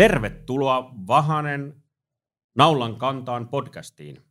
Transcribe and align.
Tervetuloa 0.00 0.94
Vahanen 1.06 1.82
Naulan 2.54 2.96
kantaan 2.96 3.48
podcastiin. 3.48 4.22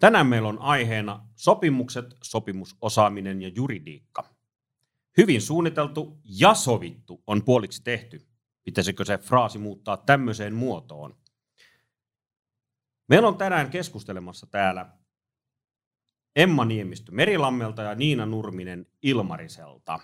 Tänään 0.00 0.26
meillä 0.26 0.48
on 0.48 0.58
aiheena 0.58 1.28
sopimukset, 1.36 2.04
sopimusosaaminen 2.22 3.42
ja 3.42 3.48
juridiikka. 3.48 4.34
Hyvin 5.16 5.42
suunniteltu 5.42 6.20
ja 6.24 6.54
sovittu 6.54 7.22
on 7.26 7.44
puoliksi 7.44 7.82
tehty. 7.84 8.26
Pitäisikö 8.64 9.04
se 9.04 9.18
fraasi 9.18 9.58
muuttaa 9.58 9.96
tämmöiseen 9.96 10.54
muotoon? 10.54 11.16
Meillä 13.08 13.28
on 13.28 13.38
tänään 13.38 13.70
keskustelemassa 13.70 14.46
täällä 14.46 14.92
Emma 16.36 16.64
Niemistö 16.64 17.12
Merilammelta 17.12 17.82
ja 17.82 17.94
Niina 17.94 18.26
Nurminen 18.26 18.86
Ilmariselta. 19.02 20.00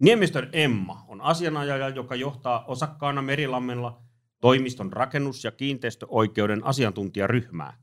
Niemistön 0.00 0.48
Emma 0.52 1.04
on 1.08 1.20
asianajaja, 1.20 1.88
joka 1.88 2.14
johtaa 2.14 2.64
osakkaana 2.64 3.22
Merilammella 3.22 4.02
toimiston 4.40 4.92
rakennus- 4.92 5.44
ja 5.44 5.50
kiinteistöoikeuden 5.50 6.64
asiantuntijaryhmää. 6.64 7.76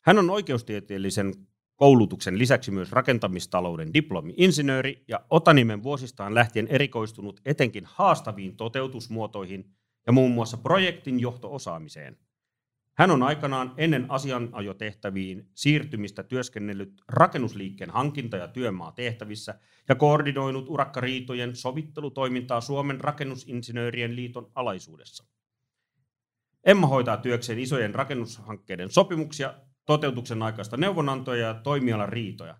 Hän 0.00 0.18
on 0.18 0.30
oikeustieteellisen 0.30 1.34
koulutuksen 1.76 2.38
lisäksi 2.38 2.70
myös 2.70 2.92
rakentamistalouden 2.92 3.94
diplomi-insinööri 3.94 5.04
ja 5.08 5.20
Otanimen 5.30 5.82
vuosistaan 5.82 6.34
lähtien 6.34 6.66
erikoistunut 6.68 7.40
etenkin 7.44 7.84
haastaviin 7.86 8.56
toteutusmuotoihin 8.56 9.70
ja 10.06 10.12
muun 10.12 10.30
muassa 10.30 10.56
projektin 10.56 11.20
johto-osaamiseen– 11.20 12.16
hän 12.94 13.10
on 13.10 13.22
aikanaan 13.22 13.74
ennen 13.76 14.10
asianajotehtäviin 14.10 15.48
siirtymistä 15.54 16.22
työskennellyt 16.22 17.02
rakennusliikkeen 17.08 17.90
hankinta- 17.90 18.36
ja 18.36 18.48
työmaa 18.48 18.92
tehtävissä 18.92 19.58
ja 19.88 19.94
koordinoinut 19.94 20.68
urakkariitojen 20.68 21.56
sovittelutoimintaa 21.56 22.60
Suomen 22.60 23.00
rakennusinsinöörien 23.00 24.16
liiton 24.16 24.50
alaisuudessa. 24.54 25.24
Emma 26.64 26.86
hoitaa 26.86 27.16
työkseen 27.16 27.58
isojen 27.58 27.94
rakennushankkeiden 27.94 28.90
sopimuksia, 28.90 29.54
toteutuksen 29.84 30.42
aikaista 30.42 30.76
neuvonantoja 30.76 31.46
ja 31.46 31.54
toimialan 31.54 32.08
riitoja. 32.08 32.58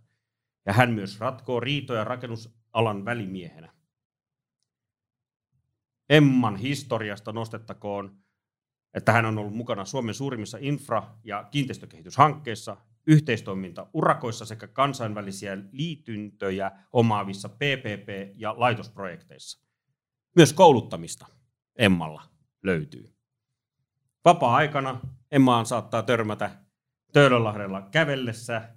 Ja 0.67 0.73
hän 0.73 0.93
myös 0.93 1.21
ratkoo 1.21 1.61
riitoja 1.61 2.05
rakennusalan 2.05 3.05
välimiehenä. 3.05 3.73
Emman 6.11 6.57
historiasta 6.57 7.33
nostettakoon 7.33 8.23
että 8.95 9.13
hän 9.13 9.25
on 9.25 9.39
ollut 9.39 9.55
mukana 9.55 9.85
Suomen 9.85 10.15
suurimmissa 10.15 10.59
infra- 10.59 11.11
ja 11.25 11.45
kiinteistökehityshankkeissa, 11.51 12.77
yhteistoiminta 13.07 13.87
urakoissa 13.93 14.45
sekä 14.45 14.67
kansainvälisiä 14.67 15.59
liityntöjä 15.73 16.73
omaavissa 16.93 17.49
PPP- 17.49 18.35
ja 18.35 18.55
laitosprojekteissa. 18.57 19.67
Myös 20.37 20.53
kouluttamista 20.53 21.27
Emmalla 21.77 22.23
löytyy. 22.63 23.15
Vapaa-aikana 24.25 25.01
Emmaan 25.31 25.67
saattaa 25.67 26.03
törmätä 26.03 26.51
Töölönlahdella 27.13 27.83
kävellessä, 27.83 28.77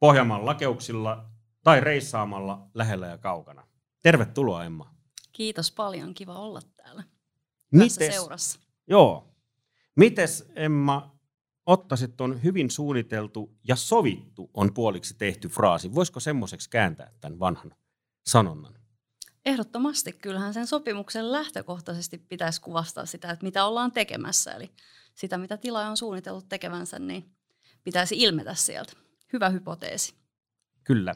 Pohjanmaan 0.00 0.46
lakeuksilla 0.46 1.30
tai 1.64 1.80
reissaamalla 1.80 2.70
lähellä 2.74 3.06
ja 3.06 3.18
kaukana. 3.18 3.66
Tervetuloa 4.02 4.64
Emma. 4.64 4.94
Kiitos 5.32 5.72
paljon, 5.72 6.14
kiva 6.14 6.34
olla 6.34 6.60
täällä 6.76 7.04
Mites, 7.72 7.94
seurassa. 7.94 8.60
Joo. 8.90 9.34
Mites 9.96 10.50
Emma, 10.56 11.18
ottaisit 11.66 12.16
tuon 12.16 12.42
hyvin 12.42 12.70
suunniteltu 12.70 13.58
ja 13.68 13.76
sovittu 13.76 14.50
on 14.54 14.74
puoliksi 14.74 15.14
tehty 15.18 15.48
fraasi. 15.48 15.94
Voisiko 15.94 16.20
semmoiseksi 16.20 16.70
kääntää 16.70 17.12
tämän 17.20 17.38
vanhan 17.38 17.74
sanonnan? 18.26 18.74
Ehdottomasti. 19.44 20.12
Kyllähän 20.12 20.54
sen 20.54 20.66
sopimuksen 20.66 21.32
lähtökohtaisesti 21.32 22.18
pitäisi 22.18 22.60
kuvastaa 22.60 23.06
sitä, 23.06 23.30
että 23.30 23.44
mitä 23.44 23.64
ollaan 23.64 23.92
tekemässä. 23.92 24.52
Eli 24.52 24.70
sitä, 25.14 25.38
mitä 25.38 25.56
tilaaja 25.56 25.90
on 25.90 25.96
suunnitellut 25.96 26.48
tekevänsä, 26.48 26.98
niin 26.98 27.24
pitäisi 27.84 28.14
ilmetä 28.18 28.54
sieltä. 28.54 28.92
Hyvä 29.32 29.48
hypoteesi. 29.48 30.14
Kyllä. 30.84 31.14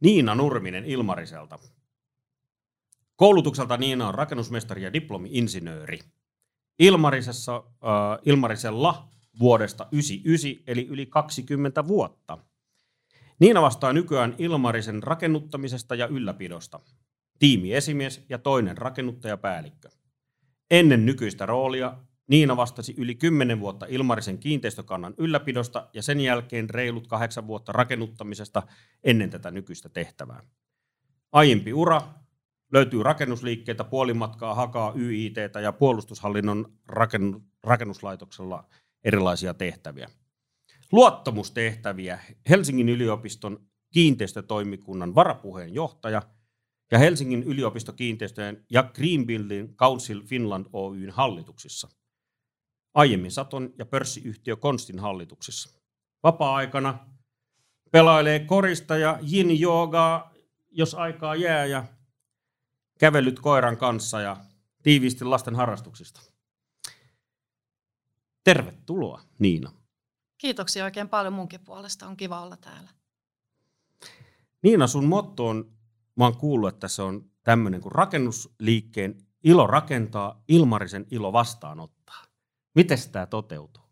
Niina 0.00 0.34
Nurminen 0.34 0.84
Ilmariselta. 0.84 1.58
Koulutukselta 3.16 3.76
Niina 3.76 4.08
on 4.08 4.14
rakennusmestari 4.14 4.82
ja 4.82 4.92
diplomi-insinööri. 4.92 5.98
Ilmarisessa, 6.78 7.56
äh, 7.56 8.18
Ilmarisella 8.24 9.08
vuodesta 9.40 9.88
99, 9.92 10.64
eli 10.66 10.86
yli 10.86 11.06
20 11.06 11.86
vuotta. 11.86 12.38
Niina 13.38 13.62
vastaa 13.62 13.92
nykyään 13.92 14.34
Ilmarisen 14.38 15.02
rakennuttamisesta 15.02 15.94
ja 15.94 16.06
ylläpidosta. 16.06 16.80
Tiimiesimies 17.38 18.24
ja 18.28 18.38
toinen 18.38 18.78
rakennuttajapäällikkö. 18.78 19.88
Ennen 20.70 21.06
nykyistä 21.06 21.46
roolia 21.46 21.96
Niina 22.26 22.56
vastasi 22.56 22.94
yli 22.96 23.14
10 23.14 23.60
vuotta 23.60 23.86
Ilmarisen 23.88 24.38
kiinteistökannan 24.38 25.14
ylläpidosta 25.18 25.88
ja 25.92 26.02
sen 26.02 26.20
jälkeen 26.20 26.70
reilut 26.70 27.06
kahdeksan 27.06 27.46
vuotta 27.46 27.72
rakennuttamisesta 27.72 28.62
ennen 29.04 29.30
tätä 29.30 29.50
nykyistä 29.50 29.88
tehtävää. 29.88 30.42
Aiempi 31.32 31.72
ura 31.72 32.02
Löytyy 32.72 33.02
rakennusliikkeitä, 33.02 33.84
puolimatkaa, 33.84 34.54
hakaa, 34.54 34.92
YIT 34.96 35.36
ja 35.62 35.72
puolustushallinnon 35.72 36.72
rakennuslaitoksella 37.62 38.68
erilaisia 39.04 39.54
tehtäviä. 39.54 40.08
Luottamustehtäviä 40.92 42.18
Helsingin 42.48 42.88
yliopiston 42.88 43.66
kiinteistötoimikunnan 43.92 45.14
varapuheenjohtaja 45.14 46.22
ja 46.90 46.98
Helsingin 46.98 47.42
yliopistokiinteistöjen 47.42 48.64
ja 48.70 48.82
Green 48.82 49.26
Building 49.26 49.76
Council 49.76 50.22
Finland 50.22 50.66
Oyn 50.72 51.10
hallituksissa. 51.10 51.88
Aiemmin 52.94 53.30
Saton 53.30 53.74
ja 53.78 53.86
pörssiyhtiö 53.86 54.56
Konstin 54.56 54.98
hallituksissa. 54.98 55.80
Vapaa-aikana 56.22 56.98
pelailee 57.90 58.38
korista 58.38 58.96
ja 58.96 59.18
yin 59.32 59.60
joogaa, 59.60 60.34
jos 60.70 60.94
aikaa 60.94 61.34
jää, 61.34 61.66
ja 61.66 61.84
kävellyt 62.98 63.40
koiran 63.40 63.76
kanssa 63.76 64.20
ja 64.20 64.36
tiiviisti 64.82 65.24
lasten 65.24 65.56
harrastuksista. 65.56 66.20
Tervetuloa, 68.44 69.22
Niina. 69.38 69.72
Kiitoksia 70.38 70.84
oikein 70.84 71.08
paljon 71.08 71.32
munkin 71.32 71.60
puolesta. 71.64 72.06
On 72.06 72.16
kiva 72.16 72.40
olla 72.40 72.56
täällä. 72.56 72.90
Niina, 74.62 74.86
sun 74.86 75.04
motto 75.04 75.46
on, 75.46 75.72
mä 76.16 76.24
oon 76.24 76.36
kuullut, 76.36 76.74
että 76.74 76.88
se 76.88 77.02
on 77.02 77.30
tämmöinen 77.42 77.80
kuin 77.80 77.92
rakennusliikkeen 77.92 79.26
ilo 79.44 79.66
rakentaa, 79.66 80.42
Ilmarisen 80.48 81.06
ilo 81.10 81.32
vastaanottaa. 81.32 82.24
Miten 82.74 82.98
tämä 83.12 83.26
toteutuu? 83.26 83.82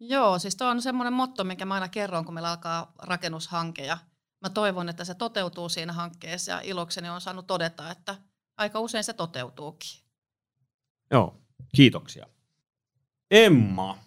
Joo, 0.00 0.38
siis 0.38 0.56
tuo 0.56 0.66
on 0.66 0.82
semmoinen 0.82 1.12
motto, 1.12 1.44
minkä 1.44 1.64
mä 1.64 1.74
aina 1.74 1.88
kerron, 1.88 2.24
kun 2.24 2.34
meillä 2.34 2.50
alkaa 2.50 2.92
rakennushanke. 2.98 3.86
Ja 3.86 3.98
mä 4.44 4.50
toivon, 4.50 4.88
että 4.88 5.04
se 5.04 5.14
toteutuu 5.14 5.68
siinä 5.68 5.92
hankkeessa 5.92 6.52
ja 6.52 6.60
ilokseni 6.60 7.08
on 7.08 7.20
saanut 7.20 7.46
todeta, 7.46 7.90
että 7.90 8.16
aika 8.56 8.80
usein 8.80 9.04
se 9.04 9.12
toteutuukin. 9.12 10.00
Joo, 11.10 11.40
kiitoksia. 11.76 12.26
Emma 13.30 13.98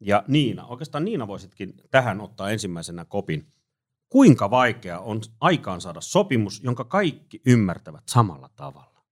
ja 0.00 0.24
Niina, 0.28 0.66
oikeastaan 0.66 1.04
Niina 1.04 1.26
voisitkin 1.26 1.74
tähän 1.90 2.20
ottaa 2.20 2.50
ensimmäisenä 2.50 3.04
kopin. 3.04 3.52
Kuinka 4.08 4.50
vaikea 4.50 5.00
on 5.00 5.20
aikaan 5.40 5.80
saada 5.80 6.00
sopimus, 6.00 6.62
jonka 6.62 6.84
kaikki 6.84 7.42
ymmärtävät 7.46 8.04
samalla 8.08 8.50
tavalla? 8.56 9.02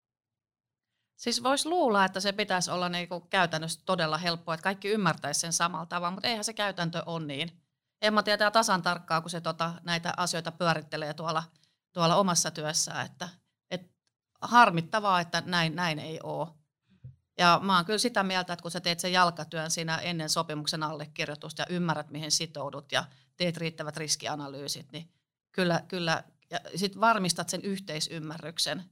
Siis 1.16 1.42
voisi 1.42 1.68
luulla, 1.68 2.04
että 2.04 2.20
se 2.20 2.32
pitäisi 2.32 2.70
olla 2.70 2.88
niinku 2.88 3.20
käytännössä 3.20 3.80
todella 3.86 4.18
helppoa, 4.18 4.54
että 4.54 4.64
kaikki 4.64 4.88
ymmärtäisi 4.88 5.40
sen 5.40 5.52
samalla 5.52 5.86
tavalla, 5.86 6.10
mutta 6.10 6.28
eihän 6.28 6.44
se 6.44 6.52
käytäntö 6.52 7.02
ole 7.06 7.26
niin. 7.26 7.50
Emma 8.02 8.22
tietää 8.22 8.50
tasan 8.50 8.82
tarkkaa, 8.82 9.20
kun 9.20 9.30
se 9.30 9.40
tota, 9.40 9.74
näitä 9.84 10.14
asioita 10.16 10.52
pyörittelee 10.52 11.14
tuolla, 11.14 11.42
tuolla 11.92 12.16
omassa 12.16 12.50
työssään, 12.50 13.06
että 13.06 13.28
et 13.70 13.92
harmittavaa, 14.40 15.20
että 15.20 15.42
näin, 15.46 15.76
näin 15.76 15.98
ei 15.98 16.20
ole. 16.22 16.48
Ja 17.38 17.60
mä 17.62 17.76
oon 17.76 17.84
kyllä 17.84 17.98
sitä 17.98 18.22
mieltä, 18.22 18.52
että 18.52 18.62
kun 18.62 18.70
sä 18.70 18.80
teet 18.80 19.00
sen 19.00 19.12
jalkatyön 19.12 19.70
siinä 19.70 19.96
ennen 19.96 20.28
sopimuksen 20.28 20.82
allekirjoitusta 20.82 21.62
ja 21.62 21.66
ymmärrät, 21.70 22.10
mihin 22.10 22.30
sitoudut 22.30 22.92
ja 22.92 23.04
teet 23.36 23.56
riittävät 23.56 23.96
riskianalyysit, 23.96 24.92
niin 24.92 25.12
kyllä, 25.52 25.82
kyllä 25.88 26.24
ja 26.50 26.60
sit 26.76 27.00
varmistat 27.00 27.48
sen 27.48 27.62
yhteisymmärryksen. 27.62 28.84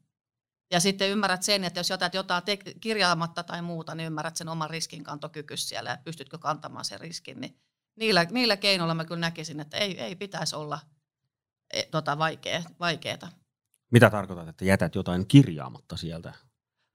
Ja 0.70 0.80
sitten 0.80 1.10
ymmärrät 1.10 1.42
sen, 1.42 1.64
että 1.64 1.80
jos 1.80 1.90
jotain, 1.90 2.10
jotain 2.14 2.44
te- 2.44 2.58
kirjaamatta 2.80 3.42
tai 3.42 3.62
muuta, 3.62 3.94
niin 3.94 4.06
ymmärrät 4.06 4.36
sen 4.36 4.48
oman 4.48 4.70
riskinkantokykyssä 4.70 5.68
siellä 5.68 5.90
ja 5.90 5.98
pystytkö 6.04 6.38
kantamaan 6.38 6.84
sen 6.84 7.00
riskin, 7.00 7.40
niin 7.40 7.60
niillä, 7.98 8.26
niillä 8.30 8.56
keinoilla 8.56 8.94
mä 8.94 9.04
kyllä 9.04 9.20
näkisin, 9.20 9.60
että 9.60 9.76
ei, 9.76 10.00
ei 10.00 10.16
pitäisi 10.16 10.56
olla 10.56 10.78
e, 11.72 11.82
tota, 11.82 12.18
vaikea, 12.18 12.62
vaikeeta. 12.80 13.28
Mitä 13.90 14.10
tarkoitat, 14.10 14.48
että 14.48 14.64
jätät 14.64 14.94
jotain 14.94 15.26
kirjaamatta 15.26 15.96
sieltä? 15.96 16.34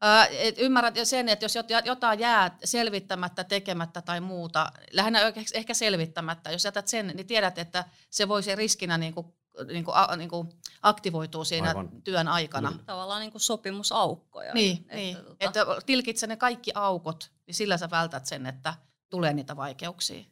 Ää, 0.01 0.25
et 0.25 0.55
ymmärrät 0.57 0.95
sen, 1.03 1.29
että 1.29 1.45
jos 1.45 1.53
jotain 1.85 2.19
jää 2.19 2.57
selvittämättä, 2.63 3.43
tekemättä 3.43 4.01
tai 4.01 4.21
muuta, 4.21 4.71
lähinnä 4.91 5.19
ehkä 5.53 5.73
selvittämättä, 5.73 6.51
jos 6.51 6.65
jätät 6.65 6.87
sen, 6.87 7.07
niin 7.07 7.27
tiedät, 7.27 7.57
että 7.57 7.85
se 8.09 8.27
voi 8.27 8.43
se 8.43 8.55
riskinä 8.55 8.97
niin 8.97 9.13
kuin 9.13 9.27
niin 9.67 9.85
kuin, 9.85 9.95
a, 9.95 10.15
niin 10.15 10.29
kuin 10.29 10.49
aktivoituu 10.81 11.45
siinä 11.45 11.67
Aivan. 11.67 12.01
työn 12.03 12.27
aikana. 12.27 12.71
Kyllä. 12.71 12.83
Tavallaan 12.83 13.21
niin 13.21 13.31
kuin 13.31 13.41
sopimusaukkoja. 13.41 14.53
Niin, 14.53 14.77
että, 14.77 14.95
niin. 14.95 15.17
tota- 15.17 15.35
että 15.39 15.65
tilkitsä 15.85 16.27
ne 16.27 16.35
kaikki 16.35 16.71
aukot, 16.75 17.31
niin 17.47 17.55
sillä 17.55 17.77
sä 17.77 17.89
vältät 17.89 18.25
sen, 18.25 18.45
että 18.45 18.73
tulee 19.09 19.33
niitä 19.33 19.55
vaikeuksia. 19.55 20.25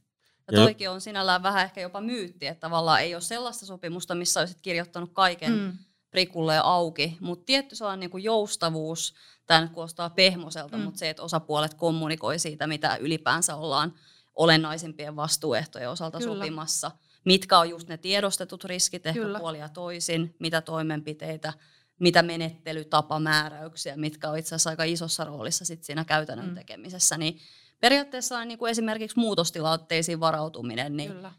Ja 0.51 0.57
toikin 0.57 0.89
on 0.89 1.01
sinällään 1.01 1.43
vähän 1.43 1.63
ehkä 1.63 1.81
jopa 1.81 2.01
myytti, 2.01 2.47
että 2.47 2.61
tavallaan 2.61 3.01
ei 3.01 3.15
ole 3.15 3.21
sellaista 3.21 3.65
sopimusta, 3.65 4.15
missä 4.15 4.39
olisit 4.39 4.61
kirjoittanut 4.61 5.09
kaiken 5.13 5.51
mm. 5.51 5.77
prikulle 6.11 6.59
auki, 6.63 7.17
mutta 7.19 7.45
tietty 7.45 7.75
sellainen 7.75 7.99
niin 7.99 8.09
kuin 8.09 8.23
joustavuus, 8.23 9.13
tämä 9.45 9.61
nyt 9.61 9.71
kuulostaa 9.71 10.09
pehmoselta, 10.09 10.77
Mm. 10.77 10.83
mutta 10.83 10.99
se, 10.99 11.09
että 11.09 11.23
osapuolet 11.23 11.73
kommunikoi 11.73 12.39
siitä, 12.39 12.67
mitä 12.67 12.95
ylipäänsä 12.95 13.55
ollaan 13.55 13.93
olennaisimpien 14.35 15.15
vastuuehtojen 15.15 15.89
osalta 15.89 16.17
Kyllä. 16.17 16.33
Sopimassa, 16.35 16.91
mitkä 17.25 17.59
on 17.59 17.69
just 17.69 17.87
ne 17.87 17.97
tiedostetut 17.97 18.63
riskit 18.63 19.05
ehkä 19.05 19.21
Kyllä. 19.21 19.39
Puolia 19.39 19.69
toisin, 19.69 20.35
mitä 20.39 20.61
toimenpiteitä, 20.61 21.53
mitä 21.99 22.23
menettelytapamääräyksiä, 22.23 23.97
mitkä 23.97 24.29
on 24.29 24.37
itse 24.37 24.55
asiassa 24.55 24.69
aika 24.69 24.83
isossa 24.83 25.23
roolissa 25.23 25.65
sit 25.65 25.83
siinä 25.83 26.05
käytännön 26.05 26.49
mm. 26.49 26.55
tekemisessä, 26.55 27.17
niin 27.17 27.39
periaatteessa 27.81 28.45
niin 28.45 28.59
kuin 28.59 28.69
esimerkiksi 28.69 29.19
muutostilanteisiin 29.19 30.19
varautuminen, 30.19 30.97
niin 30.97 31.11
Kyllä. 31.11 31.33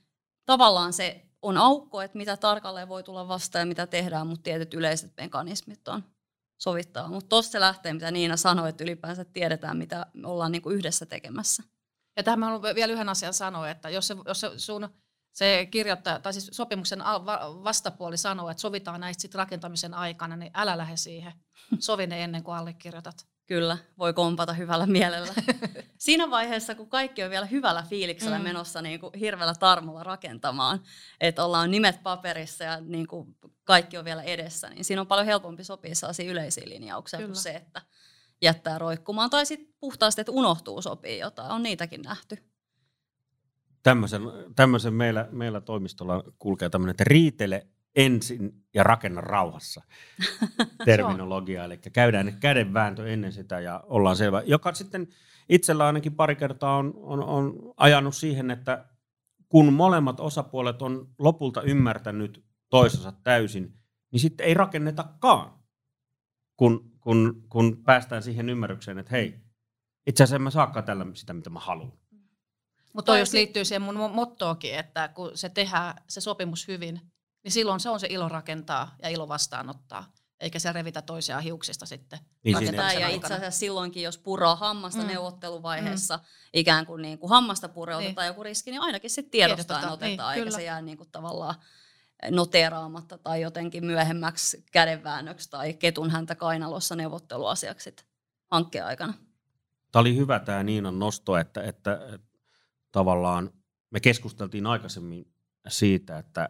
tavallaan 0.46 0.92
se 0.92 1.26
on 1.42 1.56
aukko, 1.56 2.02
että 2.02 2.18
mitä 2.18 2.36
tarkalleen 2.36 2.88
voi 2.88 3.02
tulla 3.02 3.28
vastaan 3.28 3.60
ja 3.60 3.66
mitä 3.66 3.86
tehdään, 3.86 4.26
mutta 4.26 4.42
tietyt 4.42 4.74
yleiset 4.74 5.12
mekanismit 5.16 5.88
on 5.88 6.04
sovittaa. 6.58 7.08
Mutta 7.08 7.28
tuossa 7.28 7.52
se 7.52 7.60
lähtee, 7.60 7.92
mitä 7.92 8.10
Niina 8.10 8.36
sanoi, 8.36 8.68
että 8.68 8.84
ylipäänsä 8.84 9.24
tiedetään, 9.24 9.76
mitä 9.76 10.06
me 10.14 10.28
ollaan 10.28 10.52
niinku 10.52 10.70
yhdessä 10.70 11.06
tekemässä. 11.06 11.62
Ja 12.16 12.22
tähän 12.22 12.38
mä 12.38 12.46
haluan 12.46 12.74
vielä 12.74 12.92
yhden 12.92 13.08
asian 13.08 13.34
sanoa, 13.34 13.70
että 13.70 13.90
jos 13.90 14.06
se, 14.06 14.16
jos 14.26 14.40
se 14.40 14.50
sun 14.56 14.88
se 15.32 15.68
kirjoittaja, 15.70 16.18
tai 16.18 16.32
siis 16.32 16.50
sopimuksen 16.52 16.98
vastapuoli 17.64 18.16
sanoo, 18.16 18.50
että 18.50 18.60
sovitaan 18.60 19.00
näistä 19.00 19.22
sit 19.22 19.34
rakentamisen 19.34 19.94
aikana, 19.94 20.36
niin 20.36 20.50
älä 20.54 20.78
lähde 20.78 20.96
siihen. 20.96 21.32
Sovi 21.78 22.06
ne 22.06 22.24
ennen 22.24 22.42
kuin 22.42 22.56
allekirjoitat. 22.56 23.26
Kyllä, 23.46 23.78
voi 23.98 24.12
kompata 24.14 24.52
hyvällä 24.52 24.86
mielellä. 24.86 25.32
Siinä 25.98 26.30
vaiheessa, 26.30 26.74
kun 26.74 26.88
kaikki 26.88 27.22
on 27.22 27.30
vielä 27.30 27.46
hyvällä 27.46 27.82
fiiliksellä 27.82 28.38
Mm. 28.38 28.44
menossa 28.44 28.82
niin 28.82 29.00
kuin 29.00 29.14
hirveällä 29.14 29.54
tarmolla 29.54 30.02
rakentamaan, 30.04 30.80
että 31.20 31.44
ollaan 31.44 31.70
nimet 31.70 32.02
paperissa 32.02 32.64
ja 32.64 32.80
niin 32.80 33.06
kuin 33.06 33.36
kaikki 33.64 33.98
on 33.98 34.04
vielä 34.04 34.22
edessä, 34.22 34.70
niin 34.70 34.84
siinä 34.84 35.00
on 35.00 35.06
paljon 35.06 35.26
helpompi 35.26 35.64
sopia 35.64 35.94
sellaisia 35.94 36.30
yleisiä 36.30 36.64
linjauksia 36.66 37.18
Kyllä. 37.18 37.28
kuin 37.28 37.42
se, 37.42 37.50
että 37.50 37.82
jättää 38.42 38.78
roikkumaan. 38.78 39.30
Tai 39.30 39.46
sitten 39.46 39.74
puhtaasti, 39.80 40.20
että 40.20 40.32
unohtuu 40.32 40.82
sopii 40.82 41.18
jotain. 41.18 41.50
On 41.52 41.62
niitäkin 41.62 42.02
nähty. 42.02 42.36
Tämmöisen, 43.82 44.22
tämmöisen 44.56 44.94
meillä, 44.94 45.28
meillä 45.30 45.60
toimistolla 45.60 46.24
kulkee 46.38 46.70
tämmöinen, 46.70 46.90
että 46.90 47.04
riitele 47.04 47.66
ensin 47.96 48.64
ja 48.74 48.82
rakenna 48.82 49.20
rauhassa 49.20 49.82
terminologia. 50.84 51.64
Eli 51.64 51.78
käydään 51.78 52.36
kädenvääntö 52.40 53.12
ennen 53.12 53.32
sitä 53.32 53.60
ja 53.60 53.84
ollaan 53.86 54.16
selvä. 54.16 54.42
Joka 54.46 54.74
sitten 54.74 55.08
itsellä 55.48 55.86
ainakin 55.86 56.14
pari 56.14 56.36
kertaa 56.36 56.76
on, 56.76 56.94
on, 56.96 57.24
on 57.24 57.72
ajanut 57.76 58.16
siihen, 58.16 58.50
että 58.50 58.84
kun 59.48 59.72
molemmat 59.72 60.20
osapuolet 60.20 60.82
on 60.82 61.08
lopulta 61.18 61.62
ymmärtänyt 61.62 62.44
toisensa 62.70 63.12
täysin, 63.12 63.74
niin 64.12 64.20
sitten 64.20 64.46
ei 64.46 64.54
rakennetakaan, 64.54 65.58
kun, 66.56 66.92
kun, 67.00 67.46
kun 67.48 67.82
päästään 67.84 68.22
siihen 68.22 68.48
ymmärrykseen, 68.48 68.98
että 68.98 69.10
hei, 69.10 69.40
itse 70.06 70.24
asiassa 70.24 70.36
en 70.36 70.42
mä 70.42 70.50
saakaan 70.50 70.84
tällä 70.84 71.06
sitä, 71.14 71.32
mitä 71.32 71.50
mä 71.50 71.60
haluan. 71.60 71.92
Mutta 72.92 73.12
toi 73.12 73.18
just 73.18 73.32
liittyy 73.32 73.64
siihen 73.64 73.82
mun 73.82 73.96
mo- 73.96 74.14
mottoonkin, 74.14 74.74
että 74.74 75.08
kun 75.08 75.30
se 75.34 75.48
tehdään 75.48 75.94
se 76.08 76.20
sopimus 76.20 76.68
hyvin, 76.68 77.00
niin 77.44 77.52
silloin 77.52 77.80
se 77.80 77.90
on 77.90 78.00
se 78.00 78.06
ilo 78.10 78.28
rakentaa 78.28 78.94
ja 79.02 79.08
ilo 79.08 79.28
vastaanottaa, 79.28 80.12
eikä 80.40 80.58
se 80.58 80.72
revitä 80.72 81.02
toisiaan 81.02 81.42
hiuksista 81.42 81.86
sitten. 81.86 82.18
Niin 82.44 82.54
Rakentaa, 82.54 82.92
ja 82.92 83.08
itse 83.08 83.34
asiassa 83.34 83.58
silloinkin, 83.58 84.02
jos 84.02 84.18
puraa 84.18 84.56
hammasta 84.56 85.02
Mm. 85.02 85.06
neuvotteluvaiheessa, 85.08 86.16
mm. 86.16 86.22
ikään 86.54 86.86
kuin, 86.86 87.02
niin 87.02 87.18
kuin 87.18 87.30
hammasta 87.30 87.68
pureutetaan 87.68 88.24
Niin. 88.24 88.30
joku 88.30 88.42
riski, 88.42 88.70
niin 88.70 88.80
ainakin 88.80 89.10
sitten 89.10 89.30
Tiedostetaan, 89.30 89.92
otetaan, 89.92 90.00
niin, 90.08 90.20
eikä 90.20 90.44
kyllä. 90.44 90.56
se 90.56 90.64
jää 90.64 90.82
niin 90.82 90.96
kuin 90.96 91.10
tavallaan 91.10 91.54
noteraamatta 92.30 93.18
tai 93.18 93.40
jotenkin 93.40 93.86
myöhemmäksi 93.86 94.64
kädenväännöksi 94.72 95.50
tai 95.50 95.74
ketun 95.74 96.10
häntä 96.10 96.34
kainalossa 96.34 96.96
neuvotteluasiaksi 96.96 97.96
hankkeen 98.50 98.84
aikana. 98.86 99.14
Tämä 99.92 100.00
oli 100.00 100.16
hyvä 100.16 100.38
tämä 100.38 100.62
Niinan 100.62 100.98
nosto, 100.98 101.36
että, 101.36 101.62
että, 101.62 102.00
että 102.14 102.38
tavallaan 102.92 103.50
me 103.90 104.00
keskusteltiin 104.00 104.66
aikaisemmin 104.66 105.32
siitä, 105.68 106.18
että 106.18 106.48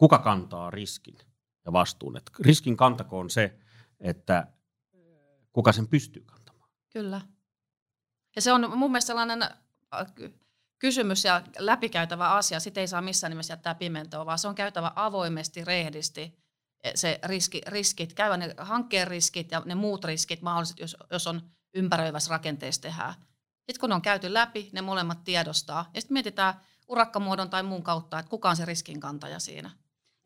kuka 0.00 0.18
kantaa 0.18 0.70
riskin 0.70 1.18
ja 1.64 1.72
vastuun. 1.72 2.16
Että 2.16 2.32
riskin 2.40 2.76
kantakoon 2.76 3.30
se, 3.30 3.58
että 4.00 4.46
kuka 5.52 5.72
sen 5.72 5.88
pystyy 5.88 6.22
kantamaan. 6.22 6.70
Kyllä. 6.92 7.20
Ja 8.36 8.42
se 8.42 8.52
on 8.52 8.78
mun 8.78 8.90
mielestä 8.90 9.06
sellainen 9.06 9.42
äh, 9.42 10.14
ky- 10.14 10.40
kysymys 10.78 11.24
ja 11.24 11.42
läpikäytävä 11.58 12.30
asia. 12.30 12.60
Sitä 12.60 12.80
ei 12.80 12.88
saa 12.88 13.02
missään 13.02 13.30
nimessä 13.30 13.52
jättää 13.52 13.74
pimentoon, 13.74 14.26
vaan 14.26 14.38
se 14.38 14.48
on 14.48 14.54
käytävä 14.54 14.92
avoimesti, 14.96 15.64
rehdisti 15.64 16.38
eh, 16.84 16.92
se 16.94 17.20
riski, 17.24 17.60
riskit, 17.66 18.14
käydä 18.14 18.36
ne 18.36 18.54
hankkeen 18.58 19.08
riskit 19.08 19.50
ja 19.50 19.62
ne 19.64 19.74
muut 19.74 20.04
riskit 20.04 20.42
mahdolliset, 20.42 20.78
jos, 20.78 20.96
jos 21.10 21.26
on 21.26 21.42
ympäröivässä 21.74 22.30
rakenteessa 22.30 22.82
tehdään. 22.82 23.14
Sitten 23.56 23.80
kun 23.80 23.88
ne 23.88 23.94
on 23.94 24.02
käyty 24.02 24.34
läpi, 24.34 24.70
ne 24.72 24.80
molemmat 24.80 25.24
tiedostaa. 25.24 25.90
Ja 25.94 26.00
sitten 26.00 26.14
mietitään 26.14 26.54
urakkamuodon 26.88 27.50
tai 27.50 27.62
muun 27.62 27.82
kautta, 27.82 28.18
että 28.18 28.30
kuka 28.30 28.50
on 28.50 28.56
se 28.56 28.64
riskinkantaja 28.64 29.38
siinä. 29.38 29.70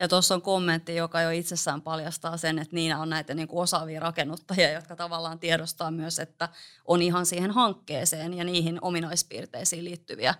Ja 0.04 0.08
tuossa 0.08 0.34
on 0.34 0.42
kommentti, 0.42 0.96
joka 0.96 1.20
jo 1.20 1.30
itsessään 1.30 1.82
paljastaa 1.82 2.36
sen, 2.36 2.58
että 2.58 2.76
Niina 2.76 3.00
on 3.00 3.10
näitä 3.10 3.34
niin 3.34 3.48
kuin 3.48 3.62
osaavia 3.62 4.00
rakennuttajia, 4.00 4.72
jotka 4.72 4.96
tavallaan 4.96 5.38
tiedostaa 5.38 5.90
myös, 5.90 6.18
että 6.18 6.48
on 6.84 7.02
ihan 7.02 7.26
siihen 7.26 7.50
hankkeeseen 7.50 8.34
ja 8.34 8.44
niihin 8.44 8.78
ominaispiirteisiin 8.82 9.84
liittyviä 9.84 10.34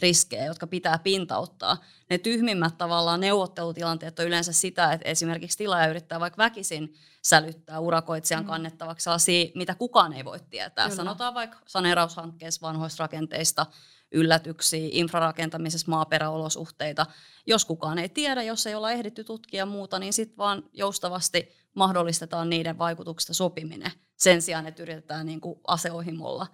riskejä, 0.00 0.44
jotka 0.44 0.66
pitää 0.66 0.98
pintauttaa. 0.98 1.76
Ne 2.10 2.18
tyhmimmät 2.18 2.78
tavallaan 2.78 3.20
neuvottelutilanteet 3.20 4.18
on 4.18 4.26
yleensä 4.26 4.52
sitä, 4.52 4.92
että 4.92 5.08
esimerkiksi 5.08 5.58
tilaaja 5.58 5.90
yrittää 5.90 6.20
vaikka 6.20 6.38
väkisin 6.42 6.94
sälyttää 7.22 7.78
urakoitsijan 7.80 8.42
Mm. 8.44 8.48
kannettavaksi 8.48 9.04
sellaisia, 9.04 9.50
mitä 9.54 9.74
kukaan 9.74 10.12
ei 10.12 10.24
voi 10.24 10.40
tietää. 10.50 10.84
Kyllä. 10.84 10.96
Sanotaan 10.96 11.34
vaikka 11.34 11.58
saneeraushankkeessa 11.66 12.66
vanhoista 12.66 13.04
rakenteista, 13.04 13.66
yllätyksiä, 14.12 14.88
infrarakentamisessa 14.92 15.90
maaperäolosuhteita. 15.90 17.06
Jos 17.46 17.64
kukaan 17.64 17.98
ei 17.98 18.08
tiedä, 18.08 18.42
jos 18.42 18.66
ei 18.66 18.74
olla 18.74 18.90
ehditty 18.90 19.24
tutkia 19.24 19.66
muuta, 19.66 19.98
niin 19.98 20.12
sitten 20.12 20.36
vaan 20.36 20.62
joustavasti 20.72 21.60
mahdollistetaan 21.74 22.50
niiden 22.50 22.78
vaikutuksista 22.78 23.34
sopiminen 23.34 23.92
sen 24.16 24.42
sijaan, 24.42 24.66
että 24.66 24.82
yritetään 24.82 25.26
niin 25.26 25.40
kuin 25.40 25.60
aseohimolla 25.66 26.46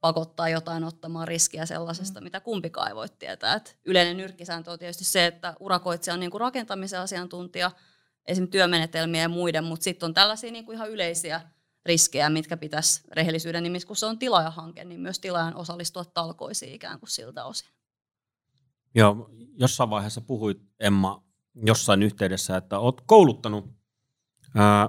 pakottaa 0.00 0.48
jotain 0.48 0.84
ottamaan 0.84 1.28
riskiä 1.28 1.66
sellaisesta, 1.66 2.20
mm. 2.20 2.24
mitä 2.24 2.40
kumpikaan 2.40 2.88
ei 2.88 2.94
voi 2.94 3.08
tietää. 3.18 3.54
Et 3.54 3.78
yleinen 3.84 4.16
nyrkkisääntö 4.16 4.70
on 4.70 4.78
tietysti 4.78 5.04
se, 5.04 5.26
että 5.26 5.54
urakoitsija 5.60 6.14
on 6.14 6.20
niin 6.20 6.30
kuin 6.30 6.40
rakentamisen 6.40 7.00
asiantuntija, 7.00 7.70
esim. 8.26 8.48
työmenetelmiä 8.48 9.22
ja 9.22 9.28
muiden, 9.28 9.64
mutta 9.64 9.84
sitten 9.84 10.06
on 10.06 10.14
tällaisia 10.14 10.52
niin 10.52 10.64
kuin 10.64 10.76
ihan 10.76 10.90
yleisiä 10.90 11.40
riskejä, 11.86 12.30
mitkä 12.30 12.56
pitäisi 12.56 13.02
rehellisyyden 13.12 13.62
nimissä, 13.62 13.86
kun 13.86 13.96
se 13.96 14.06
on 14.06 14.18
tilaajahanke, 14.18 14.84
niin 14.84 15.00
myös 15.00 15.18
tilaajan 15.18 15.56
osallistua 15.56 16.04
talkoisiin 16.04 16.74
ikään 16.74 16.98
kuin 16.98 17.10
siltä 17.10 17.44
osin. 17.44 17.68
Joo, 18.94 19.30
jossain 19.58 19.90
vaiheessa 19.90 20.20
puhuit, 20.20 20.62
Emma, 20.80 21.22
jossain 21.54 22.02
yhteydessä, 22.02 22.56
että 22.56 22.78
olet 22.78 23.00
kouluttanut 23.06 23.70
ää, 24.54 24.88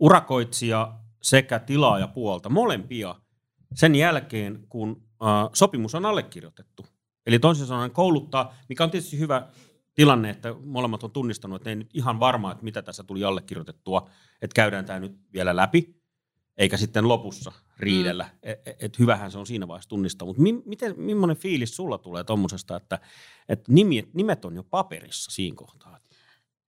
urakoitsija 0.00 0.98
sekä 1.22 1.58
tilaajapuolta, 1.58 2.48
molempia, 2.48 3.14
sen 3.74 3.94
jälkeen, 3.94 4.66
kun 4.68 5.08
ää, 5.20 5.50
sopimus 5.52 5.94
on 5.94 6.06
allekirjoitettu. 6.06 6.86
Eli 7.26 7.38
toisin 7.38 7.66
sanoen 7.66 7.90
kouluttaa, 7.90 8.54
mikä 8.68 8.84
on 8.84 8.90
tietysti 8.90 9.18
hyvä 9.18 9.48
tilanne, 9.98 10.30
että 10.30 10.54
molemmat 10.64 11.04
on 11.04 11.10
tunnistanut, 11.10 11.56
että 11.56 11.70
ei 11.70 11.76
nyt 11.76 11.90
ihan 11.94 12.20
varmaa, 12.20 12.52
että 12.52 12.64
mitä 12.64 12.82
tässä 12.82 13.02
tuli 13.02 13.24
allekirjoitettua, 13.24 14.10
että 14.42 14.54
käydään 14.54 14.84
tämä 14.84 15.00
nyt 15.00 15.18
vielä 15.32 15.56
läpi, 15.56 16.02
eikä 16.56 16.76
sitten 16.76 17.08
lopussa 17.08 17.52
riidellä. 17.78 18.24
Mm. 18.24 18.30
Et, 18.42 18.82
et 18.82 18.98
hyvähän 18.98 19.30
se 19.30 19.38
on 19.38 19.46
siinä 19.46 19.68
vaiheessa 19.68 19.88
tunnistaa. 19.88 20.26
Mutta 20.26 20.42
mi, 20.42 20.52
miten, 20.52 20.94
millainen 20.96 21.36
fiilis 21.36 21.76
sulla 21.76 21.98
tulee 21.98 22.24
tuommoisesta, 22.24 22.76
että, 22.76 22.98
että 23.48 23.72
nimet, 23.72 24.14
nimet 24.14 24.44
on 24.44 24.56
jo 24.56 24.62
paperissa 24.62 25.30
siinä 25.30 25.56
kohtaa? 25.56 25.98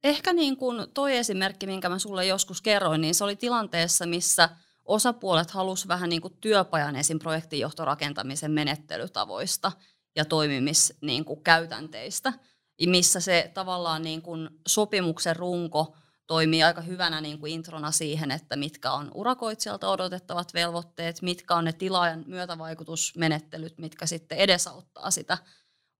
Ehkä 0.04 0.32
niin 0.32 0.56
kuin 0.56 0.86
toi 0.94 1.16
esimerkki, 1.16 1.66
minkä 1.66 1.88
mä 1.88 1.98
sulle 1.98 2.26
joskus 2.26 2.62
kerroin, 2.62 3.00
niin 3.00 3.14
se 3.14 3.24
oli 3.24 3.36
tilanteessa, 3.36 4.06
missä 4.06 4.48
osapuolet 4.84 5.50
halusi 5.50 5.88
vähän 5.88 6.08
niin 6.08 6.22
kuin 6.22 6.34
työpajan 6.40 6.96
esim. 6.96 7.18
projektinjohtorakentamisen 7.18 8.50
menettelytavoista 8.50 9.72
ja 10.16 10.24
toimimiskäytänteistä, 10.24 12.30
niin 12.30 12.40
missä 12.86 13.20
se 13.20 13.50
tavallaan 13.54 14.02
niin 14.02 14.22
kuin 14.22 14.48
sopimuksen 14.68 15.36
runko 15.36 15.96
toimii 16.26 16.62
aika 16.62 16.80
hyvänä 16.80 17.20
niin 17.20 17.38
kuin 17.38 17.52
introna 17.52 17.90
siihen, 17.90 18.30
että 18.30 18.56
mitkä 18.56 18.92
on 18.92 19.10
urakoitsijalta 19.14 19.90
odotettavat 19.90 20.54
velvoitteet, 20.54 21.22
mitkä 21.22 21.54
on 21.54 21.64
ne 21.64 21.72
tilaajan 21.72 22.24
myötävaikutusmenettelyt, 22.26 23.78
mitkä 23.78 24.06
sitten 24.06 24.38
edesauttaa 24.38 25.10
sitä 25.10 25.38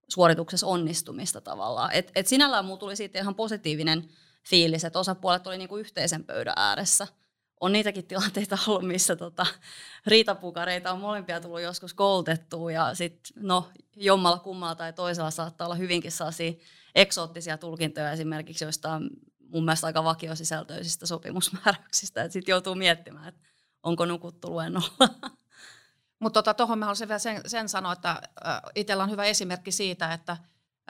suorituksessa 0.07 0.67
onnistumista 0.67 1.41
tavallaan. 1.41 1.91
Et, 1.93 2.11
et 2.15 2.27
sinällään 2.27 2.65
mulla 2.65 2.79
tuli 2.79 2.95
siitä 2.95 3.19
ihan 3.19 3.35
positiivinen 3.35 4.09
fiilis, 4.49 4.83
että 4.83 4.99
osapuolet 4.99 5.47
oli 5.47 5.57
niinku 5.57 5.77
yhteisen 5.77 6.23
pöydän 6.23 6.53
ääressä. 6.57 7.07
On 7.61 7.71
niitäkin 7.71 8.05
tilanteita 8.07 8.57
ollut, 8.67 8.87
missä 8.87 9.15
tota, 9.15 9.45
riitapukareita 10.05 10.91
on 10.91 10.99
molempia 10.99 11.41
tullut 11.41 11.61
joskus 11.61 11.93
koulutettua 11.93 12.71
ja 12.71 12.95
sitten 12.95 13.43
no, 13.43 13.69
jommalla 13.95 14.39
kummalla 14.39 14.75
tai 14.75 14.93
toisella 14.93 15.31
saattaa 15.31 15.67
olla 15.67 15.75
hyvinkin 15.75 16.11
sellaisia 16.11 16.53
eksoottisia 16.95 17.57
tulkintoja 17.57 18.11
esimerkiksi 18.11 18.63
joista 18.63 19.01
mun 19.39 19.65
mielestä 19.65 19.87
aika 19.87 20.03
vakiosisältöisistä 20.03 21.05
sopimusmääräyksistä, 21.05 22.23
että 22.23 22.33
sitten 22.33 22.53
joutuu 22.53 22.75
miettimään, 22.75 23.27
että 23.27 23.41
onko 23.83 24.05
nukuttu 24.05 24.51
luennolla. 24.51 25.09
Mutta 26.19 26.43
tuohon 26.43 26.55
tota, 26.55 26.75
mä 26.75 26.85
haluaisin 26.85 27.07
vielä 27.07 27.19
sen, 27.19 27.41
sen 27.45 27.69
sanoa, 27.69 27.93
että 27.93 28.09
äh, 28.09 28.61
itsellä 28.75 29.03
on 29.03 29.11
hyvä 29.11 29.23
esimerkki 29.23 29.71
siitä, 29.71 30.13
että 30.13 30.31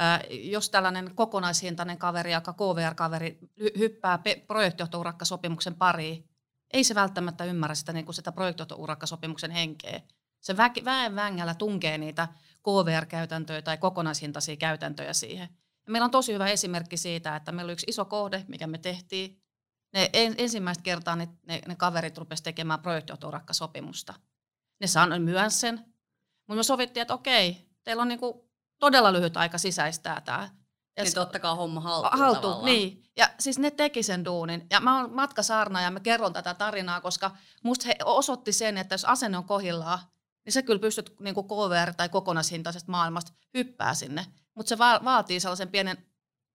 äh, 0.02 0.20
jos 0.30 0.70
tällainen 0.70 1.16
kokonaishintainen 1.16 1.98
kaveri, 1.98 2.34
joka 2.34 2.54
KVR-kaveri, 2.54 3.40
hyppää 3.78 4.20
projektijohtourakka-sopimuksen 4.48 5.76
pariin, 5.76 6.31
ei 6.74 6.84
se 6.84 6.96
välttämättä 6.96 7.46
ymmärrä 7.46 7.76
sitä, 7.76 7.94
niin 7.94 8.06
kuin 8.06 8.16
sitä 8.16 8.32
projektijohtourakka-sopimuksen 8.32 9.52
henkeä. 9.52 10.02
Se 10.40 10.54
vä- 10.54 10.86
väen 10.86 11.16
vängällä 11.16 11.54
tunkee 11.54 11.98
niitä 11.98 12.28
KVR-käytäntöjä 12.64 13.62
tai 13.62 13.78
kokonaishintaisia 13.78 14.56
käytäntöjä 14.56 15.14
siihen. 15.14 15.50
Ja 15.86 15.92
meillä 15.92 16.06
on 16.06 16.12
tosi 16.12 16.34
hyvä 16.34 16.48
esimerkki 16.48 16.98
siitä, 16.98 17.36
että 17.36 17.52
meillä 17.52 17.68
oli 17.68 17.74
yksi 17.74 17.86
iso 17.90 18.06
kohde, 18.06 18.46
mikä 18.48 18.68
me 18.68 18.78
tehtiin. 18.78 19.42
Ne 19.94 20.10
en, 20.14 20.36
ensimmäistä 20.38 20.84
kertaa 20.84 21.16
ne, 21.16 21.28
ne, 21.48 21.62
ne 21.68 21.76
kaverit 21.76 22.18
rupesivat 22.18 22.44
tekemään 22.44 22.80
projektijohtourakka-sopimusta– 22.80 24.14
ne 24.82 24.88
sanoi 24.88 25.20
myös 25.20 25.60
sen. 25.62 25.76
Mutta 26.48 26.58
me 26.58 26.64
sovittiin, 26.64 27.02
että 27.02 27.14
okei, 27.14 27.70
teillä 27.84 28.02
on 28.02 28.08
niinku 28.08 28.52
todella 28.80 29.14
lyhyt 29.14 29.38
aika 29.38 29.58
sisäistää 29.58 30.22
tämä. 30.22 30.50
Ja 30.98 31.04
niin 31.04 31.20
ottakaa 31.20 31.56
homma 31.56 31.82
haltuun 31.82 32.20
Haltu, 32.20 32.66
niin. 32.66 33.04
Ja 33.18 33.30
siis 33.40 33.60
ne 33.60 33.72
teki 33.72 34.04
sen 34.04 34.26
duunin. 34.26 34.68
Ja 34.70 34.80
mä 34.80 35.00
oon 35.00 35.14
matkasaarna 35.14 35.82
ja 35.82 35.92
mä 35.92 36.00
kerron 36.00 36.34
tätä 36.34 36.54
tarinaa, 36.54 37.02
koska 37.02 37.32
musta 37.64 37.88
he 37.88 37.96
osoitti 38.06 38.52
sen, 38.52 38.78
että 38.78 38.94
jos 38.94 39.06
asenne 39.06 39.38
on 39.38 39.44
kohillaan, 39.44 40.00
niin 40.46 40.54
sä 40.54 40.62
kyllä 40.62 40.80
pystyt 40.80 41.16
niin 41.20 41.36
kuin 41.36 41.48
KVR 41.48 41.94
tai 41.94 42.10
kokonaishintaisesta 42.10 42.92
maailmasta 42.92 43.32
hyppää 43.54 43.94
sinne. 43.94 44.26
Mutta 44.56 44.70
se 44.70 44.78
va- 44.78 45.02
vaatii 45.04 45.40
sellaisen 45.40 45.70
pienen 45.70 45.98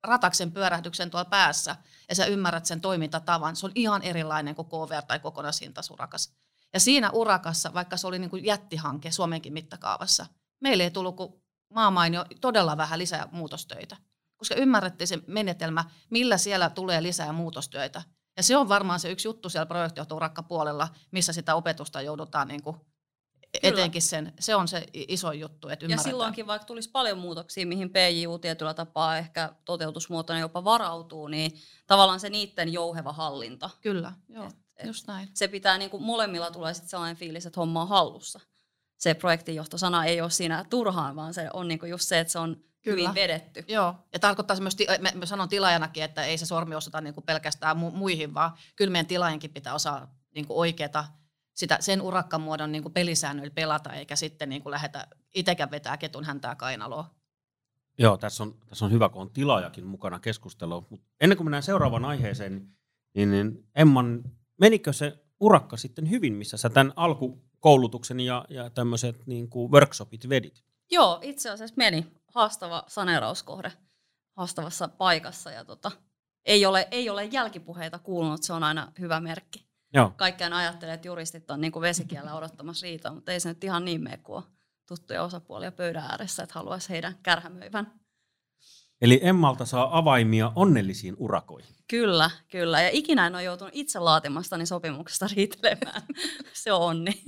rataksen 0.04 0.52
pyörähdyksen 0.52 1.10
tuolla 1.10 1.24
päässä 1.24 1.76
ja 2.08 2.14
sä 2.14 2.26
ymmärrät 2.26 2.66
sen 2.66 2.80
toimintatavan. 2.80 3.56
Se 3.56 3.66
on 3.66 3.72
ihan 3.74 4.02
erilainen 4.02 4.54
kuin 4.54 4.68
KVR 4.68 5.02
tai 5.02 5.18
kokonaishintasurakas. 5.18 6.32
Ja 6.72 6.80
siinä 6.80 7.10
urakassa, 7.10 7.74
vaikka 7.74 7.96
se 7.96 8.06
oli 8.06 8.18
niin 8.18 8.30
kuin 8.30 8.44
jättihanke 8.44 9.10
Suomenkin 9.10 9.52
mittakaavassa, 9.52 10.26
meille 10.60 10.82
ei 10.82 10.90
tullut 10.90 11.16
kuin 11.16 11.34
maamainio 11.74 12.24
todella 12.40 12.76
vähän 12.76 12.98
lisää 12.98 13.28
muutostöitä, 13.32 13.96
koska 14.36 14.54
ymmärrettiin 14.54 15.08
se 15.08 15.18
menetelmä, 15.26 15.84
millä 16.10 16.38
siellä 16.38 16.70
tulee 16.70 17.02
lisää 17.02 17.32
muutostöitä. 17.32 18.02
Ja 18.36 18.42
se 18.42 18.56
on 18.56 18.68
varmaan 18.68 19.00
se 19.00 19.10
yksi 19.10 19.28
juttu 19.28 19.48
siellä 19.48 19.66
projektijohtourakkapuolella, 19.66 20.88
missä 21.10 21.32
sitä 21.32 21.54
opetusta 21.54 22.02
joudutaan 22.02 22.48
niin 22.48 22.62
kuin 22.62 22.76
etenkin 23.62 24.02
sen, 24.02 24.32
se 24.40 24.54
on 24.54 24.68
se 24.68 24.86
iso 24.92 25.32
juttu, 25.32 25.68
että 25.68 25.86
Ja 25.86 25.98
silloinkin 25.98 26.46
vaikka 26.46 26.66
tulisi 26.66 26.90
paljon 26.90 27.18
muutoksia, 27.18 27.66
mihin 27.66 27.90
PJU 27.90 28.38
tietyllä 28.38 28.74
tapaa 28.74 29.18
ehkä 29.18 29.54
toteutusmuotona 29.64 30.38
jopa 30.38 30.64
varautuu, 30.64 31.28
niin 31.28 31.52
tavallaan 31.86 32.20
se 32.20 32.30
niiden 32.30 32.72
jouheva 32.72 33.12
hallinta. 33.12 33.70
Kyllä, 33.80 34.12
joo. 34.28 34.50
Et 34.76 34.86
Just 34.86 35.06
näin. 35.06 35.28
Se 35.34 35.48
pitää, 35.48 35.78
niin 35.78 35.90
kuin 35.90 36.02
molemmilla 36.02 36.50
tulee 36.50 36.74
sitten 36.74 36.90
sellainen 36.90 37.16
fiilis, 37.16 37.46
että 37.46 37.60
homma 37.60 37.82
on 37.82 37.88
hallussa. 37.88 38.40
Se 38.98 39.14
projektinjohtosana 39.14 40.04
ei 40.04 40.20
ole 40.20 40.30
siinä 40.30 40.64
turhaan, 40.70 41.16
vaan 41.16 41.34
se 41.34 41.50
on 41.52 41.68
niin 41.68 41.78
kuin 41.78 41.90
just 41.90 42.08
se, 42.08 42.20
että 42.20 42.32
se 42.32 42.38
on 42.38 42.56
Kyllä. 42.86 43.08
hyvin 43.08 43.14
vedetty. 43.14 43.64
Joo, 43.68 43.94
ja 44.12 44.18
tarkoittaa 44.18 44.60
myös, 44.60 44.76
mä, 45.00 45.08
mä 45.14 45.26
sanon 45.26 45.48
tilaajanakin, 45.48 46.02
että 46.02 46.24
ei 46.24 46.38
se 46.38 46.46
sormi 46.46 46.74
osata 46.74 47.00
niin 47.00 47.14
kuin 47.14 47.24
pelkästään 47.24 47.76
mu- 47.76 47.96
muihin, 47.96 48.34
vaan 48.34 48.50
kyllä 48.76 48.92
meidän 48.92 49.06
tilaajankin 49.06 49.50
pitää 49.50 49.74
osaa 49.74 50.14
niin 50.34 50.46
kuin 50.46 50.56
oikeata 50.56 51.04
sitä, 51.54 51.76
sen 51.80 52.02
urakkamuodon 52.02 52.72
niin 52.72 52.82
kuin 52.82 52.92
pelisäännöillä 52.92 53.54
pelata, 53.54 53.92
eikä 53.92 54.16
sitten 54.16 54.48
niin 54.48 54.62
kuin 54.62 54.70
lähdetä 54.70 55.06
itsekään 55.34 55.70
vetää 55.70 55.96
ketun 55.96 56.24
häntää 56.24 56.54
kainaloa. 56.54 57.10
Joo, 57.98 58.16
tässä 58.16 58.42
on, 58.42 58.54
tässä 58.66 58.84
on 58.84 58.92
hyvä, 58.92 59.08
kun 59.08 59.22
on 59.22 59.30
tilaajakin 59.30 59.86
mukana 59.86 60.20
keskustelua. 60.20 60.86
Mutta 60.90 61.06
ennen 61.20 61.36
kuin 61.36 61.46
mennään 61.46 61.62
seuraavaan 61.62 62.04
aiheeseen, 62.04 62.68
niin, 63.14 63.30
niin 63.30 63.64
Emman 63.74 64.24
menikö 64.60 64.92
se 64.92 65.24
urakka 65.40 65.76
sitten 65.76 66.10
hyvin, 66.10 66.32
missä 66.32 66.56
sä 66.56 66.70
tämän 66.70 66.92
alkukoulutuksen 66.96 68.20
ja, 68.20 68.44
ja 68.48 68.70
tämmöiset 68.70 69.26
niin 69.26 69.50
kuin 69.50 69.72
workshopit 69.72 70.28
vedit? 70.28 70.64
Joo, 70.90 71.18
itse 71.22 71.50
asiassa 71.50 71.76
meni. 71.76 72.06
Haastava 72.34 72.84
saneerauskohde 72.86 73.72
haastavassa 74.36 74.88
paikassa 74.88 75.50
ja 75.50 75.64
tota, 75.64 75.90
ei, 76.44 76.66
ole, 76.66 76.88
ei 76.90 77.10
ole 77.10 77.24
jälkipuheita 77.24 77.98
kuulunut, 77.98 78.42
se 78.42 78.52
on 78.52 78.62
aina 78.62 78.92
hyvä 78.98 79.20
merkki. 79.20 79.66
Joo. 79.94 80.12
Kaikkiaan 80.16 80.52
ajattelee, 80.52 80.94
että 80.94 81.08
juristit 81.08 81.50
on 81.50 81.60
niin 81.60 81.72
kuin 81.72 81.80
vesikielä 81.80 82.34
odottamassa 82.34 82.84
riitaa, 82.84 83.14
mutta 83.14 83.32
ei 83.32 83.40
se 83.40 83.48
nyt 83.48 83.64
ihan 83.64 83.84
niin 83.84 84.02
mene 84.02 84.16
kuin 84.16 84.44
tuttuja 84.88 85.22
osapuolia 85.22 85.72
pöydän 85.72 86.04
ääressä, 86.10 86.42
että 86.42 86.54
haluaisi 86.54 86.88
heidän 86.88 87.18
kärhämöivän. 87.22 88.00
Eli 89.00 89.20
Emmalta 89.22 89.64
saa 89.64 89.98
avaimia 89.98 90.52
onnellisiin 90.54 91.14
urakoihin. 91.18 91.74
Kyllä, 91.88 92.30
kyllä. 92.50 92.82
Ja 92.82 92.90
ikinä 92.92 93.26
en 93.26 93.34
ole 93.34 93.42
joutunut 93.42 93.74
itse 93.74 93.98
laatimastani 93.98 94.66
sopimuksesta 94.66 95.28
riitelemään. 95.36 96.02
Se 96.62 96.72
on 96.72 96.82
onni. 96.82 97.22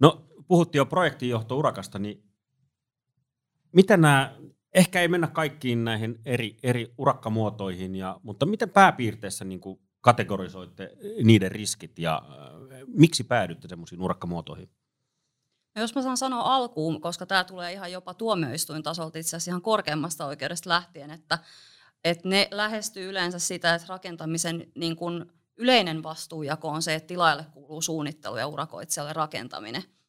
No, 0.00 0.29
puhuttiin 0.50 0.80
jo 0.80 0.86
projektinjohto-urakasta, 0.86 1.98
niin 1.98 2.22
mitä 3.72 3.96
nämä, 3.96 4.36
ehkä 4.74 5.00
ei 5.00 5.08
mennä 5.08 5.26
kaikkiin 5.26 5.84
näihin 5.84 6.20
eri, 6.24 6.56
eri 6.62 6.94
urakkamuotoihin, 6.98 7.96
ja, 7.96 8.20
mutta 8.22 8.46
miten 8.46 8.70
pääpiirteessä 8.70 9.44
niin 9.44 9.60
kuin 9.60 9.80
kategorisoitte 10.00 10.96
niiden 11.24 11.52
riskit 11.52 11.98
ja 11.98 12.22
äh, 12.28 12.80
miksi 12.86 13.24
päädytte 13.24 13.68
semmoisiin 13.68 14.02
urakkamuotoihin? 14.02 14.70
No 15.74 15.82
jos 15.82 15.94
mä 15.94 16.02
saan 16.02 16.16
sanoa 16.16 16.54
alkuun, 16.54 17.00
koska 17.00 17.26
tämä 17.26 17.44
tulee 17.44 17.72
ihan 17.72 17.92
jopa 17.92 18.14
tuomioistuin 18.14 18.82
tasolta 18.82 19.18
itse 19.18 19.36
asiassa 19.36 19.50
ihan 19.50 19.62
korkeammasta 19.62 20.26
oikeudesta 20.26 20.70
lähtien, 20.70 21.10
että, 21.10 21.38
että 22.04 22.28
ne 22.28 22.48
lähestyy 22.50 23.08
yleensä 23.08 23.38
sitä, 23.38 23.74
että 23.74 23.88
rakentamisen 23.88 24.72
niin 24.74 24.96
kuin 24.96 25.32
yleinen 25.56 26.02
vastuujako 26.02 26.68
on 26.68 26.82
se, 26.82 26.94
että 26.94 27.06
tilaajalle 27.06 27.46
kuuluu 27.52 27.82
suunnittelu 27.82 28.36
ja 28.36 28.46
urakoitsijalle 28.46 29.12
rakentaminen. 29.12 29.99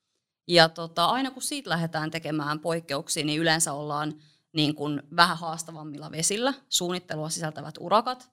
Ja 0.48 0.70
tota, 0.70 1.06
aina 1.06 1.32
kun 1.32 1.42
siitä 1.42 1.70
lähdetään 1.70 2.12
tekemään 2.12 2.60
poikkeuksia, 2.60 3.26
niin 3.26 3.42
yleensä 3.42 3.74
ollaan 3.74 4.14
niin 4.54 4.76
kuin 4.76 5.04
vähän 5.16 5.38
haastavammilla 5.38 6.12
vesillä. 6.12 6.54
Suunnittelua 6.70 7.30
sisältävät 7.30 7.76
urakat, 7.80 8.32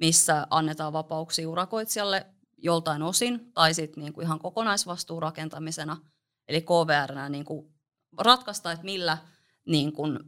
missä 0.00 0.46
annetaan 0.50 0.92
vapauksia 0.92 1.48
urakoitsijalle 1.48 2.26
joltain 2.58 3.02
osin, 3.02 3.52
tai 3.52 3.74
sitten 3.74 4.02
niin 4.02 4.12
kuin 4.12 4.24
ihan 4.24 4.38
kokonaisvastuu 4.38 5.20
rakentamisena– 5.20 5.96
eli 6.48 6.60
KVR 6.60 7.28
niin 7.28 7.44
kuin 7.44 7.74
ratkaista, 8.18 8.72
että 8.72 8.84
millä 8.84 9.18
niin 9.66 9.92
kuin 9.92 10.18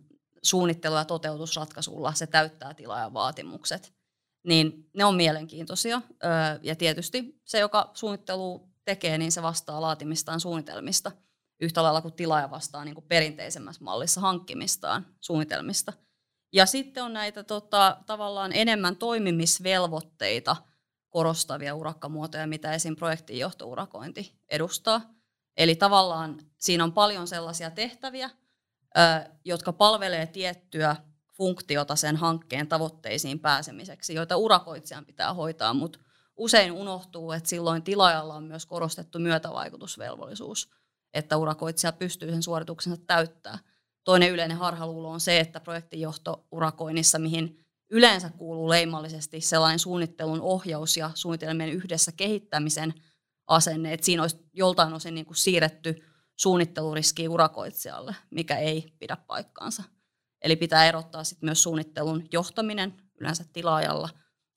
suunnittelu- 0.43 0.97
ja 0.97 1.05
toteutusratkaisulla 1.05 2.15
se 2.15 2.27
täyttää 2.27 2.75
tilaajan 2.75 3.15
vaatimukset. 3.15 3.93
Niin 4.45 4.91
ne 4.97 5.05
on 5.05 5.15
mielenkiintoisia. 5.15 6.03
Ja 6.63 6.77
tietysti 6.77 7.41
se, 7.45 7.59
joka 7.59 7.91
suunnittelu 7.95 8.70
tekee, 8.91 9.19
niin 9.19 9.33
se 9.33 9.43
vastaa 9.43 9.81
laatimistaan 9.81 10.41
suunnitelmista 10.41 11.13
yhtä 11.61 11.83
lailla 11.83 12.03
kuin 12.03 12.15
tilaaja 12.15 12.51
vastaa 12.51 12.85
niin 12.85 12.95
kuin 12.95 13.09
perinteisemmässä 13.09 13.85
mallissa 13.85 14.21
hankkimistaan 14.21 15.07
suunnitelmista. 15.21 15.93
Ja 16.53 16.67
sitten 16.67 17.05
on 17.05 17.13
näitä 17.13 17.43
tota, 17.45 17.97
tavallaan 18.07 18.53
enemmän 18.53 18.97
toimimisvelvoitteita 18.97 20.57
korostavia 21.09 21.75
urakkamuotoja, 21.75 22.47
mitä 22.47 22.73
esim. 22.73 22.97
projektinjohtourakointi 22.97 24.35
edustaa– 24.49 25.01
Eli 25.61 25.77
tavallaan 25.77 26.39
siinä 26.59 26.85
on 26.85 26.93
paljon 26.93 27.29
sellaisia 27.29 27.71
tehtäviä, 27.71 28.31
jotka 29.45 29.73
palvelee 29.73 30.27
tiettyä 30.27 30.97
funktiota 31.37 31.97
sen 31.97 32.17
hankkeen 32.17 32.69
tavoitteisiin 32.69 33.41
pääsemiseksi, 33.41 34.15
joita 34.15 34.37
urakoitsijan 34.37 35.07
pitää 35.07 35.35
hoitaa, 35.35 35.75
mutta 35.75 35.99
usein 36.41 36.73
unohtuu, 36.73 37.33
että 37.33 37.49
silloin 37.49 37.83
tilaajalla 37.83 38.35
on 38.35 38.45
myös 38.45 38.67
korostettu 38.67 39.19
myötävaikutusvelvollisuus, 39.19 40.71
että 41.15 41.37
urakoitsija 41.37 41.93
pystyy 41.93 42.31
sen 42.31 42.43
suorituksensa 42.43 43.03
täyttää. 43.07 43.59
Toinen 44.05 44.31
yleinen 44.31 44.57
harhaluulo 44.57 45.11
on 45.11 45.21
se, 45.21 45.41
että 45.41 45.61
projektinjohto 45.61 46.47
urakoinnissa, 46.53 47.19
mihin 47.19 47.67
yleensä 47.91 48.31
kuuluu 48.31 48.69
leimallisesti 48.69 49.41
sellainen 49.41 49.79
suunnittelun 49.79 50.41
ohjaus 50.41 50.97
ja 50.97 51.11
suunnitelmien 51.15 51.71
yhdessä 51.71 52.13
kehittämisen– 52.13 52.95
asenne, 53.51 53.93
että 53.93 54.07
siinä 54.07 54.23
olisi 54.23 54.39
joltain 54.53 54.95
osin 54.95 55.15
niin 55.15 55.27
kuin 55.27 55.37
siirretty 55.37 56.05
suunnitteluriskiä 56.37 57.31
urakoitsijalle, 57.31 58.17
mikä 58.31 58.59
ei 58.59 58.93
pidä 58.99 59.17
paikkaansa. 59.27 59.83
Eli 60.43 60.57
pitää 60.57 60.87
erottaa 60.87 61.25
sit 61.25 61.43
myös 61.43 61.63
suunnittelun 61.63 62.25
johtaminen 62.33 62.95
yleensä 63.21 63.45
tilaajalla 63.53 64.09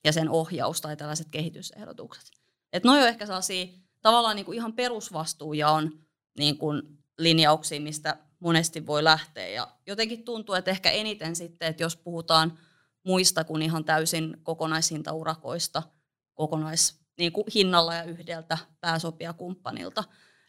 ja 0.04 0.14
sen 0.14 0.30
ohjaus 0.30 0.82
tai 0.82 0.98
tällaiset 0.98 1.28
kehitysehdotukset. 1.32 2.32
Et 2.74 2.84
noi 2.84 3.02
on 3.02 3.08
ehkä 3.08 3.26
sellaisia 3.26 3.68
tavallaan 4.02 4.36
niin 4.36 4.46
kuin 4.46 4.56
ihan 4.56 4.74
perusvastuujaon 4.74 6.00
niin 6.38 6.58
kuin 6.58 6.82
linjauksia, 7.18 7.82
mistä 7.82 8.18
monesti 8.40 8.86
voi 8.86 9.04
lähteä. 9.04 9.48
Ja 9.48 9.68
jotenkin 9.88 10.24
tuntuu, 10.24 10.56
että 10.56 10.72
ehkä 10.72 10.92
eniten 10.92 11.36
sitten, 11.36 11.68
että 11.68 11.84
jos 11.84 11.96
puhutaan 11.96 12.60
muista 13.04 13.44
kuin 13.44 13.62
ihan 13.62 13.86
täysin 13.86 14.38
kokonaishintaurakoista, 14.44 15.84
kokonais 16.34 17.00
niin 17.18 17.32
kuin 17.32 17.46
hinnalla 17.56 17.96
ja 17.96 18.04
yhdeltä 18.04 18.58
pääsopijakumppanilta, 18.82 20.04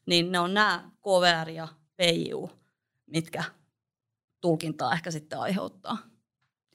niin 0.06 0.32
ne 0.32 0.38
on 0.38 0.54
nämä 0.54 0.90
KVR 1.00 1.50
ja 1.50 1.68
PIU, 1.96 2.50
mitkä 3.06 3.44
tulkintaa 4.40 4.92
ehkä 4.92 5.10
sitten 5.10 5.38
aiheuttaa. 5.38 5.98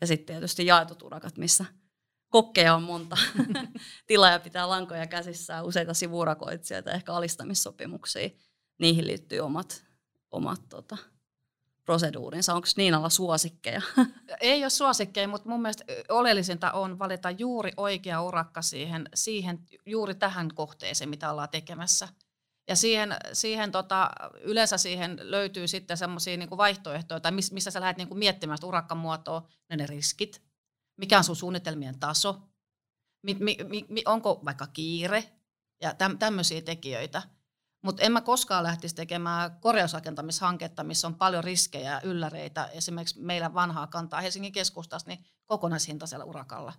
Ja 0.01 0.07
sitten 0.07 0.35
tietysti 0.35 0.65
jaetut 0.65 1.01
urakat, 1.01 1.37
missä 1.37 1.65
kokkeja 2.29 2.75
on 2.75 2.83
monta. 2.83 3.17
Tilaaja 4.07 4.39
pitää 4.39 4.69
lankoja 4.69 5.07
käsissään, 5.07 5.65
useita 5.65 5.93
sivurakoitsijoita, 5.93 6.91
ehkä 6.91 7.13
alistamissopimuksia. 7.13 8.29
Niihin 8.79 9.07
liittyy 9.07 9.39
omat, 9.39 9.83
omat 10.31 10.61
tota, 10.69 10.97
proseduurinsa. 11.85 12.53
Onko 12.53 12.67
Niinalla 12.77 13.09
suosikkeja? 13.09 13.81
Ei 14.41 14.63
ole 14.63 14.69
suosikkeja, 14.69 15.27
mutta 15.27 15.49
mun 15.49 15.61
mielestä 15.61 15.83
oleellisinta 16.09 16.71
on 16.71 16.99
valita 16.99 17.31
juuri 17.31 17.71
oikea 17.77 18.21
urakka 18.21 18.61
siihen, 18.61 19.09
siihen 19.13 19.59
juuri 19.85 20.15
tähän 20.15 20.49
kohteeseen, 20.55 21.09
mitä 21.09 21.31
ollaan 21.31 21.49
tekemässä. 21.49 22.07
Ja 22.67 22.75
siihen, 22.75 23.15
siihen 23.33 23.71
tota, 23.71 24.09
yleensä 24.41 24.77
siihen 24.77 25.19
löytyy 25.21 25.67
sitten 25.67 25.97
semmoisia 25.97 26.37
niinku 26.37 26.57
vaihtoehtoja, 26.57 27.19
tai 27.19 27.31
missä 27.31 27.71
sä 27.71 27.81
lähdet 27.81 27.97
niinku 27.97 28.15
miettimään 28.15 28.57
sitä 28.57 28.67
urakkamuotoa, 28.67 29.47
ne, 29.69 29.75
ne 29.75 29.85
riskit, 29.85 30.41
mikä 30.99 31.17
on 31.17 31.23
sun 31.23 31.35
suunnitelmien 31.35 31.99
taso, 31.99 32.41
mi, 33.23 33.33
mi, 33.39 33.57
mi, 33.89 34.03
onko 34.05 34.41
vaikka 34.45 34.67
kiire 34.67 35.23
ja 35.81 35.93
täm, 35.93 36.17
tämmöisiä 36.17 36.61
tekijöitä. 36.61 37.21
Mutta 37.83 38.03
en 38.03 38.11
mä 38.11 38.21
koskaan 38.21 38.63
lähtisi 38.63 38.95
tekemään 38.95 39.59
korjausrakentamishanketta, 39.59 40.83
missä 40.83 41.07
on 41.07 41.15
paljon 41.15 41.43
riskejä 41.43 41.91
ja 41.91 42.01
ylläreitä. 42.01 42.65
Esimerkiksi 42.65 43.19
meillä 43.19 43.53
vanhaa 43.53 43.87
kantaa 43.87 44.21
Helsingin 44.21 44.51
keskustassa 44.51 45.07
niin 45.07 45.25
kokonaishintaisella 45.45 46.25
urakalla. 46.25 46.73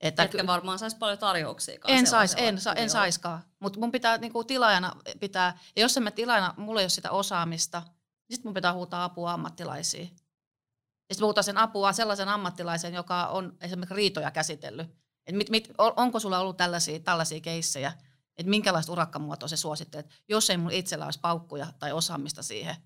Että 0.00 0.22
Etkä 0.22 0.38
ky- 0.38 0.46
varmaan 0.46 0.78
saisi 0.78 0.96
paljon 0.96 1.18
tarjouksia. 1.18 1.78
En, 1.86 2.06
sais, 2.06 2.34
en, 2.36 2.60
sa, 2.60 2.72
en 2.72 2.90
saiskaan, 2.90 3.44
mutta 3.60 3.78
mun 3.78 3.92
pitää 3.92 4.18
niinku, 4.18 4.44
tilaajana 4.44 4.92
pitää, 5.20 5.58
ja 5.76 5.82
jos 5.82 5.96
en 5.96 6.02
mä 6.02 6.10
tilaajana, 6.10 6.54
mulla 6.56 6.80
ei 6.80 6.84
ole 6.84 6.88
sitä 6.90 7.10
osaamista, 7.10 7.80
niin 7.80 8.36
sitten 8.36 8.48
mun 8.48 8.54
pitää 8.54 8.72
huutaa 8.72 9.04
apua 9.04 9.32
ammattilaisiin. 9.32 10.16
Ja 11.08 11.14
sitten 11.14 11.24
puhutaan 11.24 11.44
sen 11.44 11.58
apua 11.58 11.92
sellaisen 11.92 12.28
ammattilaisen, 12.28 12.94
joka 12.94 13.26
on 13.26 13.56
esimerkiksi 13.60 13.94
riitoja 13.94 14.30
käsitellyt. 14.30 14.88
Et 15.26 15.36
mit, 15.36 15.50
mit, 15.50 15.72
onko 15.78 16.20
sulla 16.20 16.38
ollut 16.38 16.56
tällaisia, 16.56 17.00
tällaisia 17.00 17.40
keissejä, 17.40 17.92
että 18.36 18.50
minkälaista 18.50 18.92
urakkamuotoa 18.92 19.48
se 19.48 19.56
suosittelet, 19.56 20.22
jos 20.28 20.50
ei 20.50 20.56
mun 20.56 20.72
itsellä 20.72 21.04
olisi 21.04 21.20
paukkuja 21.20 21.66
tai 21.78 21.92
osaamista 21.92 22.42
siihen. 22.42 22.76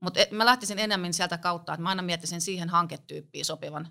Mutta 0.00 0.20
mä 0.30 0.46
lähtisin 0.46 0.78
enemmän 0.78 1.14
sieltä 1.14 1.38
kautta, 1.38 1.72
että 1.74 1.82
mä 1.82 1.88
aina 1.88 2.02
miettisin 2.02 2.40
siihen 2.40 2.68
hanketyyppiin 2.68 3.44
sopivan, 3.44 3.88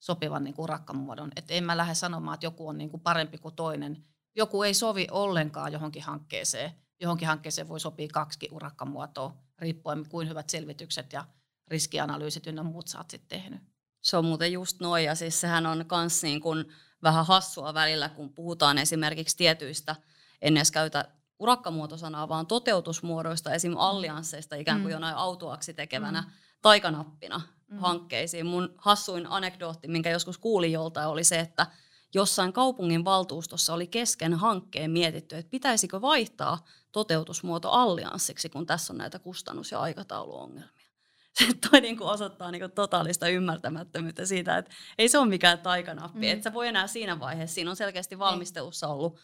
sopivan 0.00 0.44
niin 0.44 0.54
kuin 0.54 0.64
urakkamuodon. 0.64 1.30
Että 1.36 1.54
en 1.54 1.64
mä 1.64 1.76
lähde 1.76 1.94
sanomaan, 1.94 2.34
että 2.34 2.46
joku 2.46 2.68
on 2.68 2.78
niin 2.78 2.90
kuin 2.90 3.00
parempi 3.00 3.38
kuin 3.38 3.54
toinen. 3.54 4.04
Joku 4.36 4.62
ei 4.62 4.74
sovi 4.74 5.06
ollenkaan 5.10 5.72
johonkin 5.72 6.02
hankkeeseen. 6.02 6.72
Johonkin 7.00 7.28
hankkeeseen 7.28 7.68
voi 7.68 7.80
sopia 7.80 8.08
kaksi 8.12 8.48
urakkamuotoa, 8.52 9.34
riippuen 9.58 10.08
kuin 10.08 10.28
hyvät 10.28 10.50
selvitykset 10.50 11.12
ja 11.12 11.24
riskianalyysit 11.68 12.46
ynnä 12.46 12.62
muut 12.62 12.88
sä 12.88 12.98
oot 12.98 13.10
sitten 13.10 13.40
tehnyt. 13.40 13.60
Se 14.02 14.16
on 14.16 14.24
muuten 14.24 14.52
just 14.52 14.80
noin, 14.80 15.04
ja 15.04 15.14
siis 15.14 15.40
sehän 15.40 15.66
on 15.66 15.84
myös 15.90 16.22
niin 16.22 16.40
kuin 16.40 16.64
vähän 17.02 17.26
hassua 17.26 17.74
välillä, 17.74 18.08
kun 18.08 18.32
puhutaan 18.32 18.78
esimerkiksi 18.78 19.36
tietyistä, 19.36 19.96
en 20.42 20.56
edes 20.56 20.70
käytä 20.70 21.04
urakkamuotosanaa, 21.38 22.28
vaan 22.28 22.46
toteutusmuodoista, 22.46 23.54
esim. 23.54 23.72
Mm. 23.72 23.78
alliansseista 23.78 24.56
ikään 24.56 24.80
kuin 24.80 24.90
mm. 24.90 24.92
jonain 24.92 25.16
autoaksi 25.16 25.74
tekevänä 25.74 26.20
mm. 26.20 26.30
taikanappina 26.62 27.40
mm. 27.68 27.78
hankkeisiin. 27.78 28.46
Mun 28.46 28.74
hassuin 28.78 29.26
anekdootti, 29.26 29.88
minkä 29.88 30.10
joskus 30.10 30.38
kuulin 30.38 30.72
joltain, 30.72 31.08
oli 31.08 31.24
se, 31.24 31.40
että 31.40 31.66
jossain 32.14 32.52
kaupungin 32.52 33.04
valtuustossa 33.04 33.74
oli 33.74 33.86
kesken 33.86 34.34
hankkeen 34.34 34.90
mietitty, 34.90 35.36
että 35.36 35.50
pitäisikö 35.50 36.00
vaihtaa 36.00 36.64
toteutusmuoto 36.92 37.70
allianssiksi, 37.70 38.48
kun 38.48 38.66
tässä 38.66 38.92
on 38.92 38.98
näitä 38.98 39.18
kustannus- 39.18 39.72
ja 39.72 39.80
aikatauluongelmia. 39.80 40.75
toi 41.70 41.80
niin 41.80 41.98
kuin 41.98 42.08
osoittaa 42.08 42.50
niin 42.50 42.60
kuin 42.60 42.72
totaalista 42.72 43.28
ymmärtämättömyyttä 43.28 44.26
siitä, 44.26 44.58
että 44.58 44.74
ei 44.98 45.08
se 45.08 45.18
ole 45.18 45.28
mikään 45.28 45.58
taikanappi. 45.58 46.18
Mm. 46.18 46.32
Että 46.32 46.42
se 46.42 46.54
voi 46.54 46.68
enää 46.68 46.86
siinä 46.86 47.20
vaiheessa, 47.20 47.54
siinä 47.54 47.70
on 47.70 47.76
selkeästi 47.76 48.14
niin. 48.14 48.18
valmistelussa 48.18 48.88
ollut 48.88 49.20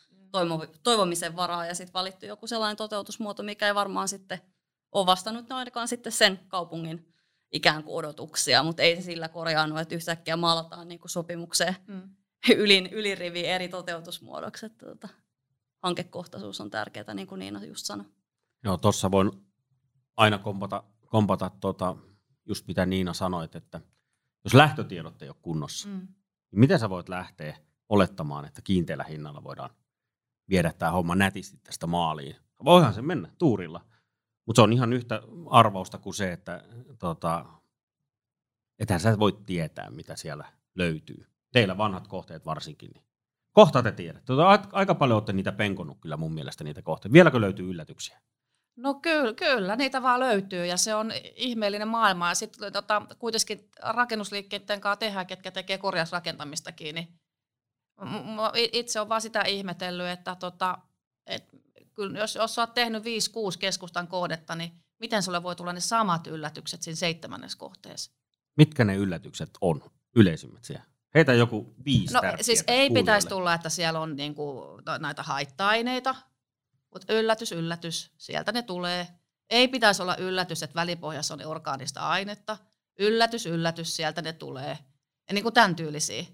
toivomisen 0.82 1.36
varaa 1.36 1.66
ja 1.66 1.74
sitten 1.74 1.94
valittu 1.94 2.26
joku 2.26 2.46
sellainen 2.46 2.76
toteutusmuoto, 2.76 3.42
mikä 3.42 3.66
ei 3.66 3.74
varmaan 3.74 4.08
sitten 4.08 4.40
ole 4.92 5.06
vastannut 5.06 5.52
ainakaan 5.52 5.88
sitten 5.88 6.12
sen 6.12 6.40
kaupungin 6.48 7.12
ikään 7.52 7.84
kuin 7.84 7.94
odotuksia, 7.94 8.62
mutta 8.62 8.82
ei 8.82 8.96
se 8.96 9.02
sillä 9.02 9.28
korjaannut, 9.28 9.80
että 9.80 9.94
yhtäkkiä 9.94 10.36
maalataan 10.36 10.88
niin 10.88 11.00
kuin 11.00 11.10
sopimukseen 11.10 11.76
mm. 11.86 12.16
ylin, 12.56 12.86
ylirivi 12.86 13.46
eri 13.46 13.68
toteutusmuodokset. 13.68 14.78
Tuota, 14.78 15.08
hankekohtaisuus 15.82 16.60
on 16.60 16.70
tärkeää, 16.70 17.14
niin 17.14 17.26
kuin 17.26 17.38
Niina 17.38 17.64
just 17.64 17.86
sanoi. 17.86 18.06
Joo, 18.64 18.76
tuossa 18.76 19.10
voin 19.10 19.30
aina 20.16 20.38
kompata 20.38 20.84
kompata 21.12 21.50
tuota, 21.60 21.96
just 22.44 22.66
mitä 22.66 22.86
Niina 22.86 23.12
sanoit, 23.12 23.56
että 23.56 23.80
jos 24.44 24.54
lähtötiedot 24.54 25.22
ei 25.22 25.28
ole 25.28 25.36
kunnossa, 25.42 25.88
mm. 25.88 26.08
niin 26.50 26.60
miten 26.60 26.78
sä 26.78 26.90
voit 26.90 27.08
lähteä 27.08 27.56
olettamaan, 27.88 28.44
että 28.44 28.62
kiinteällä 28.62 29.04
hinnalla 29.04 29.44
voidaan 29.44 29.70
viedä 30.50 30.72
tämä 30.72 30.90
homma 30.90 31.14
nätisti 31.14 31.56
tästä 31.62 31.86
maaliin? 31.86 32.36
Voihan 32.64 32.94
se 32.94 33.02
mennä 33.02 33.30
tuurilla, 33.38 33.80
mutta 34.46 34.58
se 34.58 34.62
on 34.62 34.72
ihan 34.72 34.92
yhtä 34.92 35.22
arvausta 35.50 35.98
kuin 35.98 36.14
se, 36.14 36.32
että 36.32 36.64
tota, 36.98 37.44
ethän 38.78 39.00
sä 39.00 39.18
voi 39.18 39.32
tietää, 39.46 39.90
mitä 39.90 40.16
siellä 40.16 40.44
löytyy. 40.74 41.26
Teillä 41.52 41.78
vanhat 41.78 42.08
kohteet 42.08 42.46
varsinkin. 42.46 42.90
Niin 42.90 43.04
kohta 43.52 43.82
te 43.82 43.92
tiedätte. 43.92 44.26
Tota, 44.26 44.68
aika 44.72 44.94
paljon 44.94 45.16
olette 45.16 45.32
niitä 45.32 45.52
penkonut 45.52 45.98
kyllä 46.00 46.16
mun 46.16 46.34
mielestä 46.34 46.64
niitä 46.64 46.82
kohteita. 46.82 47.12
Vieläkö 47.12 47.40
löytyy 47.40 47.70
yllätyksiä? 47.70 48.20
No 48.76 48.94
kyllä, 48.94 49.34
kyllä, 49.34 49.76
niitä 49.76 50.02
vaan 50.02 50.20
löytyy 50.20 50.66
ja 50.66 50.76
se 50.76 50.94
on 50.94 51.12
ihmeellinen 51.36 51.88
maailma. 51.88 52.28
Ja 52.28 52.34
sitten 52.34 52.72
tota, 52.72 53.02
kuitenkin 53.18 53.68
rakennusliikkeiden 53.82 54.80
kanssa 54.80 54.96
tehdään, 54.96 55.26
ketkä 55.26 55.50
tekee 55.50 55.78
korjausrakentamistakin. 55.78 56.94
Niin 56.94 57.08
itse 58.72 59.00
on 59.00 59.08
vaan 59.08 59.20
sitä 59.20 59.42
ihmetellyt, 59.42 60.06
että 60.06 60.34
tota, 60.34 60.78
et, 61.26 61.48
kyllä 61.94 62.18
jos, 62.18 62.34
jos 62.34 62.58
olet 62.58 62.74
tehnyt 62.74 63.02
5-6 63.02 63.06
keskustan 63.58 64.08
kohdetta, 64.08 64.54
niin 64.54 64.72
miten 64.98 65.22
sulle 65.22 65.42
voi 65.42 65.56
tulla 65.56 65.72
ne 65.72 65.80
samat 65.80 66.26
yllätykset 66.26 66.82
siinä 66.82 66.96
seitsemännes 66.96 67.56
kohteessa? 67.56 68.12
Mitkä 68.56 68.84
ne 68.84 68.96
yllätykset 68.96 69.50
on 69.60 69.82
yleisimmät 70.16 70.64
siellä? 70.64 70.84
Heitä 71.14 71.32
joku 71.32 71.74
viisi 71.84 72.14
No 72.14 72.20
siis 72.40 72.64
ei 72.66 72.90
pitäisi 72.90 73.28
tulla, 73.28 73.54
että 73.54 73.68
siellä 73.68 74.00
on 74.00 74.16
niinku 74.16 74.64
näitä 74.98 75.22
haitta-aineita, 75.22 76.14
mutta 76.92 77.12
yllätys, 77.12 77.52
yllätys, 77.52 78.10
sieltä 78.16 78.52
ne 78.52 78.62
tulee. 78.62 79.08
Ei 79.50 79.68
pitäisi 79.68 80.02
olla 80.02 80.16
yllätys, 80.16 80.62
että 80.62 80.74
välipohjassa 80.74 81.34
on 81.34 81.46
orgaanista 81.46 82.00
ainetta. 82.00 82.58
Yllätys, 82.98 83.46
yllätys, 83.46 83.96
sieltä 83.96 84.22
ne 84.22 84.32
tulee. 84.32 84.78
Ja 85.28 85.34
niin 85.34 85.42
kuin 85.42 85.54
tämän 85.54 85.76
tyylisiä. 85.76 86.24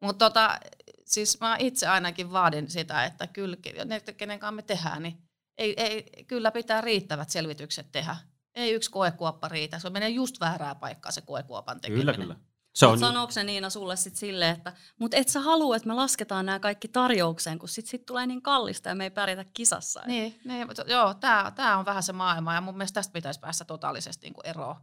Mutta 0.00 0.30
tota, 0.30 0.58
siis 1.04 1.40
mä 1.40 1.56
itse 1.58 1.86
ainakin 1.86 2.32
vaadin 2.32 2.70
sitä, 2.70 3.04
että 3.04 3.26
kyllä, 3.26 3.56
ne, 3.84 4.00
kenen 4.00 4.38
kanssa 4.38 4.52
me 4.52 4.62
tehdään, 4.62 5.02
niin 5.02 5.28
ei, 5.58 5.74
ei, 5.76 6.24
kyllä 6.26 6.50
pitää 6.50 6.80
riittävät 6.80 7.30
selvitykset 7.30 7.92
tehdä. 7.92 8.16
Ei 8.54 8.72
yksi 8.72 8.90
koekuoppa 8.90 9.48
riitä, 9.48 9.78
se 9.78 9.90
menee 9.90 10.08
just 10.08 10.40
väärää 10.40 10.74
paikkaa 10.74 11.12
se 11.12 11.20
koekuopan 11.20 11.80
tekeminen. 11.80 12.14
Kyllä, 12.14 12.34
kyllä. 12.34 12.47
Se 12.74 12.86
on... 12.86 12.98
Sanooko 12.98 13.32
se 13.32 13.44
Niina 13.44 13.70
sulle 13.70 13.96
sit 13.96 14.16
silleen, 14.16 14.56
että 14.56 14.72
mut 14.98 15.14
et 15.14 15.28
sä 15.28 15.40
halua, 15.40 15.76
että 15.76 15.88
me 15.88 15.94
lasketaan 15.94 16.46
nämä 16.46 16.58
kaikki 16.60 16.88
tarjoukseen, 16.88 17.58
kun 17.58 17.68
sit, 17.68 17.86
sit 17.86 18.06
tulee 18.06 18.26
niin 18.26 18.42
kallista 18.42 18.88
ja 18.88 18.94
me 18.94 19.04
ei 19.04 19.10
pärjätä 19.10 19.44
kisassa. 19.52 20.02
Niin, 20.06 20.40
niin 20.44 20.68
joo, 20.86 21.14
tämä 21.14 21.52
tää 21.54 21.78
on 21.78 21.84
vähän 21.84 22.02
se 22.02 22.12
maailma 22.12 22.54
ja 22.54 22.60
mun 22.60 22.76
mielestä 22.76 22.94
tästä 22.94 23.12
pitäisi 23.12 23.40
päästä 23.40 23.64
totaalisesti 23.64 24.26
niin 24.26 24.34
eroon. 24.44 24.76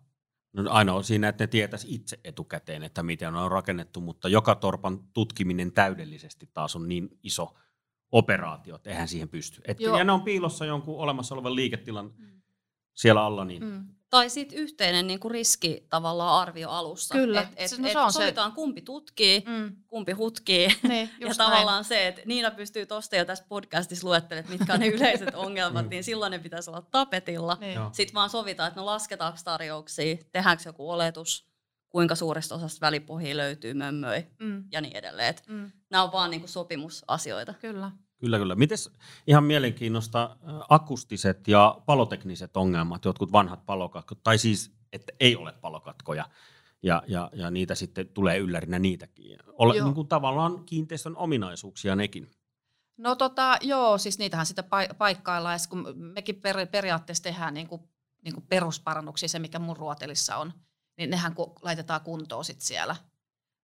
No 0.53 0.71
ainoa 0.71 1.03
siinä, 1.03 1.29
että 1.29 1.43
ne 1.43 1.47
tietäisi 1.47 1.87
itse 1.95 2.19
etukäteen, 2.23 2.83
että 2.83 3.03
miten 3.03 3.35
on 3.35 3.51
rakennettu, 3.51 4.01
mutta 4.01 4.29
joka 4.29 4.55
torpan 4.55 4.99
tutkiminen 5.13 5.71
täydellisesti 5.71 6.49
taas 6.53 6.75
on 6.75 6.87
niin 6.89 7.09
iso 7.23 7.55
operaatio, 8.11 8.75
että 8.75 8.89
eihän 8.89 9.07
siihen 9.07 9.29
pysty. 9.29 9.61
Et, 9.65 9.79
ja 9.79 10.03
ne 10.03 10.11
on 10.11 10.21
piilossa 10.21 10.65
jonkun 10.65 10.97
olemassa 10.97 11.35
olevan 11.35 11.55
liiketilan 11.55 12.13
mm. 12.17 12.41
siellä 12.93 13.23
alla, 13.23 13.45
niin 13.45 13.63
mm. 13.63 13.94
Tai 14.15 14.29
sitten 14.29 14.59
yhteinen 14.59 15.07
niin 15.07 15.19
kuin 15.19 15.31
riski 15.31 15.85
tavallaan 15.89 16.41
arvio 16.41 16.69
alussa. 16.69 17.15
Kyllä. 17.15 17.41
Et, 17.41 17.47
et, 17.73 17.79
no, 17.79 17.89
se 17.89 17.99
on 17.99 18.13
sovitaan 18.13 18.51
se... 18.51 18.55
kumpi 18.55 18.81
tutkii, 18.81 19.43
mm. 19.47 19.75
kumpi 19.87 20.11
hutkii. 20.11 20.67
Niin, 20.83 21.09
ja 21.19 21.27
näin. 21.27 21.37
tavallaan 21.37 21.83
se, 21.83 22.07
että 22.07 22.21
Niina 22.25 22.51
pystyy 22.51 22.85
tuosta 22.85 23.15
jo 23.15 23.25
tässä 23.25 23.45
podcastissa 23.49 24.07
luettelemaan, 24.07 24.53
mitkä 24.53 24.73
on 24.73 24.79
ne 24.79 24.87
yleiset 24.87 25.35
ongelmat, 25.45 25.85
mm. 25.85 25.89
niin 25.89 26.03
silloin 26.03 26.31
ne 26.31 26.39
pitäisi 26.39 26.69
olla 26.69 26.81
tapetilla. 26.81 27.57
Niin. 27.59 27.79
Sitten 27.91 28.13
vaan 28.13 28.29
sovitaan, 28.29 28.67
että 28.67 28.79
no 28.79 28.85
lasketaanko 28.85 29.39
tarjouksia, 29.43 30.17
tehdäänkö 30.31 30.63
joku 30.65 30.91
oletus, 30.91 31.47
kuinka 31.89 32.15
suuresta 32.15 32.55
osasta 32.55 32.85
välipohjia 32.85 33.37
löytyy 33.37 33.73
mömmöi 33.73 34.27
mm. 34.39 34.63
ja 34.71 34.81
niin 34.81 34.97
edelleen. 34.97 35.35
mm. 35.47 35.71
Nämä 35.89 36.03
on 36.03 36.11
vaan 36.11 36.31
niin 36.31 36.41
kuin 36.41 36.49
sopimusasioita. 36.49 37.53
Kyllä. 37.53 37.91
Kyllä, 38.25 38.37
kyllä. 38.37 38.55
Mites 38.55 38.91
ihan 39.27 39.43
mielenkiinnosta 39.43 40.23
äh, 40.23 40.55
akustiset 40.69 41.47
ja 41.47 41.81
palotekniset 41.85 42.57
ongelmat, 42.57 43.05
jotkut 43.05 43.31
vanhat 43.31 43.65
palokatkot, 43.65 44.23
tai 44.23 44.37
siis, 44.37 44.71
että 44.93 45.13
ei 45.19 45.35
ole 45.35 45.51
palokatkoja, 45.51 46.25
ja, 46.83 47.03
ja, 47.07 47.29
ja 47.33 47.51
niitä 47.51 47.75
sitten 47.75 48.07
tulee 48.07 48.37
yllärinä 48.37 48.79
niitäkin. 48.79 49.39
Ole, 49.47 49.73
niin 49.73 49.93
kuin 49.93 50.07
tavallaan 50.07 50.65
kiinteistön 50.65 51.17
ominaisuuksia 51.17 51.95
nekin. 51.95 52.31
No 52.97 53.15
tota, 53.15 53.57
joo, 53.61 53.97
siis 53.97 54.19
niitähän 54.19 54.45
sitä 54.45 54.63
paikkaillaan, 54.97 55.59
kun 55.69 55.93
mekin 55.95 56.41
per, 56.41 56.67
periaatteessa 56.67 57.23
tehdään 57.23 57.53
niin 57.53 57.67
kuin, 57.67 57.81
niin 58.23 58.33
kuin 58.33 58.45
perusparannuksia, 58.49 59.29
se 59.29 59.39
mikä 59.39 59.59
mun 59.59 59.77
ruotelissa 59.77 60.37
on, 60.37 60.53
niin 60.97 61.09
nehän 61.09 61.35
laitetaan 61.61 62.01
kuntoon 62.01 62.45
sitten 62.45 62.67
siellä. 62.67 62.95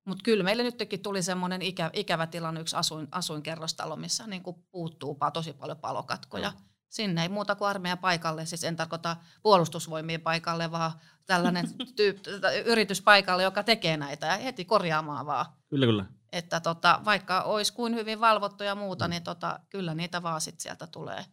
Mutta 0.06 0.24
kyllä 0.24 0.44
meille 0.44 0.64
nytkin 0.64 1.02
tuli 1.02 1.24
semmoinen 1.24 1.62
ikä, 1.62 1.90
ikävä 1.94 2.28
tilanne, 2.28 2.62
yksi 2.62 2.76
asuin, 2.76 3.08
asuinkerrostalo, 3.12 3.96
missä 3.96 4.28
niin 4.28 4.44
kuin 4.44 4.56
puuttuu 4.72 5.18
tosi 5.34 5.54
paljon 5.54 5.78
palokatkoja. 5.78 6.52
No. 6.52 6.58
Sinne 6.90 7.22
ei 7.22 7.30
muuta 7.30 7.56
kuin 7.56 7.68
armeijan 7.68 7.98
paikalle, 7.98 8.46
siis 8.46 8.64
en 8.64 8.76
tarkoita 8.76 9.18
puolustusvoimien 9.44 10.22
paikalle, 10.22 10.72
vaan 10.72 10.92
tällainen 11.26 11.68
tyyp, 11.96 12.18
yritys 12.66 13.02
paikalle, 13.02 13.44
joka 13.44 13.64
tekee 13.64 13.98
näitä 13.98 14.28
ja 14.28 14.38
heti 14.38 14.66
korjaamaan 14.66 15.26
vaan. 15.26 15.46
Kyllä, 15.70 15.86
kyllä. 15.86 16.06
Että 16.32 16.60
tota, 16.60 17.02
vaikka 17.06 17.42
olisi 17.42 17.74
kuin 17.74 17.96
hyvin 17.96 18.20
valvottu 18.20 18.64
ja 18.64 18.76
muuta, 18.76 19.08
mm. 19.08 19.10
niin 19.10 19.24
tota, 19.24 19.60
kyllä 19.70 19.96
niitä 19.96 20.24
vaan 20.24 20.42
sit 20.42 20.60
sieltä 20.60 20.88
tulee 20.88 21.26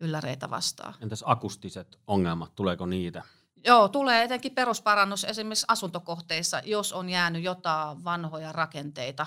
ylläreitä 0.00 0.50
vastaan. 0.50 0.94
Entäs 1.00 1.24
akustiset 1.26 1.98
ongelmat, 2.06 2.54
tuleeko 2.54 2.86
niitä? 2.86 3.22
Joo, 3.66 3.88
tulee 3.88 4.24
etenkin 4.24 4.54
perusparannus 4.54 5.24
esimerkiksi 5.24 5.66
asuntokohteissa, 5.68 6.62
jos 6.64 6.92
on 6.92 7.08
jäänyt 7.08 7.42
jotain 7.42 8.04
vanhoja 8.04 8.52
rakenteita. 8.52 9.26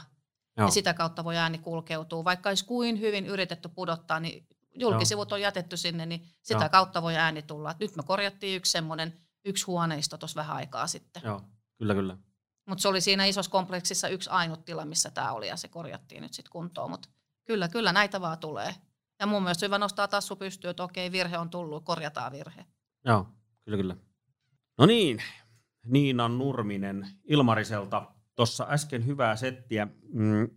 Joo. 0.58 0.68
Ja 0.68 0.72
sitä 0.72 0.94
kautta 0.94 1.24
voi 1.24 1.38
ääni 1.38 1.58
kulkeutua. 1.58 2.24
Vaikka 2.24 2.50
olisi 2.50 2.66
kuin 2.66 3.00
hyvin 3.00 3.26
yritetty 3.26 3.70
pudottaa, 3.70 4.20
niin 4.20 4.48
julkisivut 4.76 5.32
Joo. 5.32 5.36
on 5.36 5.42
jätetty 5.42 5.78
sinne, 5.78 6.06
niin 6.06 6.26
sitä 6.42 6.64
Joo. 6.64 6.70
kautta 6.70 7.02
voi 7.02 7.16
ääni 7.16 7.42
tulla. 7.42 7.76
Nyt 7.80 7.96
me 7.96 8.04
korjattiin 8.04 8.58
yksi 8.58 8.72
semmoinen, 8.72 9.20
yksi 9.46 9.66
huoneisto 9.66 10.18
tuossa 10.18 10.36
vähän 10.36 10.56
aikaa 10.56 10.88
sitten. 10.88 11.22
Joo, 11.26 11.42
kyllä, 11.78 11.94
kyllä. 11.94 12.18
Mutta 12.66 12.82
se 12.82 12.88
oli 12.88 13.02
siinä 13.02 13.26
isossa 13.26 13.52
kompleksissa 13.52 14.08
yksi 14.08 14.30
ainut 14.30 14.66
tila, 14.66 14.86
missä 14.86 15.12
tämä 15.12 15.32
oli 15.32 15.48
ja 15.48 15.58
se 15.58 15.68
korjattiin 15.68 16.22
nyt 16.22 16.34
sitten 16.34 16.52
kuntoon. 16.52 16.92
Mutta 16.92 17.10
kyllä, 17.46 17.68
kyllä 17.68 17.94
näitä 17.94 18.22
vaan 18.22 18.38
tulee. 18.38 18.76
Ja 19.20 19.28
mun 19.28 19.44
mielestä 19.44 19.66
hyvä 19.66 19.78
nostaa 19.78 20.08
tassu 20.08 20.36
pystyyn, 20.36 20.70
että 20.70 20.84
okei, 20.84 21.12
virhe 21.12 21.38
on 21.38 21.50
tullut, 21.50 21.86
korjataan 21.86 22.32
virhe. 22.32 22.66
Joo, 23.06 23.28
kyllä, 23.66 23.78
kyllä. 23.78 23.96
No 24.80 24.86
niin, 24.86 25.24
Niina 25.86 26.28
Nurminen 26.28 27.08
Ilmariselta 27.24 28.12
tuossa 28.36 28.68
äsken 28.70 29.06
hyvää 29.06 29.36
settiä. 29.36 29.88
Mm. 30.14 30.50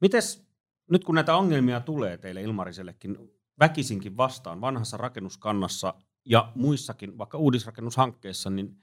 Mites 0.00 0.48
nyt 0.90 1.04
kun 1.04 1.14
näitä 1.14 1.36
ongelmia 1.36 1.80
tulee 1.80 2.18
teille 2.18 2.42
Ilmarisellekin 2.42 3.18
väkisinkin 3.60 4.16
vastaan 4.16 4.60
vanhassa 4.60 4.96
rakennuskannassa 4.96 5.94
ja 6.24 6.52
muissakin, 6.54 7.18
vaikka 7.18 7.38
uudisrakennushankkeissa, 7.38 8.50
niin 8.50 8.76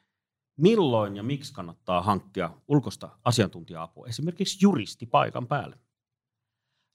milloin 0.57 1.15
ja 1.15 1.23
miksi 1.23 1.53
kannattaa 1.53 2.01
hankkia 2.01 2.49
ulkoista 2.67 3.09
asiantuntija-apua, 3.23 4.07
esimerkiksi 4.07 4.57
juristi 4.61 5.05
paikan 5.05 5.47
päälle? 5.47 5.79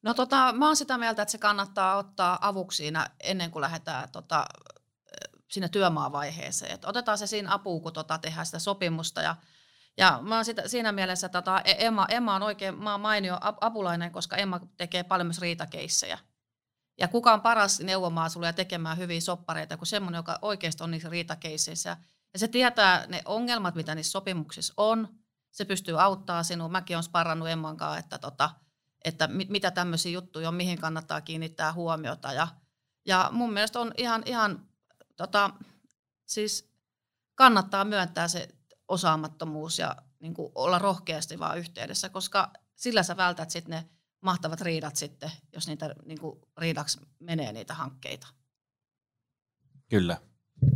No 0.02 0.14
tota, 0.14 0.52
mä 0.52 0.66
oon 0.66 0.76
sitä 0.76 0.98
mieltä, 0.98 1.22
että 1.22 1.32
se 1.32 1.38
kannattaa 1.38 1.96
ottaa 1.96 2.38
avuksi 2.40 2.76
siinä 2.76 3.10
ennen 3.20 3.50
kuin 3.50 3.60
lähdetään 3.60 4.08
tota, 4.12 4.46
siinä 5.48 5.68
työmaavaiheeseen. 5.68 6.72
Että 6.72 6.88
otetaan 6.88 7.18
se 7.18 7.26
siinä 7.26 7.54
apuun, 7.54 7.82
kun 7.82 7.92
tota, 7.92 8.18
tehdään 8.18 8.46
sitä 8.46 8.58
sopimusta. 8.58 9.22
Ja, 9.22 9.36
ja 9.96 10.18
mä 10.22 10.34
oon 10.34 10.44
sitä, 10.44 10.68
siinä 10.68 10.92
mielessä, 10.92 11.28
tota, 11.28 11.60
e, 11.64 11.86
Emma, 11.86 12.06
Emma 12.08 12.34
on 12.34 12.42
oikein 12.42 12.82
mä 12.82 12.92
oon 12.92 13.00
mainio 13.00 13.38
apulainen, 13.60 14.12
koska 14.12 14.36
Emma 14.36 14.60
tekee 14.76 15.02
paljon 15.02 15.26
myös 15.26 15.40
riitakeissejä. 15.40 16.18
Ja 16.98 17.08
kuka 17.08 17.32
on 17.32 17.40
paras 17.40 17.80
neuvomaan 17.80 18.30
sulle 18.30 18.46
ja 18.46 18.52
tekemään 18.52 18.98
hyviä 18.98 19.20
soppareita 19.20 19.76
kuin 19.76 19.86
semmoinen, 19.86 20.18
joka 20.18 20.38
oikeasti 20.42 20.84
on 20.84 20.90
niissä 20.90 21.08
riitakeisseissä. 21.08 21.96
Ja 22.32 22.38
se 22.38 22.48
tietää 22.48 23.06
ne 23.06 23.22
ongelmat, 23.24 23.74
mitä 23.74 23.94
niissä 23.94 24.10
sopimuksissa 24.10 24.74
on. 24.76 25.08
Se 25.50 25.64
pystyy 25.64 26.02
auttaa 26.02 26.42
sinua. 26.42 26.68
Mäkin 26.68 26.96
olen 26.96 27.02
sparrannut 27.02 27.48
Emman 27.48 27.76
kanssa, 27.76 27.98
että, 27.98 28.18
tota, 28.18 28.50
että 29.04 29.26
mit, 29.26 29.48
mitä 29.48 29.70
tämmöisiä 29.70 30.12
juttuja 30.12 30.48
on, 30.48 30.54
mihin 30.54 30.78
kannattaa 30.78 31.20
kiinnittää 31.20 31.72
huomiota. 31.72 32.32
Ja, 32.32 32.48
ja 33.06 33.28
mun 33.32 33.52
mielestä 33.52 33.80
on 33.80 33.92
ihan, 33.96 34.22
ihan 34.26 34.68
tota, 35.16 35.50
siis 36.26 36.70
kannattaa 37.34 37.84
myöntää 37.84 38.28
se 38.28 38.48
osaamattomuus 38.88 39.78
ja 39.78 39.96
niin 40.20 40.34
kuin 40.34 40.52
olla 40.54 40.78
rohkeasti 40.78 41.38
vaan 41.38 41.58
yhteydessä, 41.58 42.08
koska 42.08 42.52
sillä 42.74 43.02
sä 43.02 43.16
vältät 43.16 43.50
sitten 43.50 43.70
ne 43.70 43.88
mahtavat 44.20 44.60
riidat 44.60 44.96
sitten, 44.96 45.30
jos 45.52 45.68
niitä 45.68 45.94
niin 46.04 46.20
kuin 46.20 46.40
riidaksi 46.58 47.00
menee 47.18 47.52
niitä 47.52 47.74
hankkeita. 47.74 48.26
Kyllä. 49.90 50.16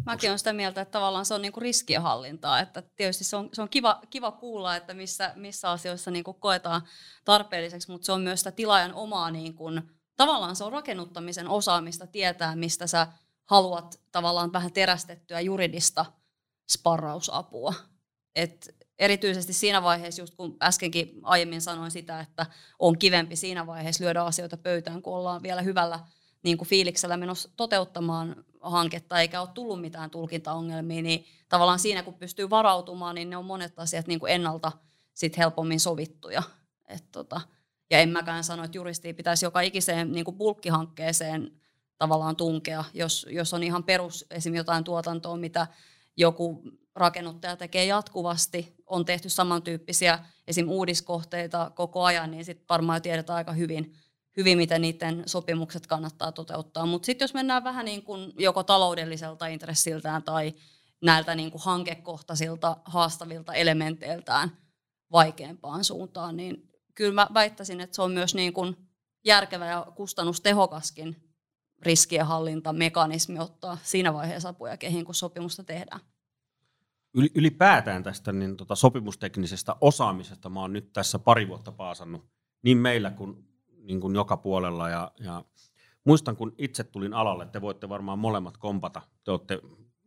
Mäkin 0.06 0.30
olen 0.30 0.38
sitä 0.38 0.52
mieltä, 0.52 0.80
että 0.80 0.92
tavallaan 0.92 1.26
se 1.26 1.34
on 1.34 1.42
niinku 1.42 1.60
riskienhallintaa. 1.60 2.60
Että 2.60 2.82
tietysti 2.96 3.24
se 3.24 3.36
on, 3.36 3.48
se 3.52 3.62
on 3.62 3.68
kiva, 3.68 4.00
kiva 4.10 4.32
kuulla, 4.32 4.76
että 4.76 4.94
missä, 4.94 5.32
missä 5.36 5.70
asioissa 5.70 6.10
niinku 6.10 6.32
koetaan 6.32 6.82
tarpeelliseksi, 7.24 7.90
mutta 7.90 8.06
se 8.06 8.12
on 8.12 8.20
myös 8.20 8.40
sitä 8.40 8.52
tilaajan 8.52 8.94
omaa, 8.94 9.30
niinku, 9.30 9.64
tavallaan 10.16 10.56
se 10.56 10.64
on 10.64 10.72
rakennuttamisen 10.72 11.48
osaamista 11.48 12.06
tietää, 12.06 12.56
mistä 12.56 12.86
sä 12.86 13.06
haluat 13.50 14.00
tavallaan 14.12 14.52
vähän 14.52 14.72
terästettyä 14.72 15.40
juridista 15.40 16.06
sparrausapua. 16.72 17.74
Et 18.34 18.76
erityisesti 18.98 19.52
siinä 19.52 19.82
vaiheessa, 19.82 20.22
just 20.22 20.34
kun 20.34 20.56
äskenkin 20.62 21.20
aiemmin 21.22 21.60
sanoin 21.60 21.90
sitä, 21.90 22.20
että 22.20 22.46
on 22.78 22.98
kivempi 22.98 23.36
siinä 23.36 23.66
vaiheessa 23.66 24.04
lyödä 24.04 24.22
asioita 24.22 24.56
pöytään, 24.56 25.02
kun 25.02 25.14
ollaan 25.14 25.42
vielä 25.42 25.62
hyvällä 25.62 26.00
niin 26.42 26.58
kuin 26.58 26.68
fiiliksellä 26.68 27.16
menossa 27.16 27.48
toteuttamaan 27.56 28.44
hanketta 28.60 29.20
eikä 29.20 29.40
ole 29.40 29.48
tullut 29.54 29.80
mitään 29.80 30.10
tulkintaongelmia, 30.10 31.02
niin 31.02 31.26
tavallaan 31.48 31.78
siinä 31.78 32.02
kun 32.02 32.14
pystyy 32.14 32.50
varautumaan, 32.50 33.14
niin 33.14 33.30
ne 33.30 33.36
on 33.36 33.44
monet 33.44 33.78
asiat 33.78 34.06
niin 34.06 34.20
kuin 34.20 34.32
ennalta 34.32 34.72
sit 35.14 35.38
helpommin 35.38 35.80
sovittuja. 35.80 36.42
Et 36.88 37.04
tota, 37.12 37.40
ja 37.90 37.98
en 37.98 38.08
mäkään 38.08 38.44
sano, 38.44 38.64
että 38.64 38.78
juristi 38.78 39.12
pitäisi 39.12 39.46
joka 39.46 39.60
ikiseen 39.60 40.12
niin 40.12 40.24
kuin 40.24 40.36
bulkkihankkeeseen 40.36 41.60
tavallaan 42.00 42.36
tunkea, 42.36 42.84
jos, 42.94 43.26
jos 43.30 43.54
on 43.54 43.62
ihan 43.62 43.84
perus 43.84 44.26
esim. 44.30 44.54
jotain 44.54 44.84
tuotantoa, 44.84 45.36
mitä 45.36 45.66
joku 46.16 46.62
rakennuttaja 46.94 47.56
tekee 47.56 47.84
jatkuvasti, 47.84 48.74
on 48.86 49.04
tehty 49.04 49.28
samantyyppisiä 49.28 50.18
esim. 50.48 50.68
uudiskohteita 50.68 51.70
koko 51.74 52.04
ajan, 52.04 52.30
niin 52.30 52.44
sitten 52.44 52.66
varmaan 52.68 53.02
tiedetään 53.02 53.36
aika 53.36 53.52
hyvin, 53.52 53.94
hyvin, 54.36 54.58
miten 54.58 54.82
niiden 54.82 55.22
sopimukset 55.26 55.86
kannattaa 55.86 56.32
toteuttaa. 56.32 56.86
Mutta 56.86 57.06
sitten 57.06 57.24
jos 57.24 57.34
mennään 57.34 57.64
vähän 57.64 57.84
niin 57.84 58.02
kuin 58.02 58.32
joko 58.38 58.62
taloudelliselta 58.62 59.46
intressiltään 59.46 60.22
tai 60.22 60.54
näiltä 61.02 61.34
niin 61.34 61.50
kuin 61.50 61.62
hankekohtaisilta 61.62 62.76
haastavilta 62.84 63.54
elementeiltään 63.54 64.56
vaikeampaan 65.12 65.84
suuntaan, 65.84 66.36
niin 66.36 66.70
kyllä 66.94 67.14
mä 67.14 67.26
väittäisin, 67.34 67.80
että 67.80 67.96
se 67.96 68.02
on 68.02 68.12
myös 68.12 68.34
niin 68.34 68.52
kuin 68.52 68.76
järkevä 69.24 69.66
ja 69.66 69.86
kustannustehokaskin 69.94 71.29
riskienhallintamekanismi 71.82 73.38
ottaa 73.38 73.78
siinä 73.82 74.14
vaiheessa 74.14 74.48
apuja 74.48 74.76
kehiin, 74.76 75.04
kun 75.04 75.14
sopimusta 75.14 75.64
tehdään. 75.64 76.00
Ylipäätään 77.34 78.02
tästä 78.02 78.32
niin 78.32 78.56
tota, 78.56 78.74
sopimusteknisestä 78.74 79.76
osaamisesta 79.80 80.48
mä 80.48 80.60
oon 80.60 80.72
nyt 80.72 80.92
tässä 80.92 81.18
pari 81.18 81.48
vuotta 81.48 81.72
paasannut 81.72 82.26
niin 82.62 82.76
meillä 82.76 83.10
kuin, 83.10 83.48
niin 83.82 84.00
kuin 84.00 84.14
joka 84.14 84.36
puolella. 84.36 84.88
Ja, 84.88 85.12
ja 85.20 85.44
muistan, 86.04 86.36
kun 86.36 86.54
itse 86.58 86.84
tulin 86.84 87.14
alalle, 87.14 87.46
te 87.46 87.60
voitte 87.60 87.88
varmaan 87.88 88.18
molemmat 88.18 88.56
kompata. 88.56 89.02
Te 89.24 89.30
olette 89.30 89.60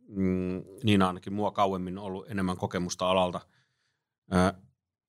mm, 0.08 0.64
niin 0.82 1.02
ainakin 1.02 1.32
mua 1.32 1.50
kauemmin 1.50 1.98
ollut 1.98 2.30
enemmän 2.30 2.56
kokemusta 2.56 3.10
alalta. 3.10 3.40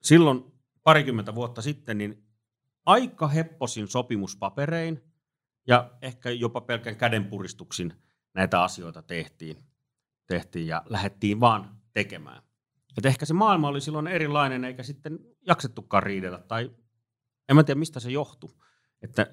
silloin 0.02 0.44
parikymmentä 0.84 1.36
vuotta 1.36 1.62
sitten 1.62 1.98
niin 1.98 2.24
aika 2.86 3.28
hepposin 3.28 3.88
sopimuspaperein– 3.88 5.02
ja 5.68 5.92
ehkä 6.02 6.30
jopa 6.30 6.62
pelkän 6.62 6.96
kädenpuristuksin 6.96 7.94
näitä 8.34 8.64
asioita 8.64 9.02
tehtiin, 9.02 9.58
tehtiin 10.28 10.68
ja 10.68 10.84
lähdettiin 10.86 11.40
vaan 11.40 11.82
tekemään. 11.94 12.44
Et 12.98 13.06
ehkä 13.06 13.26
se 13.26 13.34
maailma 13.34 13.68
oli 13.68 13.82
silloin 13.82 14.08
erilainen, 14.08 14.64
eikä 14.64 14.84
sitten 14.84 15.20
jaksettukaan 15.48 16.04
riidellä, 16.04 16.40
tai 16.40 16.72
en 17.50 17.56
mä 17.56 17.64
tiedä 17.64 17.80
mistä 17.80 18.00
se 18.00 18.12
johtui, 18.12 18.50
että 19.02 19.28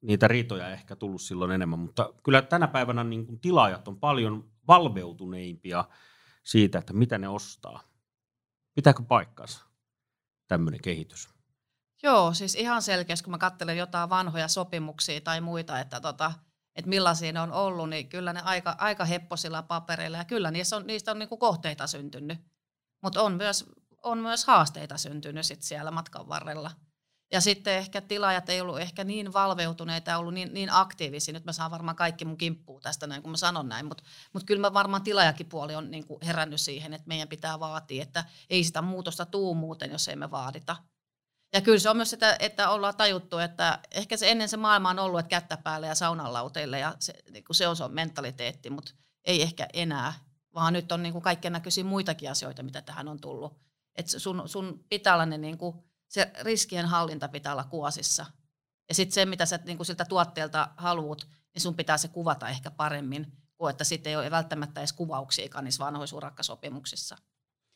niitä 0.00 0.28
riitoja 0.28 0.68
ehkä 0.68 0.96
tullut 0.96 1.22
silloin 1.22 1.50
enemmän, 1.50 1.78
mutta 1.78 2.14
kyllä 2.24 2.42
tänä 2.42 2.68
päivänä 2.68 3.04
niin 3.04 3.26
kuin 3.26 3.40
tilaajat 3.40 3.88
on 3.88 4.00
paljon 4.00 4.50
valveutuneimpia 4.68 5.84
siitä, 6.42 6.78
että 6.78 6.92
mitä 6.92 7.18
ne 7.18 7.28
ostaa. 7.28 7.80
Pitääkö 8.74 9.02
paikkansa 9.02 9.64
tämmöinen 10.48 10.80
kehitys? 10.82 11.33
Joo, 12.04 12.34
siis 12.34 12.54
ihan 12.54 12.82
selkeästi, 12.82 13.24
kun 13.24 13.30
mä 13.30 13.38
katselen 13.38 13.76
jotain 13.76 14.10
vanhoja 14.10 14.48
sopimuksia 14.48 15.20
tai 15.20 15.40
muita, 15.40 15.80
että, 15.80 16.00
tota, 16.00 16.32
että 16.76 16.88
millaisia 16.88 17.32
ne 17.32 17.40
on 17.40 17.52
ollut, 17.52 17.90
niin 17.90 18.08
kyllä 18.08 18.32
ne 18.32 18.40
aika, 18.40 18.74
aika 18.78 19.04
hepposilla 19.04 19.62
papereilla 19.62 20.18
ja 20.18 20.24
kyllä 20.24 20.50
niistä 20.50 20.76
on, 20.76 20.86
niistä 20.86 21.10
on 21.10 21.18
niinku 21.18 21.36
kohteita 21.36 21.86
syntynyt. 21.86 22.38
Mutta 23.02 23.22
on 23.22 23.32
myös, 23.32 23.64
on 24.02 24.18
myös 24.18 24.44
haasteita 24.44 24.98
syntynyt 24.98 25.46
sit 25.46 25.62
siellä 25.62 25.90
matkan 25.90 26.28
varrella. 26.28 26.70
Ja 27.32 27.40
sitten 27.40 27.74
ehkä 27.74 28.00
tilaajat 28.00 28.48
ei 28.48 28.60
ollut 28.60 28.80
ehkä 28.80 29.04
niin 29.04 29.32
valveutuneita 29.32 30.10
ja 30.10 30.18
ollut 30.18 30.34
niin, 30.34 30.54
niin 30.54 30.72
aktiivisia. 30.72 31.34
Nyt 31.34 31.44
mä 31.44 31.52
saan 31.52 31.70
varmaan 31.70 31.96
kaikki 31.96 32.24
mun 32.24 32.36
kimppuun 32.36 32.82
tästä 32.82 33.06
näin, 33.06 33.22
kun 33.22 33.30
mä 33.30 33.36
sanon 33.36 33.68
näin. 33.68 33.86
Mutta 33.86 34.04
mut 34.32 34.44
kyllä 34.44 34.60
mä 34.60 34.72
varmaan 34.74 35.02
tilaajakin 35.02 35.48
puoli 35.48 35.74
on 35.74 35.90
niin 35.90 36.06
kuin 36.06 36.18
herännyt 36.26 36.60
siihen, 36.60 36.94
että 36.94 37.08
meidän 37.08 37.28
pitää 37.28 37.60
vaatia, 37.60 38.02
että 38.02 38.24
ei 38.50 38.64
sitä 38.64 38.82
muutosta 38.82 39.26
tuu 39.26 39.54
muuten, 39.54 39.90
jos 39.90 40.08
ei 40.08 40.16
me 40.16 40.30
vaadita. 40.30 40.76
Ja 41.54 41.60
kyllä 41.60 41.78
se 41.78 41.90
on 41.90 41.96
myös 41.96 42.10
sitä, 42.10 42.36
että 42.38 42.70
ollaan 42.70 42.96
tajuttu, 42.96 43.38
että 43.38 43.78
ehkä 43.90 44.16
se 44.16 44.30
ennen 44.30 44.48
se 44.48 44.56
maailma 44.56 44.90
on 44.90 44.98
ollut, 44.98 45.20
että 45.20 45.30
kättä 45.30 45.56
päälle 45.56 45.86
ja 45.86 45.94
saunanlauteille 45.94 46.78
ja 46.78 46.94
se, 46.98 47.14
niin 47.30 47.44
kuin 47.44 47.56
se 47.56 47.68
on 47.68 47.76
se 47.76 47.88
mentaliteetti, 47.88 48.70
mutta 48.70 48.92
ei 49.24 49.42
ehkä 49.42 49.68
enää, 49.72 50.12
vaan 50.54 50.72
nyt 50.72 50.92
on 50.92 51.02
niin 51.02 51.12
kuin 51.12 51.22
kaikkien 51.22 51.52
näköisiä 51.52 51.84
muitakin 51.84 52.30
asioita, 52.30 52.62
mitä 52.62 52.82
tähän 52.82 53.08
on 53.08 53.20
tullut. 53.20 53.58
Että 53.96 54.18
sun, 54.18 54.42
sun 54.46 54.84
pitää 54.88 55.14
olla 55.14 55.26
ne 55.26 55.38
niin 55.38 55.58
kuin, 55.58 55.76
se 56.08 56.32
riskien 56.40 56.86
hallinta 56.86 57.28
pitää 57.28 57.52
olla 57.52 57.64
kuosissa. 57.64 58.26
Ja 58.88 58.94
sitten 58.94 59.14
se, 59.14 59.26
mitä 59.26 59.46
sä 59.46 59.58
niin 59.64 59.76
kuin 59.76 59.86
siltä 59.86 60.04
tuotteelta 60.04 60.68
haluat, 60.76 61.26
niin 61.54 61.62
sun 61.62 61.74
pitää 61.74 61.98
se 61.98 62.08
kuvata 62.08 62.48
ehkä 62.48 62.70
paremmin, 62.70 63.32
kuin 63.56 63.70
että 63.70 63.84
sitten 63.84 64.10
ei 64.10 64.16
ole 64.16 64.30
välttämättä 64.30 64.80
edes 64.80 64.92
kuvauksia 64.92 65.60
niissä 65.62 65.84
vanhoissa 65.84 66.16
urakkasopimuksissa 66.16 67.16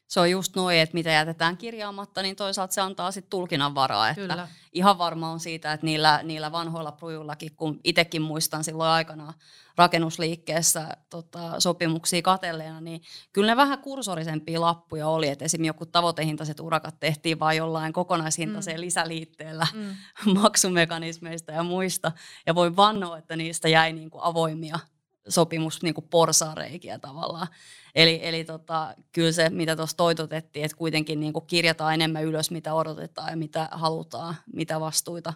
se 0.09 0.21
on 0.21 0.31
just 0.31 0.57
noin, 0.57 0.79
että 0.79 0.95
mitä 0.95 1.11
jätetään 1.11 1.57
kirjaamatta, 1.57 2.23
niin 2.23 2.37
toisaalta 2.37 2.75
se 2.75 2.81
antaa 2.81 3.11
sitten 3.11 3.31
tulkinnan 3.31 3.75
varaa. 3.75 4.09
Että 4.09 4.21
Kyllä. 4.21 4.49
Ihan 4.73 4.99
varma 4.99 5.31
on 5.31 5.41
siitä, 5.41 5.73
että 5.73 5.87
niillä, 5.87 6.21
niillä 6.23 6.53
vanhoilla 6.53 6.93
prujullakin, 6.93 7.57
kun 7.57 7.81
itsekin 7.85 8.23
muistan 8.23 8.65
silloin 8.65 8.91
aikana 8.91 9.35
rakennusliikkeessä 9.77 10.97
tota, 11.11 11.61
sopimuksia 11.61 12.23
katelleena, 12.23 12.81
niin 12.81 13.03
kyllä 13.33 13.53
ne 13.53 13.57
vähän 13.57 13.79
kursorisempia 13.79 14.61
lappuja 14.61 15.09
oli, 15.09 15.29
että 15.29 15.45
esimerkiksi 15.45 15.69
joku 15.69 15.87
tavoitehintaiset 15.87 16.61
urakat 16.61 17.01
tehtiin 17.01 17.39
vain 17.39 17.59
jollain 17.59 17.93
kokonaishintaiseen 17.93 18.77
mm. 18.77 18.81
lisäliitteellä 18.81 19.67
mm. 19.75 19.97
maksumekanismeista 20.41 21.53
ja 21.53 21.63
muista. 21.63 22.13
Ja 22.47 22.55
voin 22.55 22.77
vannoa, 22.77 23.19
että 23.19 23.37
niistä 23.37 23.69
jäi 23.69 23.93
niinku 23.93 24.19
avoimia 24.23 24.79
sopimus 25.29 25.83
niin 25.83 25.95
porsareikiä 26.11 26.99
tavallaan. 26.99 27.47
Eli, 27.95 28.21
eli 28.23 28.45
tota, 28.45 28.95
kyllä 29.13 29.33
se, 29.33 29.51
mitä 29.51 29.77
tuossa 29.77 29.97
toitotettiin, 29.97 30.65
että 30.65 30.77
kuitenkin 30.77 31.21
niin 31.21 31.33
kirjataan 31.47 31.95
enemmän 31.95 32.25
ylös, 32.25 32.51
mitä 32.51 32.75
odotetaan 32.75 33.31
ja 33.31 33.37
mitä 33.37 33.69
halutaan, 33.73 34.37
mitä 34.53 34.81
vastuita 34.81 35.33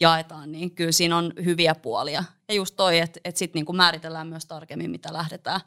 jaetaan, 0.00 0.52
niin 0.52 0.74
kyllä 0.74 0.92
siinä 0.92 1.16
on 1.16 1.32
hyviä 1.44 1.74
puolia. 1.74 2.24
Ja 2.48 2.54
just 2.54 2.76
toi, 2.76 2.98
että, 2.98 3.20
että 3.24 3.38
sitten 3.38 3.64
niin 3.64 3.76
määritellään 3.76 4.26
myös 4.26 4.46
tarkemmin, 4.46 4.90
mitä 4.90 5.12
lähdetään, 5.12 5.60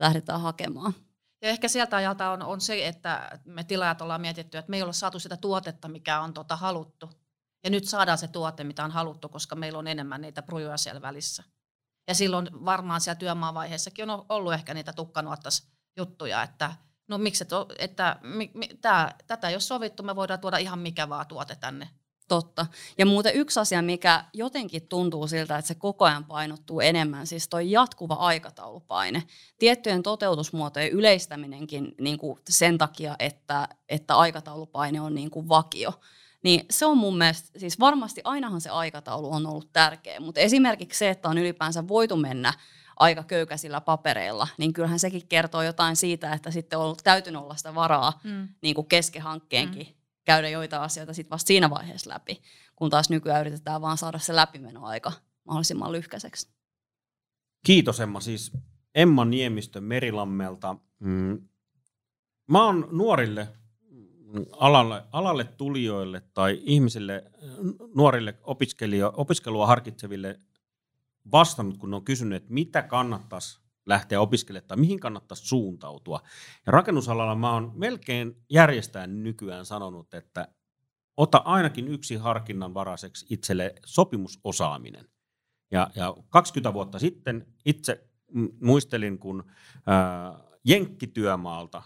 lähdetään 0.00 0.40
hakemaan. 0.40 0.94
Ja 1.42 1.48
ehkä 1.48 1.68
sieltä 1.68 1.96
ajalta 1.96 2.30
on, 2.30 2.42
on 2.42 2.60
se, 2.60 2.86
että 2.86 3.40
me 3.44 3.64
tilaajat 3.64 4.02
ollaan 4.02 4.20
mietitty, 4.20 4.58
että 4.58 4.70
me 4.70 4.76
ei 4.76 4.82
olla 4.82 4.92
saatu 4.92 5.18
sitä 5.18 5.36
tuotetta, 5.36 5.88
mikä 5.88 6.20
on 6.20 6.34
tota 6.34 6.56
haluttu. 6.56 7.10
Ja 7.64 7.70
nyt 7.70 7.84
saadaan 7.84 8.18
se 8.18 8.28
tuote, 8.28 8.64
mitä 8.64 8.84
on 8.84 8.90
haluttu, 8.90 9.28
koska 9.28 9.56
meillä 9.56 9.78
on 9.78 9.86
enemmän 9.86 10.20
niitä 10.20 10.42
prujoja 10.42 10.76
siellä 10.76 11.02
välissä. 11.02 11.42
Ja 12.08 12.14
silloin 12.14 12.48
varmaan 12.64 13.00
siellä 13.00 13.18
työmaavaiheessakin 13.18 14.10
on 14.10 14.26
ollut 14.28 14.52
ehkä 14.52 14.74
niitä 14.74 14.92
tukkanuottas 14.92 15.68
juttuja, 15.96 16.42
että 16.42 16.72
no 17.08 17.18
miksi, 17.18 17.44
et, 17.44 17.50
että 17.78 18.16
mi, 18.22 18.50
mi, 18.54 18.68
tää, 18.80 19.14
tätä 19.26 19.48
ole 19.48 19.60
sovittu, 19.60 20.02
me 20.02 20.16
voidaan 20.16 20.40
tuoda 20.40 20.56
ihan 20.56 20.78
mikä 20.78 21.08
vaan 21.08 21.26
tuote 21.26 21.56
tänne. 21.56 21.88
Totta. 22.28 22.66
Ja 22.98 23.06
muuten 23.06 23.34
yksi 23.34 23.60
asia, 23.60 23.82
mikä 23.82 24.24
jotenkin 24.32 24.88
tuntuu 24.88 25.28
siltä, 25.28 25.58
että 25.58 25.68
se 25.68 25.74
koko 25.74 26.04
ajan 26.04 26.24
painottuu 26.24 26.80
enemmän, 26.80 27.26
siis 27.26 27.48
tuo 27.48 27.60
jatkuva 27.60 28.14
aikataulupaine. 28.14 29.22
Tiettyjen 29.58 30.02
toteutusmuotojen 30.02 30.90
yleistäminenkin 30.90 31.94
niin 32.00 32.18
kuin 32.18 32.38
sen 32.48 32.78
takia, 32.78 33.16
että, 33.18 33.68
että 33.88 34.16
aikataulupaine 34.16 35.00
on 35.00 35.14
niin 35.14 35.30
kuin 35.30 35.48
vakio. 35.48 35.92
Niin 36.44 36.66
se 36.70 36.86
on 36.86 36.98
mun 36.98 37.18
mielestä, 37.18 37.58
siis 37.58 37.80
varmasti 37.80 38.20
ainahan 38.24 38.60
se 38.60 38.70
aikataulu 38.70 39.32
on 39.32 39.46
ollut 39.46 39.72
tärkeä, 39.72 40.20
mutta 40.20 40.40
esimerkiksi 40.40 40.98
se, 40.98 41.10
että 41.10 41.28
on 41.28 41.38
ylipäänsä 41.38 41.88
voitu 41.88 42.16
mennä 42.16 42.52
aika 42.96 43.22
köykäisillä 43.22 43.80
papereilla, 43.80 44.48
niin 44.58 44.72
kyllähän 44.72 44.98
sekin 44.98 45.28
kertoo 45.28 45.62
jotain 45.62 45.96
siitä, 45.96 46.32
että 46.32 46.50
sitten 46.50 46.78
on 46.78 46.96
täytynyt 47.04 47.42
olla 47.42 47.56
sitä 47.56 47.74
varaa 47.74 48.20
mm. 48.24 48.48
niin 48.62 48.74
kuin 48.74 48.86
keskehankkeenkin 48.86 49.86
mm. 49.86 49.94
käydä 50.24 50.48
joita 50.48 50.82
asioita 50.82 51.14
sitten 51.14 51.30
vasta 51.30 51.46
siinä 51.46 51.70
vaiheessa 51.70 52.10
läpi, 52.10 52.42
kun 52.76 52.90
taas 52.90 53.10
nykyään 53.10 53.40
yritetään 53.40 53.80
vaan 53.80 53.98
saada 53.98 54.18
se 54.18 54.36
läpimenoaika 54.36 55.12
mahdollisimman 55.44 55.92
lyhkäiseksi. 55.92 56.50
Kiitos 57.66 58.00
Emma. 58.00 58.20
Siis 58.20 58.52
Emma 58.94 59.24
Niemistö 59.24 59.80
Merilammelta. 59.80 60.76
Mm. 60.98 61.48
Mä 62.46 62.64
oon 62.64 62.88
nuorille 62.90 63.48
alalle, 64.52 65.02
alalle 65.12 65.44
tulijoille 65.44 66.22
tai 66.34 66.60
ihmisille, 66.62 67.24
nuorille 67.94 68.34
opiskelua 69.12 69.66
harkitseville 69.66 70.40
vastannut, 71.32 71.76
kun 71.76 71.90
ne 71.90 71.96
on 71.96 72.04
kysynyt, 72.04 72.42
että 72.42 72.52
mitä 72.54 72.82
kannattaisi 72.82 73.60
lähteä 73.86 74.20
opiskelemaan 74.20 74.68
tai 74.68 74.76
mihin 74.76 75.00
kannattaisi 75.00 75.46
suuntautua. 75.46 76.20
Ja 76.66 76.72
rakennusalalla 76.72 77.34
mä 77.34 77.52
oon 77.52 77.72
melkein 77.74 78.36
järjestään 78.50 79.22
nykyään 79.22 79.66
sanonut, 79.66 80.14
että 80.14 80.48
ota 81.16 81.38
ainakin 81.44 81.88
yksi 81.88 82.16
harkinnan 82.16 82.74
varaiseksi 82.74 83.26
itselle 83.30 83.74
sopimusosaaminen. 83.86 85.04
Ja, 85.70 85.90
ja 85.94 86.14
20 86.28 86.74
vuotta 86.74 86.98
sitten 86.98 87.46
itse 87.64 88.08
muistelin, 88.62 89.18
kun 89.18 89.44
ää, 89.86 90.40
Jenkkityömaalta 90.64 91.82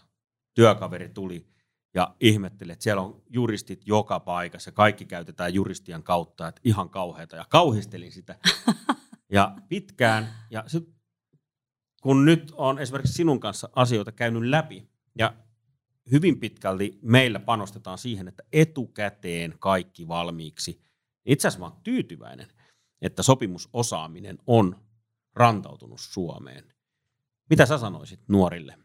työkaveri 0.54 1.08
tuli 1.08 1.53
ja 1.94 2.14
ihmetteli, 2.20 2.72
että 2.72 2.82
siellä 2.82 3.02
on 3.02 3.22
juristit 3.30 3.82
joka 3.86 4.20
paikassa 4.20 4.72
kaikki 4.72 5.04
käytetään 5.04 5.54
juristian 5.54 6.02
kautta, 6.02 6.48
että 6.48 6.60
ihan 6.64 6.90
kauheata. 6.90 7.36
Ja 7.36 7.44
kauhistelin 7.48 8.12
sitä. 8.12 8.38
Ja 9.32 9.56
pitkään, 9.68 10.34
ja 10.50 10.64
sit, 10.66 10.94
kun 12.02 12.24
nyt 12.24 12.52
on 12.56 12.78
esimerkiksi 12.78 13.14
sinun 13.14 13.40
kanssa 13.40 13.68
asioita 13.76 14.12
käynyt 14.12 14.42
läpi, 14.42 14.88
ja 15.18 15.34
hyvin 16.10 16.40
pitkälti 16.40 16.98
meillä 17.02 17.40
panostetaan 17.40 17.98
siihen, 17.98 18.28
että 18.28 18.42
etukäteen 18.52 19.54
kaikki 19.58 20.08
valmiiksi. 20.08 20.72
Niin 20.72 21.32
itse 21.32 21.48
asiassa 21.48 21.60
mä 21.60 21.66
olen 21.66 21.82
tyytyväinen, 21.82 22.48
että 23.02 23.22
sopimusosaaminen 23.22 24.38
on 24.46 24.76
rantautunut 25.34 26.00
Suomeen. 26.00 26.74
Mitä 27.50 27.66
sä 27.66 27.78
sanoisit 27.78 28.20
nuorille? 28.28 28.78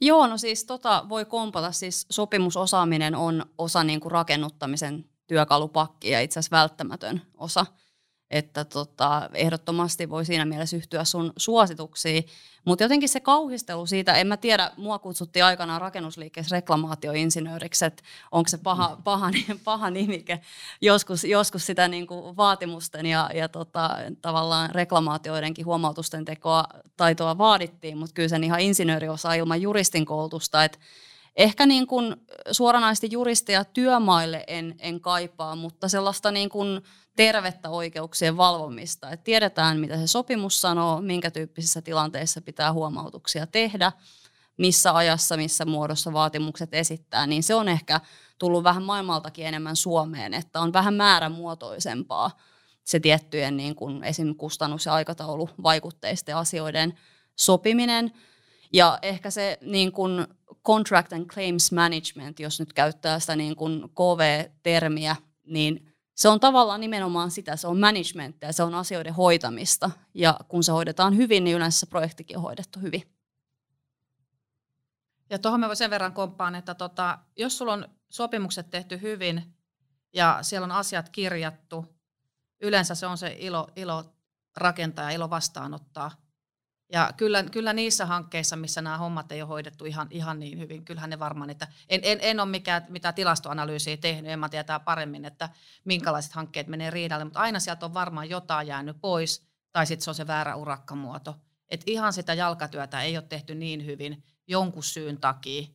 Joo, 0.00 0.26
no 0.26 0.38
siis 0.38 0.64
tota 0.64 1.06
voi 1.08 1.24
kompata. 1.24 1.72
Siis 1.72 2.06
sopimusosaaminen 2.10 3.14
on 3.14 3.46
osa 3.58 3.84
niin 3.84 4.00
kuin 4.00 4.12
rakennuttamisen 4.12 5.04
työkalupakkia 5.26 6.10
ja 6.12 6.20
itse 6.20 6.38
asiassa 6.38 6.56
välttämätön 6.56 7.22
osa– 7.38 7.66
että 8.30 8.64
tota, 8.64 9.30
ehdottomasti 9.34 10.10
voi 10.10 10.24
siinä 10.24 10.44
mielessä 10.44 10.76
yhtyä 10.76 11.04
sun 11.04 11.32
suosituksiin. 11.36 12.24
Mutta 12.64 12.84
jotenkin 12.84 13.08
se 13.08 13.20
kauhistelu 13.20 13.86
siitä, 13.86 14.14
en 14.14 14.26
mä 14.26 14.36
tiedä, 14.36 14.70
mua 14.76 14.98
kutsuttiin 14.98 15.44
aikanaan 15.44 15.80
rakennusliikkeessä 15.80 16.56
reklamaatioinsinööriksi, 16.56 17.84
että 17.84 18.02
onko 18.32 18.48
se 18.48 18.58
paha, 18.58 18.98
paha, 19.04 19.30
paha 19.64 19.90
nimike. 19.90 20.40
Joskus, 20.80 21.24
joskus 21.24 21.66
sitä 21.66 21.88
niin 21.88 22.06
kuin 22.06 22.36
vaatimusten 22.36 23.06
ja, 23.06 23.30
ja 23.34 23.48
tota, 23.48 23.96
tavallaan 24.22 24.70
reklamaatioidenkin 24.70 25.66
huomautusten 25.66 26.24
tekoa 26.24 26.64
taitoa 26.96 27.38
vaadittiin, 27.38 27.98
mutta 27.98 28.14
kyllä 28.14 28.28
sen 28.28 28.44
ihan 28.44 28.60
insinööri 28.60 29.08
osaa 29.08 29.34
ilman 29.34 29.62
juristin 29.62 30.04
koulutusta, 30.04 30.64
että 30.64 30.78
Ehkä 31.36 31.66
niin 31.66 31.86
kuin 31.86 32.16
suoranaisesti 32.50 33.08
juristia 33.10 33.64
työmaille 33.64 34.44
en, 34.46 34.74
en 34.78 35.00
kaipaa, 35.00 35.56
mutta 35.56 35.88
sellaista 35.88 36.30
niin 36.30 36.48
kuin 36.48 36.82
tervettä 37.16 37.70
oikeuksien 37.70 38.36
valvomista. 38.36 39.10
Et 39.10 39.24
tiedetään, 39.24 39.80
mitä 39.80 39.96
se 39.96 40.06
sopimus 40.06 40.60
sanoo, 40.60 41.00
minkä 41.00 41.30
tyyppisissä 41.30 41.82
tilanteissa 41.82 42.40
pitää 42.40 42.72
huomautuksia 42.72 43.46
tehdä, 43.46 43.92
missä 44.56 44.96
ajassa, 44.96 45.36
missä 45.36 45.64
muodossa 45.64 46.12
vaatimukset 46.12 46.74
esittää, 46.74 47.26
niin 47.26 47.42
se 47.42 47.54
on 47.54 47.68
ehkä 47.68 48.00
tullut 48.38 48.64
vähän 48.64 48.82
maailmaltakin 48.82 49.46
enemmän 49.46 49.76
Suomeen, 49.76 50.34
että 50.34 50.60
on 50.60 50.72
vähän 50.72 50.94
määrämuotoisempaa 50.94 52.30
se 52.84 53.00
tiettyjen 53.00 53.56
niin 53.56 53.74
kuin 53.74 54.04
esim. 54.04 54.34
kustannus- 54.34 54.86
ja 54.86 54.92
aikatauluvaikutteisten 54.92 56.36
asioiden 56.36 56.98
sopiminen. 57.36 58.12
Ja 58.72 58.98
ehkä 59.02 59.30
se 59.30 59.58
niin 59.60 59.92
kuin 59.92 60.26
contract 60.66 61.12
and 61.12 61.26
claims 61.26 61.72
management, 61.72 62.40
jos 62.40 62.60
nyt 62.60 62.72
käyttää 62.72 63.20
sitä 63.20 63.36
niin 63.36 63.56
kuin 63.56 63.82
KV-termiä, 63.82 65.16
niin 65.46 65.89
se 66.20 66.28
on 66.28 66.40
tavallaan 66.40 66.80
nimenomaan 66.80 67.30
sitä, 67.30 67.56
se 67.56 67.66
on 67.66 67.80
managementtia, 67.80 68.52
se 68.52 68.62
on 68.62 68.74
asioiden 68.74 69.14
hoitamista. 69.14 69.90
Ja 70.14 70.40
kun 70.48 70.64
se 70.64 70.72
hoidetaan 70.72 71.16
hyvin, 71.16 71.44
niin 71.44 71.56
yleensä 71.56 71.86
projektikin 71.86 72.36
on 72.36 72.42
hoidettu 72.42 72.80
hyvin. 72.80 73.02
Ja 75.30 75.38
tuohon 75.38 75.60
mä 75.60 75.74
sen 75.74 75.90
verran 75.90 76.12
komppaan, 76.12 76.54
että 76.54 76.74
tota, 76.74 77.18
jos 77.36 77.58
sulla 77.58 77.72
on 77.72 77.88
sopimukset 78.10 78.70
tehty 78.70 79.00
hyvin 79.02 79.54
ja 80.12 80.38
siellä 80.42 80.64
on 80.64 80.72
asiat 80.72 81.08
kirjattu, 81.08 81.86
yleensä 82.60 82.94
se 82.94 83.06
on 83.06 83.18
se 83.18 83.36
ilo, 83.38 83.68
ilo 83.76 84.04
rakentaa 84.56 85.04
ja 85.04 85.10
ilo 85.10 85.30
vastaanottaa. 85.30 86.10
Ja 86.92 87.10
kyllä, 87.16 87.42
kyllä 87.42 87.72
niissä 87.72 88.06
hankkeissa, 88.06 88.56
missä 88.56 88.82
nämä 88.82 88.98
hommat 88.98 89.32
ei 89.32 89.42
ole 89.42 89.48
hoidettu 89.48 89.84
ihan, 89.84 90.06
ihan 90.10 90.40
niin 90.40 90.58
hyvin, 90.58 90.84
kyllähän 90.84 91.10
ne 91.10 91.18
varmaan, 91.18 91.50
että 91.50 91.68
en, 91.88 92.00
en, 92.02 92.18
en 92.22 92.40
ole 92.40 92.48
mikään, 92.48 92.86
mitä 92.88 93.12
tilastoanalyysiä 93.12 93.96
tehnyt, 93.96 94.32
en 94.32 94.38
mä 94.38 94.48
tietää 94.48 94.80
paremmin, 94.80 95.24
että 95.24 95.48
minkälaiset 95.84 96.32
hankkeet 96.32 96.66
menee 96.66 96.90
riidalle, 96.90 97.24
mutta 97.24 97.40
aina 97.40 97.60
sieltä 97.60 97.86
on 97.86 97.94
varmaan 97.94 98.30
jotain 98.30 98.66
jäänyt 98.66 98.96
pois, 99.00 99.46
tai 99.72 99.86
sitten 99.86 100.04
se 100.04 100.10
on 100.10 100.14
se 100.14 100.26
väärä 100.26 100.56
urakkamuoto. 100.56 101.36
Että 101.68 101.84
ihan 101.86 102.12
sitä 102.12 102.34
jalkatyötä 102.34 103.02
ei 103.02 103.16
ole 103.16 103.24
tehty 103.28 103.54
niin 103.54 103.86
hyvin 103.86 104.24
jonkun 104.46 104.84
syyn 104.84 105.20
takia, 105.20 105.68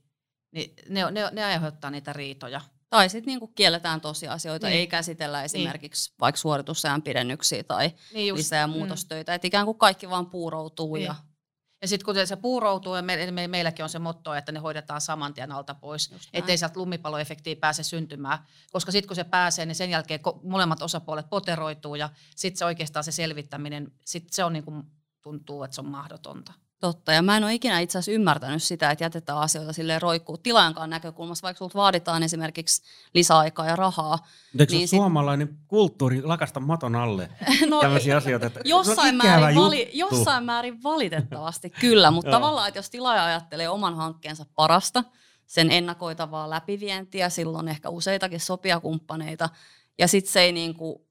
niin 0.51 0.75
ne, 0.89 1.11
ne, 1.11 1.29
ne 1.31 1.45
aiheuttaa 1.45 1.91
niitä 1.91 2.13
riitoja. 2.13 2.61
Tai 2.89 3.09
sitten 3.09 3.25
niinku 3.25 3.47
kielletään 3.47 4.01
tosiasioita, 4.01 4.67
Niin. 4.67 4.79
ei 4.79 4.87
käsitellä 4.87 5.43
esimerkiksi 5.43 6.09
niin. 6.09 6.15
vaikka 6.19 6.39
suoritusajan 6.41 7.01
pidennyksiä 7.01 7.63
tai 7.63 7.91
Niin 8.13 8.35
lisää 8.35 8.67
mm. 8.67 8.73
muutostöitä. 8.73 9.33
Että 9.35 9.47
ikään 9.47 9.65
kuin 9.65 9.77
kaikki 9.77 10.09
vaan 10.09 10.29
puuroutuu. 10.29 10.95
Niin. 10.95 11.05
Ja, 11.05 11.15
Ja 11.81 11.87
sitten 11.87 12.05
kun 12.05 12.27
se 12.27 12.35
puuroutuu, 12.35 12.95
ja 12.95 13.01
me, 13.01 13.31
me, 13.31 13.47
meilläkin 13.47 13.83
on 13.83 13.89
se 13.89 13.99
motto, 13.99 14.33
että 14.33 14.51
ne 14.51 14.59
hoidetaan 14.59 15.01
saman 15.01 15.33
tien 15.33 15.51
alta 15.51 15.75
pois, 15.75 16.11
ettei 16.33 16.57
sieltä 16.57 16.79
lumipalloefektiä 16.79 17.55
pääse 17.55 17.83
syntymään. 17.83 18.39
Koska 18.71 18.91
sitten 18.91 19.07
kun 19.07 19.15
se 19.15 19.23
pääsee, 19.23 19.65
niin 19.65 19.75
sen 19.75 19.89
jälkeen 19.89 20.19
molemmat 20.43 20.81
osapuolet 20.81 21.29
poteroituu, 21.29 21.95
ja 21.95 22.09
sitten 22.35 22.57
se 22.57 22.65
oikeastaan 22.65 23.03
se 23.03 23.11
selvittäminen, 23.11 23.91
sit 24.05 24.33
se 24.33 24.43
on 24.43 24.53
niin 24.53 24.63
kuin, 24.63 24.83
tuntuu, 25.21 25.63
että 25.63 25.75
se 25.75 25.81
on 25.81 25.87
mahdotonta. 25.87 26.53
Totta, 26.79 27.13
ja 27.13 27.21
mä 27.21 27.37
en 27.37 27.43
ole 27.43 27.53
ikinä 27.53 27.79
itse 27.79 27.97
asiassa 27.97 28.11
ymmärtänyt 28.11 28.63
sitä, 28.63 28.91
että 28.91 29.03
jätetään 29.03 29.37
asioita 29.39 29.73
silleen 29.73 30.01
roikkuu 30.01 30.37
tilaajankaan 30.37 30.89
näkökulmasta, 30.89 31.45
vaikka 31.45 31.57
sulta 31.57 31.77
vaaditaan 31.79 32.23
esimerkiksi 32.23 32.81
lisäaikaa 33.13 33.65
ja 33.67 33.75
rahaa. 33.75 34.17
Mutta 34.17 34.27
eikö 34.59 34.71
Niin 34.73 34.79
niin 34.79 34.87
sit- 34.87 34.97
suomalainen 34.97 35.57
kulttuuri 35.67 36.21
lakasta 36.23 36.59
maton 36.59 36.95
alle 36.95 37.29
No, 37.69 37.81
tämmöisiä 37.81 38.17
asioita? 38.17 38.45
Että 38.45 38.59
jossain, 38.63 39.17
no, 39.17 39.23
määrin, 39.23 39.55
vali, 39.59 39.89
jossain 39.93 40.43
määrin 40.43 40.83
valitettavasti 40.83 41.69
kyllä, 41.69 42.11
mutta 42.11 42.31
tavallaan, 42.31 42.67
että 42.67 42.77
jos 42.77 42.89
tilaaja 42.89 43.25
ajattelee 43.25 43.69
oman 43.69 43.95
hankkeensa 43.95 44.45
parasta, 44.55 45.03
sen 45.45 45.71
ennakoitavaa 45.71 46.49
läpivientiä, 46.49 47.29
silloin 47.29 47.67
ehkä 47.67 47.89
useitakin 47.89 48.39
sopijakumppaneita, 48.39 49.49
ja 49.97 50.07
sitten 50.07 50.31
se 50.33 50.41
ei 50.41 50.51
niinku 50.51 51.07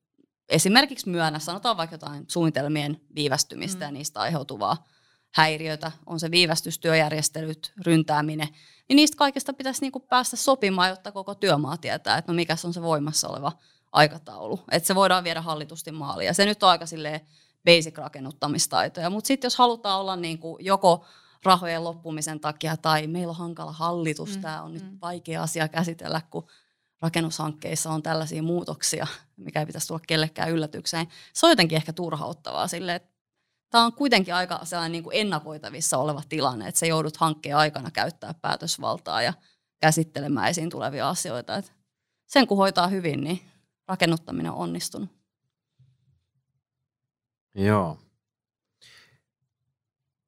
esimerkiksi 0.49 1.09
myönnä, 1.09 1.39
sanotaan 1.39 1.77
vaikka 1.77 1.95
jotain 1.95 2.25
suunnitelmien 2.29 3.01
viivästymistä 3.15 3.85
Mm. 3.85 3.89
ja 3.89 3.93
niistä 3.93 4.21
aiheutuvaa 4.21 4.87
häiriötä, 5.35 5.93
on 6.07 6.21
se 6.21 6.31
viivästystyöjärjestelyt, 6.31 7.73
ryntääminen, 7.87 8.49
niin 8.89 8.97
niistä 8.97 9.17
kaikesta 9.17 9.53
pitäisi 9.53 9.81
niinku 9.81 10.01
päästä 10.01 10.37
sopimaan, 10.37 10.89
jotta 10.89 11.13
koko 11.13 11.35
työmaa 11.35 11.77
tietää, 11.77 12.19
että 12.19 12.33
no 12.33 12.37
mikä 12.37 12.57
se 12.57 12.67
on 12.67 12.73
se 12.73 12.83
voimassa 12.83 13.29
oleva 13.29 13.53
aikataulu. 13.93 14.61
Että 14.71 14.87
se 14.87 14.95
voidaan 14.95 15.25
viedä 15.25 15.41
hallitusti 15.41 15.93
maaliin. 15.93 16.27
Ja 16.27 16.35
se 16.35 16.45
nyt 16.45 16.63
on 16.63 16.69
aika 16.69 16.87
silleen 16.87 17.21
basic 17.65 17.99
rakennuttamistaitoja. 17.99 19.11
Mutta 19.11 19.29
sitten 19.29 19.47
jos 19.47 19.57
halutaan 19.57 20.01
olla 20.01 20.17
niinku 20.17 20.59
joko 20.61 21.05
rahojen 21.45 21.85
loppumisen 21.85 22.41
takia 22.41 22.77
tai 22.77 23.07
meillä 23.07 23.31
on 23.31 23.37
hankala 23.37 23.73
hallitus, 23.73 24.37
Mm, 24.37 24.43
tämä 24.43 24.63
on 24.63 24.71
mm. 24.71 24.75
nyt 24.75 25.01
vaikea 25.01 25.43
asia 25.43 25.69
käsitellä, 25.69 26.21
kun 26.31 26.47
rakennushankkeissa 27.01 27.91
on 27.91 28.03
tällaisia 28.03 28.43
muutoksia, 28.43 29.07
mikä 29.37 29.61
ei 29.61 29.67
pitäisi 29.67 29.89
tulla 29.89 30.01
kellekään 30.07 30.51
yllätykseen. 30.51 31.07
Se 31.33 31.47
on 31.47 31.53
jotenkin 31.53 31.77
ehkä 31.77 31.93
turhauttavaa 31.93 32.69
silleen, 32.69 32.97
että 32.97 33.14
tämä 33.75 33.85
on 33.85 33.93
kuitenkin 33.93 34.35
aika 34.35 34.61
sellainen 34.65 34.93
niin 34.93 35.05
kuin 35.05 35.17
ennakoitavissa 35.17 35.99
oleva 35.99 36.23
tilanne, 36.29 36.69
että 36.69 36.79
se 36.79 36.87
joudut 36.87 37.17
hankkeen 37.17 37.57
aikana 37.57 37.91
käyttää 37.91 38.35
päätösvaltaa 38.35 39.23
ja 39.23 39.33
käsittelemään 39.81 40.49
esiin 40.49 40.71
tulevia 40.71 41.09
asioita. 41.09 41.57
Et 41.57 41.73
sen 42.27 42.47
kun 42.47 42.59
hoitaa 42.59 42.89
hyvin, 42.89 43.21
niin 43.21 43.41
rakennuttaminen 43.89 44.53
on 44.53 44.59
onnistunut. 44.59 45.09
Joo. 47.55 47.99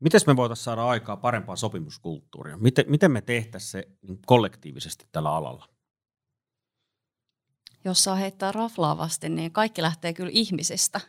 Miten 0.00 0.20
me 0.26 0.36
voitaisiin 0.36 0.64
saada 0.64 0.86
aikaa 0.88 1.16
parempaa 1.16 1.56
sopimuskulttuuria? 1.56 2.56
Miten, 2.56 2.84
miten 2.88 3.10
me 3.10 3.20
tehtäisiin 3.20 3.70
se 3.70 3.88
niin 4.02 4.18
kollektiivisesti 4.26 5.06
tällä 5.12 5.36
alalla? 5.36 5.68
Jos 7.84 8.04
saa 8.04 8.14
heittää 8.14 8.52
raflaavasti, 8.52 9.28
niin 9.28 9.52
kaikki 9.52 9.82
lähtee 9.82 10.12
kyllä 10.12 10.30
ihmisistä. 10.32 11.00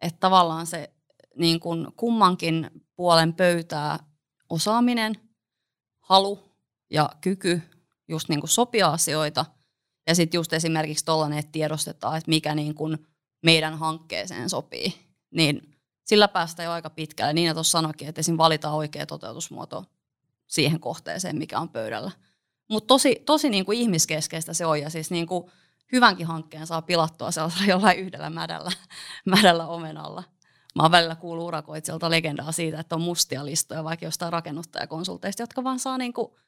Että 0.00 0.20
tavallaan 0.20 0.66
se 0.66 0.93
niin 1.36 1.60
kuin 1.60 1.86
kummankin 1.96 2.70
puolen 2.96 3.34
pöytää 3.34 3.98
osaaminen, 4.50 5.14
halu 6.00 6.38
ja 6.90 7.10
kyky 7.20 7.62
just 8.08 8.28
niin 8.28 8.40
kuin 8.40 8.50
sopia 8.50 8.88
asioita. 8.88 9.46
Ja 10.06 10.14
sitten 10.14 10.38
just 10.38 10.52
esimerkiksi 10.52 11.04
tollainen, 11.04 11.38
että 11.38 11.52
tiedostetaan, 11.52 12.16
että 12.16 12.30
mikä 12.30 12.54
niin 12.54 12.74
kuin 12.74 13.06
meidän 13.42 13.78
hankkeeseen 13.78 14.50
sopii. 14.50 14.94
Niin 15.30 15.74
sillä 16.04 16.28
päästään 16.28 16.64
jo 16.64 16.72
aika 16.72 16.90
pitkälle. 16.90 17.32
Niin 17.32 17.50
että 17.50 17.54
tuossa 17.54 17.78
sanoikin, 17.78 18.08
että 18.08 18.20
esim. 18.20 18.38
valitaan 18.38 18.74
oikea 18.74 19.06
toteutusmuoto 19.06 19.84
siihen 20.46 20.80
kohteeseen, 20.80 21.36
mikä 21.36 21.60
on 21.60 21.68
pöydällä. 21.68 22.10
Mutta 22.70 22.86
tosi, 22.86 23.22
tosi 23.26 23.50
niin 23.50 23.64
kuin 23.64 23.78
ihmiskeskeistä 23.78 24.54
se 24.54 24.66
on. 24.66 24.80
Ja 24.80 24.90
siis 24.90 25.10
niin 25.10 25.26
kuin 25.26 25.50
hyvänkin 25.92 26.26
hankkeen 26.26 26.66
saa 26.66 26.82
pilattua 26.82 27.30
sellaisella 27.30 27.66
jollain 27.66 27.98
yhdellä 27.98 28.30
mädällä, 28.30 28.72
mädällä 29.24 29.66
omenalla. 29.66 30.22
Mä 30.74 30.82
oon 30.82 30.90
välillä 30.90 31.16
kuullut 31.16 31.46
urakoitsijalta 31.46 32.10
legendaa 32.10 32.52
siitä, 32.52 32.80
että 32.80 32.94
on 32.94 33.00
mustia 33.00 33.44
listoja 33.44 33.84
vaikka 33.84 34.06
jostain 34.06 34.32
rakennuttajakonsulteista, 34.32 35.42
jotka 35.42 35.64
vaan 35.64 35.78
saa, 35.78 35.98
niinku, 35.98 36.38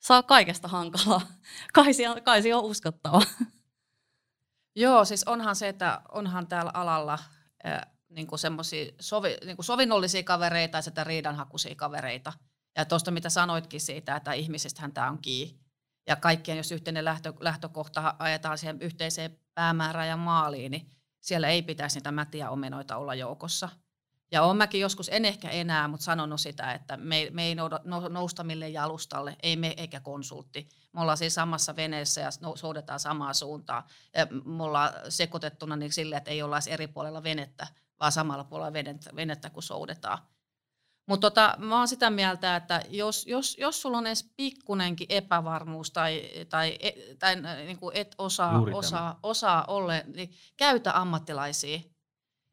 saa 0.00 0.22
kaikesta 0.22 0.68
hankalaa. 0.68 1.20
Kai, 1.74 1.94
siellä- 1.94 2.20
kai 2.20 2.42
se 2.42 2.54
on 2.54 2.64
uskottava. 2.64 3.22
Joo, 4.76 5.04
siis 5.04 5.24
onhan 5.24 5.56
se, 5.56 5.68
että 5.68 6.00
onhan 6.12 6.46
täällä 6.46 6.70
alalla 6.74 7.18
äh, 7.66 7.80
niinku 8.08 8.36
semmoisia 8.36 8.92
sovi, 9.00 9.36
niinku 9.44 9.62
sovinnollisia 9.62 10.22
kavereita 10.22 10.78
ja 10.78 10.82
sitä 10.82 11.04
riidanhakuisia 11.04 11.74
kavereita. 11.74 12.32
Ja 12.76 12.84
tuosta 12.84 13.10
mitä 13.10 13.30
sanoitkin 13.30 13.80
siitä, 13.80 14.16
että 14.16 14.32
ihmisistähän 14.32 14.92
tämä 14.92 15.10
on 15.10 15.18
kiinni. 15.18 15.60
Ja 16.06 16.16
kaikkien, 16.16 16.56
jos 16.56 16.72
yhteinen 16.72 17.04
lähtö, 17.04 17.32
lähtökohta 17.40 18.14
ajetaan 18.18 18.58
siihen 18.58 18.80
yhteiseen 18.80 19.38
päämäärään 19.54 20.08
ja 20.08 20.16
maaliin, 20.16 20.70
niin 20.70 20.90
siellä 21.20 21.48
ei 21.48 21.62
pitäisi 21.62 21.98
niitä 21.98 22.12
mätiä 22.12 22.50
omenoita 22.50 22.96
olla 22.96 23.14
joukossa. 23.14 23.68
Ja 24.32 24.42
olen 24.42 24.56
mäkin 24.56 24.80
joskus, 24.80 25.08
en 25.08 25.24
ehkä 25.24 25.48
enää, 25.48 25.88
mutta 25.88 26.04
sanonut 26.04 26.40
sitä, 26.40 26.72
että 26.72 26.96
me, 26.96 27.28
me 27.32 27.42
ei 27.44 27.54
nou- 27.54 28.08
nousta 28.08 28.44
mille 28.44 28.68
jalustalle, 28.68 29.36
ei 29.42 29.56
me 29.56 29.74
eikä 29.76 30.00
konsultti. 30.00 30.68
Me 30.92 31.00
ollaan 31.00 31.18
siinä 31.18 31.30
samassa 31.30 31.76
veneessä 31.76 32.20
ja 32.20 32.28
nou- 32.28 32.56
soudetaan 32.56 33.00
samaa 33.00 33.34
suuntaan. 33.34 33.82
Ja 34.16 34.26
me 34.44 34.62
ollaan 34.62 34.92
sekoitettuna 35.08 35.76
niin 35.76 35.92
sille, 35.92 36.16
että 36.16 36.30
ei 36.30 36.42
olla 36.42 36.58
eri 36.68 36.86
puolella 36.86 37.22
venettä, 37.22 37.66
vaan 38.00 38.12
samalla 38.12 38.44
puolella 38.44 38.72
venettä, 38.72 39.10
venettä 39.16 39.50
kun 39.50 39.62
soudetaan. 39.62 40.18
Mutta 41.10 41.30
tota, 41.30 41.54
mä 41.58 41.78
oon 41.78 41.88
sitä 41.88 42.10
mieltä, 42.10 42.56
että 42.56 42.82
jos, 42.90 43.26
jos, 43.26 43.56
jos 43.60 43.82
sulla 43.82 43.98
on 43.98 44.06
edes 44.06 44.32
pikkunenkin 44.36 45.06
epävarmuus 45.10 45.90
tai, 45.90 46.22
tai, 46.48 46.76
e- 46.80 47.14
tai 47.18 47.36
niin 47.66 47.78
kuin 47.78 47.96
et 47.96 48.14
osaa, 48.18 48.62
osaa, 48.72 49.18
osaa 49.22 49.64
olla, 49.68 49.92
niin 50.14 50.30
käytä 50.56 51.00
ammattilaisia. 51.00 51.80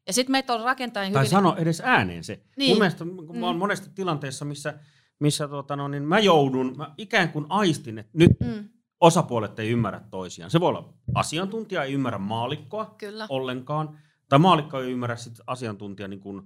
Ja 0.06 0.12
sitten 0.12 0.32
meitä 0.32 0.54
on 0.54 0.60
rakentajien 0.60 1.12
Tai 1.12 1.20
hyvin... 1.20 1.30
sano 1.30 1.56
edes 1.56 1.82
ääneen 1.84 2.24
se. 2.24 2.34
Niin. 2.34 2.44
Niin. 2.56 2.70
Mun 2.70 2.78
mielestä 2.78 3.04
kun 3.26 3.38
mä 3.38 3.46
oon 3.46 3.56
Mm. 3.56 3.58
monesti 3.58 3.90
tilanteessa, 3.94 4.44
missä, 4.44 4.74
missä 5.20 5.48
tota, 5.48 5.76
no, 5.76 5.88
niin 5.88 6.02
mä 6.02 6.18
joudun, 6.18 6.76
mä 6.76 6.94
ikään 6.98 7.32
kuin 7.32 7.46
aistin, 7.48 7.98
että 7.98 8.12
nyt 8.18 8.30
Mm, 8.40 8.68
osapuolet 9.00 9.58
ei 9.58 9.70
ymmärrä 9.70 10.00
toisiaan. 10.10 10.50
Se 10.50 10.60
voi 10.60 10.68
olla 10.68 10.94
asiantuntija, 11.14 11.84
ei 11.84 11.92
ymmärrä 11.92 12.18
maalikkoa 12.18 12.94
kyllä. 12.98 13.26
ollenkaan, 13.28 13.98
tai 14.28 14.38
maalikko 14.38 14.80
ei 14.80 14.90
ymmärrä 14.92 15.16
sit 15.16 15.40
asiantuntija 15.46 16.08
niin 16.08 16.20
kuin, 16.20 16.42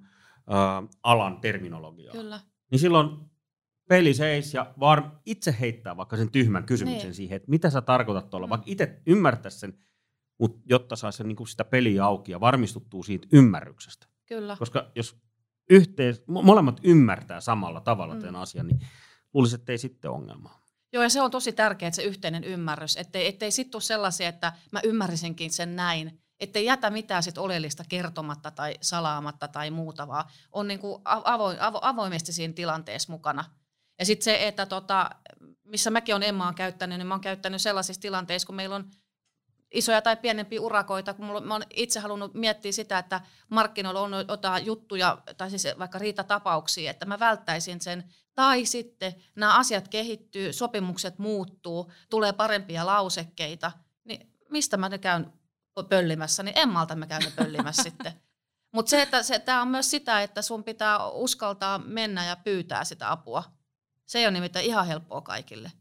ä, 0.51 0.53
alan 1.03 1.41
terminologiaa. 1.41 2.13
Kyllä. 2.13 2.41
Niin 2.71 2.79
silloin 2.79 3.09
peli 3.89 4.15
seis 4.15 4.55
ja 4.55 4.75
vaan 4.81 5.21
itse 5.27 5.57
heittää 5.61 5.97
vaikka 5.97 6.17
sen 6.17 6.31
tyhmän 6.31 6.65
kysymyksen 6.65 7.09
Niin. 7.09 7.15
siihen, 7.15 7.37
että 7.37 7.51
mitä 7.51 7.71
sä 7.71 7.81
tarkoitat 7.81 8.31
tuolla, 8.31 8.47
Mm. 8.47 8.51
vaikka 8.51 8.65
itse 8.69 9.01
ymmärtäisi 9.07 9.59
sen, 9.59 9.79
mutta 10.41 10.61
jotta 10.69 10.97
saa 10.97 11.13
sen, 11.13 11.29
niin 11.29 11.37
kuin 11.37 11.49
sitä 11.49 11.65
peliä 11.65 12.05
auki 12.05 12.33
ja 12.33 12.41
varmistuttuu 12.41 13.03
siitä 13.03 13.29
ymmärryksestä. 13.33 14.07
Kyllä. 14.27 14.57
Koska 14.59 14.91
jos 14.95 15.17
yhteis, 15.71 16.19
mo- 16.21 16.43
molemmat 16.43 16.81
ymmärtää 16.85 17.41
samalla 17.41 17.81
tavalla 17.81 18.15
Mm. 18.15 18.21
tämän 18.21 18.37
asian, 18.37 18.67
niin 18.67 18.81
luulisin, 19.35 19.59
että 19.61 19.73
ei 19.73 19.79
sitten 19.79 20.11
ongelmaa. 20.11 20.63
Joo, 20.93 21.03
ja 21.03 21.09
se 21.09 21.23
on 21.23 21.31
tosi 21.31 21.53
tärkeää, 21.53 21.89
että 21.89 21.97
se 21.97 22.03
yhteinen 22.03 22.45
ymmärrys, 22.45 22.97
ettei, 22.97 23.27
ettei 23.27 23.51
sitten 23.51 23.71
tule 23.71 23.83
sellaisia, 23.83 24.29
että 24.29 24.53
mä 24.73 24.81
ymmärrisinkin 24.85 25.51
sen 25.53 25.77
näin, 25.77 26.21
ettei 26.43 26.65
jätä 26.65 26.91
mitään 26.91 27.23
sit 27.23 27.39
oleellista 27.39 27.85
kertomatta 27.89 28.51
tai 28.51 28.75
salaamatta 28.81 29.49
tai 29.49 29.71
muuta, 29.71 30.09
vaan 30.09 30.25
on 30.53 30.69
niinku 30.69 31.01
avoin, 31.05 31.61
avo, 31.61 31.79
avoimesti 31.83 32.33
siinä 32.33 32.55
tilanteessa 32.55 33.13
mukana. 33.13 33.45
Ja 33.99 34.07
sitten 34.07 34.25
se, 34.25 34.49
että 34.49 34.67
tota, 34.67 35.11
missä 35.65 35.91
mäkin 35.91 36.15
olen 36.15 36.29
Emmaa 36.29 36.53
käyttänyt, 36.53 36.99
niin 36.99 37.07
mä 37.07 37.15
oon 37.15 37.21
käyttänyt 37.21 37.63
sellaisissa 37.63 38.03
tilanteissa, 38.03 38.47
kun 38.47 38.55
meillä 38.55 38.77
on 38.77 38.91
isoja 39.71 40.03
tai 40.03 40.17
pienempiä 40.17 40.61
urakoita, 40.61 41.15
kun 41.15 41.47
mä 41.47 41.55
oon 41.55 41.65
itse 41.75 42.01
halunnut 42.01 42.35
miettiä 42.35 42.73
sitä, 42.73 42.99
että 42.99 43.21
markkinoilla 43.49 44.01
on 44.01 44.13
jotain 44.29 44.67
juttuja, 44.67 45.19
tai 45.37 45.51
siis 45.51 45.67
vaikka 45.79 45.99
riitatapauksia, 45.99 46.91
että 46.91 47.07
mä 47.07 47.19
välttäisin 47.19 47.81
sen, 47.81 48.05
tai 48.35 48.65
sitten 48.65 49.15
nämä 49.37 49.59
asiat 49.59 49.89
kehittyy, 49.89 50.53
sopimukset 50.53 51.19
muuttuu, 51.19 51.93
tulee 52.11 52.33
parempia 52.33 52.87
lausekkeita, 52.87 53.73
niin 54.05 54.33
mistä 54.51 54.77
mä 54.77 54.89
ne 54.89 54.99
käyn 54.99 55.33
pöllimässä, 55.89 56.43
niin 56.43 56.59
Emmalta 56.59 56.97
mä 56.97 57.07
käyn 57.07 57.23
ne 57.23 57.33
pöllimässä 57.37 57.83
sitten. 57.91 58.13
Mutta 58.73 58.91
se, 58.91 59.03
että 59.03 59.23
se, 59.23 59.39
tämä 59.39 59.63
on 59.63 59.69
myös 59.69 59.91
sitä, 59.91 60.23
että 60.23 60.43
sun 60.43 60.65
pitää 60.65 61.09
uskaltaa 61.09 61.79
mennä 61.79 62.27
ja 62.27 62.37
pyytää 62.37 62.85
sitä 62.85 63.13
apua. 63.13 63.45
Se 64.07 64.19
ei 64.19 64.25
ole 64.25 64.33
nimittäin 64.33 64.67
ihan 64.67 64.87
helppoa 64.87 65.21
kaikille. 65.21 65.73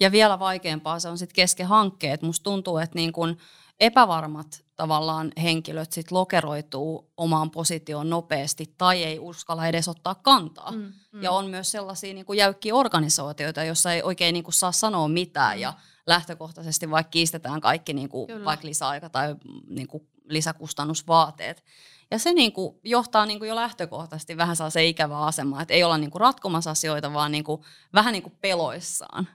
Ja 0.00 0.12
vielä 0.12 0.38
vaikeampaa 0.38 0.98
se 0.98 1.08
on 1.08 1.18
sitten 1.18 1.34
kesken 1.34 1.66
hankkeet. 1.66 2.22
Musta 2.22 2.44
tuntuu, 2.44 2.78
että 2.78 2.94
niin 2.94 3.12
kun 3.12 3.36
epävarmat 3.80 4.64
tavallaan 4.76 5.32
henkilöt 5.42 5.92
sit 5.92 6.10
lokeroituu 6.10 7.12
omaan 7.16 7.50
positioon 7.50 8.10
nopeasti 8.10 8.74
tai 8.78 9.04
ei 9.04 9.18
uskalla 9.18 9.66
edes 9.66 9.88
ottaa 9.88 10.14
kantaa. 10.14 10.70
Mm, 10.70 10.92
mm. 11.12 11.22
Ja 11.22 11.30
on 11.30 11.46
myös 11.46 11.70
sellaisia 11.70 12.14
niin 12.14 12.26
jäykkiä 12.36 12.74
organisaatioita, 12.74 13.64
joissa 13.64 13.92
ei 13.92 14.02
oikein 14.02 14.32
niin 14.32 14.44
saa 14.50 14.72
sanoa 14.72 15.08
mitään 15.08 15.56
mm. 15.56 15.60
ja 15.60 15.72
lähtökohtaisesti 16.10 16.90
vaikka 16.90 17.10
kiistetään 17.10 17.60
kaikki 17.60 17.92
niin 17.92 18.08
kuin 18.08 18.44
vaikka 18.44 18.66
lisäaika 18.66 19.08
tai 19.08 19.36
niin 19.66 19.88
kuin 19.88 20.08
lisäkustannusvaateet. 20.24 21.64
Ja 22.10 22.18
se 22.18 22.32
niin 22.32 22.52
kuin 22.52 22.76
johtaa 22.84 23.26
niin 23.26 23.38
kuin 23.38 23.48
jo 23.48 23.56
lähtökohtaisesti 23.56 24.36
vähän 24.36 24.56
se 24.56 24.86
ikävä 24.86 25.18
asema, 25.18 25.62
että 25.62 25.74
ei 25.74 25.84
olla 25.84 25.98
niin 25.98 26.10
kuin 26.10 26.20
ratkomassa 26.20 26.70
asioita, 26.70 27.12
vaan 27.12 27.32
niin 27.32 27.44
kuin, 27.44 27.62
vähän 27.92 28.12
niin 28.12 28.22
kuin 28.22 28.36
peloissaan 28.40 29.28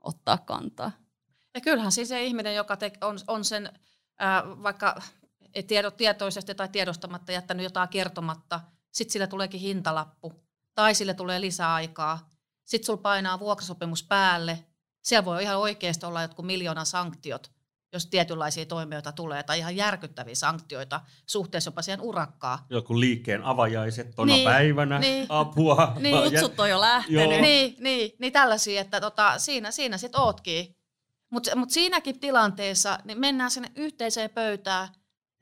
ottaa 0.00 0.38
kantaa. 0.38 0.90
Ja 1.54 1.60
kyllähän 1.60 1.92
siis 1.92 2.08
se 2.08 2.24
ihminen, 2.24 2.54
joka 2.54 2.76
te, 2.76 2.92
on, 3.00 3.18
on 3.26 3.44
sen 3.44 3.72
ää, 4.18 4.44
vaikka 4.46 5.02
tiedo, 5.66 5.90
tietoisesti 5.90 6.54
tai 6.54 6.68
tiedostamatta 6.68 7.32
jättänyt 7.32 7.64
jotain 7.64 7.88
kertomatta, 7.88 8.60
sitten 8.92 9.12
sille 9.12 9.26
tuleekin 9.26 9.60
hintalappu 9.60 10.32
tai 10.74 10.94
sille 10.94 11.14
tulee 11.14 11.40
lisäaikaa, 11.40 12.30
sitten 12.64 12.86
sulla 12.86 13.02
painaa 13.02 13.38
vuokrasopimus 13.38 14.02
päälle, 14.02 14.64
siellä 15.04 15.24
voi 15.24 15.42
ihan 15.42 15.58
oikeasti 15.58 16.06
olla 16.06 16.22
jotkut 16.22 16.46
miljoonan 16.46 16.86
sanktiot, 16.86 17.50
jos 17.92 18.06
tietynlaisia 18.06 18.66
toimijoita 18.66 19.12
tulee, 19.12 19.42
tai 19.42 19.58
ihan 19.58 19.76
järkyttäviä 19.76 20.34
sanktioita 20.34 21.00
suhteessa 21.26 21.68
jopa 21.68 21.82
siihen 21.82 22.00
urakkaan. 22.00 22.58
Joku 22.70 23.00
liikkeen 23.00 23.44
avajaiset 23.44 24.14
tona 24.14 24.32
niin, 24.32 24.44
päivänä, 24.44 24.98
niin, 24.98 25.26
apua. 25.28 25.92
Niin, 25.98 26.22
kutsut 26.22 26.60
on 26.60 26.70
jo 26.70 26.80
lähtenyt. 26.80 27.40
Niin, 27.40 27.76
niin, 27.78 28.12
niin 28.18 28.32
tällaisia, 28.32 28.80
että 28.80 29.00
tota, 29.00 29.38
siinä, 29.38 29.70
siinä 29.70 29.98
sitten 29.98 30.20
ootkin. 30.20 30.76
Mutta 31.30 31.56
mut 31.56 31.70
siinäkin 31.70 32.20
tilanteessa 32.20 32.98
niin 33.04 33.20
mennään 33.20 33.50
sinne 33.50 33.72
yhteiseen 33.76 34.30
pöytään 34.30 34.88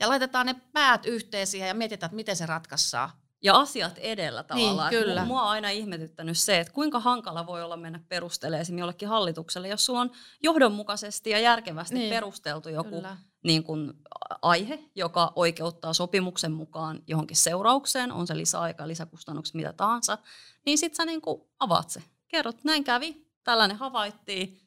ja 0.00 0.08
laitetaan 0.08 0.46
ne 0.46 0.54
päät 0.72 1.06
yhteisiä 1.06 1.66
ja 1.66 1.74
mietitään, 1.74 2.08
että 2.08 2.16
miten 2.16 2.36
se 2.36 2.46
ratkaistaan. 2.46 3.10
Ja 3.42 3.54
asiat 3.54 3.98
edellä 3.98 4.40
niin, 4.40 4.48
tavallaan. 4.48 4.90
Niin, 4.90 5.04
kyllä. 5.04 5.24
Mua 5.24 5.42
on 5.42 5.48
aina 5.48 5.70
ihmetyttänyt 5.70 6.38
se, 6.38 6.60
että 6.60 6.72
kuinka 6.72 7.00
hankala 7.00 7.46
voi 7.46 7.62
olla 7.62 7.76
mennä 7.76 8.00
perustelemaan 8.08 8.78
jollekin 8.78 9.08
hallitukselle, 9.08 9.68
jos 9.68 9.86
sulla 9.86 10.00
on 10.00 10.10
johdonmukaisesti 10.42 11.30
ja 11.30 11.38
järkevästi 11.38 11.94
niin, 11.94 12.14
perusteltu 12.14 12.68
joku 12.68 13.02
niin 13.44 13.64
kun, 13.64 13.94
aihe, 14.42 14.78
joka 14.94 15.32
oikeuttaa 15.36 15.92
sopimuksen 15.92 16.52
mukaan 16.52 17.02
johonkin 17.06 17.36
seuraukseen, 17.36 18.12
on 18.12 18.26
se 18.26 18.36
lisäaika, 18.36 18.88
lisäkustannukset, 18.88 19.54
mitä 19.54 19.72
tahansa, 19.72 20.18
niin 20.66 20.78
sit 20.78 20.94
sä 20.94 21.04
niin 21.04 21.20
avaat 21.58 21.90
se. 21.90 22.02
Kerrot, 22.28 22.64
näin 22.64 22.84
kävi, 22.84 23.26
tällainen 23.44 23.76
havaittiin, 23.76 24.60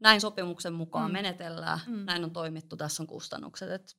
näin 0.00 0.20
sopimuksen 0.20 0.72
mukaan 0.72 1.10
mm. 1.10 1.12
menetellään, 1.12 1.80
mm. 1.86 2.04
näin 2.04 2.24
on 2.24 2.30
toimittu, 2.30 2.76
tässä 2.76 3.02
on 3.02 3.06
kustannukset. 3.06 3.70
Et 3.70 3.96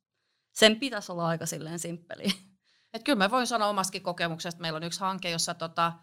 sen 0.53 0.79
pitäisi 0.79 1.11
olla 1.11 1.27
aika 1.27 1.45
silleen 1.45 1.79
simppeli. 1.79 2.53
Et 2.93 3.03
kyllä 3.03 3.17
mä 3.17 3.31
voin 3.31 3.47
sanoa 3.47 3.67
omastakin 3.67 4.03
kokemuksesta, 4.03 4.61
meillä 4.61 4.77
on 4.77 4.83
yksi 4.83 4.99
hanke, 4.99 5.29
jossa 5.29 5.53
tota, 5.53 5.93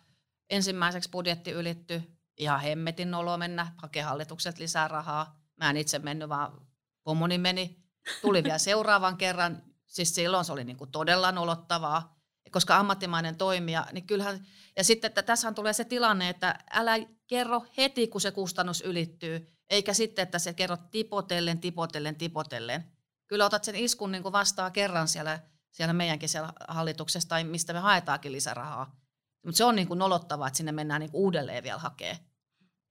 ensimmäiseksi 0.50 1.10
budjetti 1.10 1.50
ylitty, 1.50 2.02
ihan 2.36 2.60
hemmetin 2.60 3.10
nolo 3.10 3.36
mennä, 3.36 3.72
hakea 3.76 4.08
hallitukset 4.08 4.58
lisää 4.58 4.88
rahaa. 4.88 5.40
Mä 5.56 5.70
en 5.70 5.76
itse 5.76 5.98
mennyt, 5.98 6.28
vaan 6.28 6.66
pomoni 7.04 7.38
meni. 7.38 7.84
Tuli 8.22 8.44
vielä 8.44 8.58
seuraavan 8.58 9.16
kerran, 9.16 9.62
siis 9.86 10.14
silloin 10.14 10.44
se 10.44 10.52
oli 10.52 10.64
niinku 10.64 10.86
todella 10.86 11.32
nolottavaa, 11.32 12.20
koska 12.50 12.76
ammattimainen 12.76 13.36
toimija, 13.36 13.86
niin 13.92 14.06
kyllähän, 14.06 14.46
ja 14.76 14.84
sitten 14.84 15.08
että 15.08 15.22
tässähän 15.22 15.54
tulee 15.54 15.72
se 15.72 15.84
tilanne, 15.84 16.28
että 16.28 16.58
älä 16.70 16.92
kerro 17.26 17.64
heti, 17.76 18.06
kun 18.06 18.20
se 18.20 18.30
kustannus 18.30 18.80
ylittyy, 18.80 19.56
eikä 19.70 19.94
sitten, 19.94 20.22
että 20.22 20.38
se 20.38 20.52
kerrot 20.52 20.90
tipotellen, 20.90 21.60
tipotellen, 21.60 22.16
tipotellen. 22.16 22.92
Kyllä 23.26 23.46
otat 23.46 23.64
sen 23.64 23.76
iskun 23.76 24.12
niin 24.12 24.22
kuin 24.22 24.32
vastaan 24.32 24.72
kerran 24.72 25.08
siellä, 25.08 25.40
siellä 25.70 25.92
meidänkin 25.92 26.28
siellä 26.28 26.52
hallituksessa 26.68 27.28
tai 27.28 27.44
mistä 27.44 27.72
me 27.72 27.78
haetaankin 27.78 28.32
lisärahaa. 28.32 28.96
Mutta 29.44 29.56
se 29.56 29.64
on 29.64 29.76
niin 29.76 29.88
kuin 29.88 29.98
nolottavaa, 29.98 30.46
että 30.46 30.56
sinne 30.56 30.72
mennään 30.72 31.00
niin 31.00 31.10
kuin 31.10 31.20
uudelleen 31.20 31.62
vielä 31.62 31.78
hakee. 31.78 32.18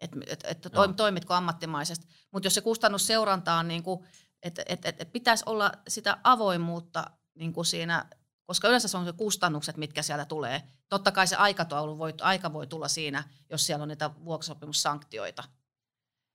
Että 0.01 0.17
et, 0.27 0.43
et, 0.43 0.65
et 0.65 0.73
toimitko 0.95 1.33
ammattimaisesti. 1.33 2.07
Mutta 2.31 2.45
jos 2.47 2.53
se 2.53 2.61
kustannusseuranta 2.61 3.53
on, 3.53 3.67
niin 3.67 3.83
kuin, 3.83 4.05
että 4.43 4.63
et, 4.65 4.85
et, 4.85 5.01
et 5.01 5.11
pitäisi 5.11 5.43
olla 5.47 5.71
sitä 5.87 6.17
avoimuutta 6.23 7.11
niin 7.35 7.53
kuin 7.53 7.65
siinä, 7.65 8.05
koska 8.43 8.67
yleensä 8.67 8.87
se 8.87 8.97
on 8.97 9.05
se 9.05 9.13
kustannukset, 9.13 9.77
mitkä 9.77 10.01
siellä 10.01 10.25
tulee. 10.25 10.63
Totta 10.89 11.11
kai 11.11 11.27
se 11.27 11.35
aikataulu 11.35 11.97
voi, 11.97 12.13
aika 12.21 12.53
voi 12.53 12.67
tulla 12.67 12.87
siinä, 12.87 13.23
jos 13.49 13.65
siellä 13.65 13.83
on 13.83 13.89
niitä 13.89 14.11
vuokrasopimussanktioita– 14.25 15.43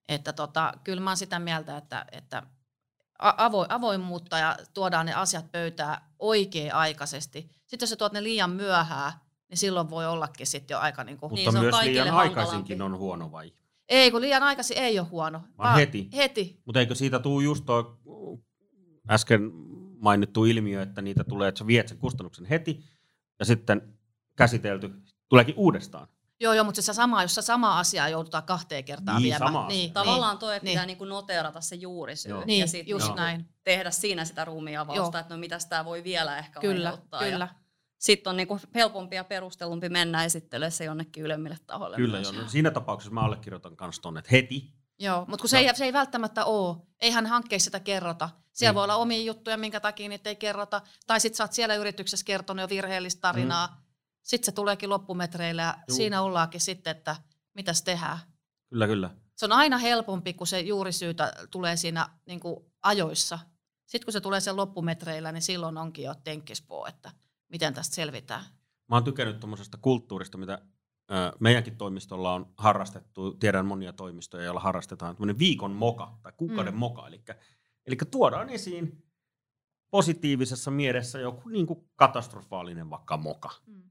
että 0.09 0.33
tota, 0.33 0.73
kyllä 0.85 1.01
mä 1.01 1.11
oon 1.11 1.17
sitä 1.17 1.39
mieltä, 1.39 1.77
että, 1.77 2.07
että 2.13 2.43
avo, 3.19 3.67
avoimuutta 3.69 4.39
ja 4.39 4.57
tuodaan 4.75 5.07
ne 5.07 5.15
asiat 5.15 5.53
pöytään 5.53 6.03
oikea-aikaisesti. 6.19 7.51
Sitten 7.67 7.87
jos 7.87 7.91
sä 7.91 7.97
tuot 7.97 8.13
ne 8.13 8.23
liian 8.23 8.51
myöhään, 8.51 9.13
niin 9.49 9.59
silloin 9.59 9.91
voi 9.91 10.07
ollakin 10.07 10.47
sitten 10.47 10.75
jo 10.75 10.79
aika... 10.79 11.05
Niin 11.05 11.19
kuin, 11.19 11.33
Mutta 11.33 11.51
niin, 11.51 11.61
myös 11.61 11.83
liian 11.83 12.11
aikaisinkin 12.11 12.83
on 12.83 12.99
huono 12.99 13.33
vai? 13.33 13.53
Ei, 13.89 14.11
kun 14.11 14.21
liian 14.21 14.43
aikaisin 14.43 14.79
ei 14.79 14.99
ole 14.99 15.09
huono. 15.09 15.39
Vaan, 15.39 15.53
vaan 15.59 15.77
heti. 15.77 16.09
Heti. 16.17 16.61
Mutta 16.65 16.81
eikö 16.81 16.95
siitä 16.95 17.19
tule 17.19 17.45
just 17.45 17.65
tuo 17.67 17.99
äsken 19.11 19.51
mainittu 19.99 20.45
ilmiö, 20.45 20.83
että 20.83 21.03
niitä 21.03 21.25
tulee, 21.25 21.49
että 21.49 21.59
sä 21.59 21.67
viet 21.67 21.89
sen 21.89 21.99
kustannuksen 21.99 22.45
heti 22.45 22.85
ja 23.39 23.45
sitten 23.45 23.99
käsitelty 24.37 24.91
tuleekin 25.29 25.55
uudestaan. 25.57 26.09
Joo, 26.41 26.53
joo, 26.53 26.65
mutta 26.65 26.83
se 26.83 26.93
sama, 26.93 27.23
jos 27.23 27.35
se 27.35 27.43
sama 27.43 27.79
asia 27.79 28.09
joudutaan 28.09 28.43
kahteen 28.43 28.85
kertaan 28.85 29.17
niin, 29.17 29.25
viemään. 29.25 29.53
Sama 29.53 29.69
niin, 29.69 29.93
Tavallaan 29.93 30.39
toi, 30.39 30.57
että 30.57 30.65
niin. 30.65 30.73
pitää 30.73 30.87
niinku 30.87 31.05
noteerata 31.05 31.61
se 31.61 31.77
juurisyy 31.77 32.31
joo. 32.31 32.41
ja 32.41 32.47
niin, 32.47 32.69
sit 32.69 32.89
just 32.89 33.05
niinku 33.05 33.21
näin. 33.21 33.49
tehdä 33.65 33.91
siinä 33.91 34.25
sitä 34.25 34.45
ruumiavausta, 34.45 35.19
että 35.19 35.35
no 35.35 35.39
mitä 35.39 35.59
tämä 35.69 35.85
voi 35.85 36.05
vielä 36.05 36.39
ehkä 36.39 36.61
kyllä, 36.61 36.89
aiheuttaa. 36.89 37.21
Kyllä. 37.21 37.49
Sitten 37.99 38.31
on 38.31 38.37
niinku 38.37 38.61
helpompi 38.75 39.17
ja 39.17 39.25
perustelumpi 39.25 39.89
mennä 39.89 40.25
esittelemään 40.25 40.73
se 40.73 40.85
jonnekin 40.85 41.25
ylemmille 41.25 41.57
tahoille. 41.67 41.97
Kyllä, 41.97 42.21
joo. 42.21 42.33
No, 42.33 42.49
siinä 42.49 42.71
tapauksessa 42.71 43.15
mä 43.15 43.21
allekirjoitan 43.21 43.77
myös 43.81 44.01
tuonne 44.01 44.23
heti. 44.33 44.75
Joo, 44.99 45.25
mutta 45.29 45.43
kun 45.43 45.49
se, 45.49 45.57
no. 45.57 45.69
ei, 45.69 45.77
se 45.77 45.85
ei 45.85 45.93
välttämättä 45.93 46.45
ole. 46.45 46.77
Eihän 47.01 47.27
hankkeissa 47.27 47.65
sitä 47.65 47.81
kerrota. 47.81 48.31
Siellä 48.53 48.71
niin. 48.71 48.75
voi 48.75 48.85
olla 48.85 48.97
omia 48.97 49.23
juttuja, 49.23 49.57
minkä 49.57 49.81
takia 49.81 50.09
niitä 50.09 50.31
ei 50.31 50.37
kerrota. 50.37 50.81
Tai 51.07 51.21
sitten 51.21 51.37
sä 51.37 51.45
oot 51.45 51.53
siellä 51.53 51.75
yrityksessä 51.75 52.27
kertonut 52.27 52.61
jo 52.61 52.69
virheellistä 52.69 53.21
tarinaa. 53.21 53.67
Mm 53.67 53.84
sitten 54.25 54.47
se 54.47 54.53
tuleekin 54.53 54.91
loppumetreillä 54.91 55.63
ja 55.63 55.75
Juu. 55.89 55.97
siinä 55.97 56.23
ollaankin 56.23 56.61
sitten, 56.61 56.91
että 56.91 57.17
mitäs 57.55 57.83
tehdään. 57.83 58.19
Kyllä, 58.69 58.87
kyllä. 58.87 59.11
Se 59.37 59.45
on 59.45 59.53
aina 59.53 59.79
helpompi, 59.79 60.35
kun 60.35 60.47
se 60.47 60.61
juurisyytä 60.61 61.33
tulee 61.51 61.77
siinä 61.77 62.09
niin 62.27 62.41
kuin 62.41 62.57
ajoissa. 62.83 63.39
Sitten 63.87 64.07
kun 64.07 64.13
se 64.13 64.21
tulee 64.21 64.41
sen 64.41 64.57
loppumetreillä, 64.57 65.33
niin 65.33 65.43
silloin 65.43 65.79
onkin 65.79 66.05
jo 66.05 66.15
tenkkispo, 66.25 66.87
että 66.87 67.11
miten 67.49 67.75
tästä 67.75 67.95
selvitään. 67.95 68.45
Mä 68.89 68.97
oon 68.97 69.05
tykännyt 69.05 69.41
tuommoisesta 69.41 69.79
kulttuurista, 69.83 70.39
mitä 70.39 70.59
meidänkin 71.41 71.77
toimistolla 71.77 72.35
on 72.35 72.53
harrastettu. 72.57 73.35
Tiedän 73.35 73.67
monia 73.67 73.93
toimistoja, 73.93 74.45
joilla 74.45 74.61
harrastetaan 74.61 75.17
tämmöinen 75.17 75.39
viikon 75.39 75.71
moka 75.71 76.19
tai 76.23 76.33
kuukauden 76.37 76.75
mm. 76.75 76.79
moka. 76.79 77.09
Eli, 77.09 77.25
eli 77.87 77.97
tuodaan 78.11 78.49
esiin 78.49 79.05
positiivisessa 79.91 80.71
mielessä 80.71 81.19
joku 81.19 81.49
niin 81.49 81.67
kuin 81.67 81.89
katastrofaalinen 81.97 82.91
vaikka 82.91 83.17
moka. 83.17 83.51
Mm. 83.67 83.83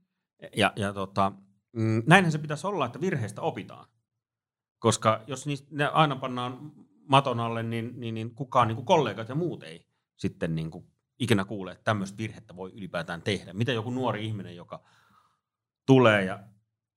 Ja, 0.56 0.72
ja 0.76 0.92
tota, 0.92 1.32
mm, 1.72 2.02
näinhän 2.06 2.32
se 2.32 2.38
pitäisi 2.38 2.66
olla, 2.66 2.86
että 2.86 3.00
virheistä 3.00 3.42
opitaan. 3.42 3.88
Koska 4.78 5.24
jos 5.26 5.46
niistä, 5.46 5.68
ne 5.70 5.86
aina 5.86 6.16
pannaan 6.16 6.72
maton 7.08 7.40
alle, 7.40 7.62
niin, 7.62 8.00
niin, 8.00 8.14
niin 8.14 8.34
kukaan, 8.34 8.68
niin 8.68 8.76
kuin 8.76 8.86
kollegat 8.86 9.28
ja 9.28 9.34
muut 9.34 9.62
ei 9.62 9.86
sitten 10.16 10.54
niin 10.54 10.70
kuin 10.70 10.86
ikinä 11.18 11.44
kuule, 11.44 11.72
että 11.72 11.84
tämmöistä 11.84 12.18
virhettä 12.18 12.56
voi 12.56 12.72
ylipäätään 12.72 13.22
tehdä. 13.22 13.52
Mitä 13.52 13.72
joku 13.72 13.90
nuori 13.90 14.26
ihminen, 14.26 14.56
joka 14.56 14.84
tulee 15.86 16.24
ja 16.24 16.38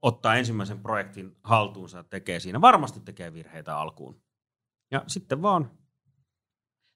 ottaa 0.01 0.35
ensimmäisen 0.35 0.79
projektin 0.79 1.37
haltuunsa 1.43 2.03
tekee 2.03 2.39
siinä, 2.39 2.61
varmasti 2.61 2.99
tekee 2.99 3.33
virheitä 3.33 3.77
alkuun. 3.77 4.21
Ja 4.91 5.03
sitten 5.07 5.41
vaan 5.41 5.71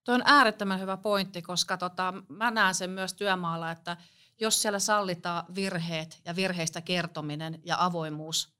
Tuo 0.05 0.15
on 0.15 0.21
äärettömän 0.25 0.79
hyvä 0.79 0.97
pointti, 0.97 1.41
koska 1.41 1.77
tota, 1.77 2.13
mä 2.29 2.51
näen 2.51 2.75
sen 2.75 2.89
myös 2.89 3.13
työmaalla, 3.13 3.71
että 3.71 3.97
jos 4.41 4.61
siellä 4.61 4.79
sallitaan 4.79 5.55
virheet 5.55 6.21
ja 6.25 6.35
virheistä 6.35 6.81
kertominen 6.81 7.59
ja 7.65 7.85
avoimuus, 7.85 8.53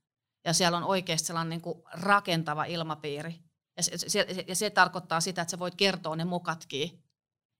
ja 0.46 0.54
siellä 0.54 0.78
on 0.78 0.84
oikeasti 0.84 1.28
sellainen 1.28 1.50
niin 1.50 1.62
kuin 1.62 1.84
rakentava 1.94 2.64
ilmapiiri, 2.64 3.40
ja 3.78 3.84
se, 3.84 4.10
se, 4.10 4.28
ja 4.48 4.56
se 4.56 4.70
tarkoittaa 4.70 5.22
sitä, 5.22 5.42
että 5.42 5.52
sä 5.52 5.60
voit 5.60 5.76
kertoa 5.76 6.16
ne 6.16 6.26
mukatkin, 6.26 7.04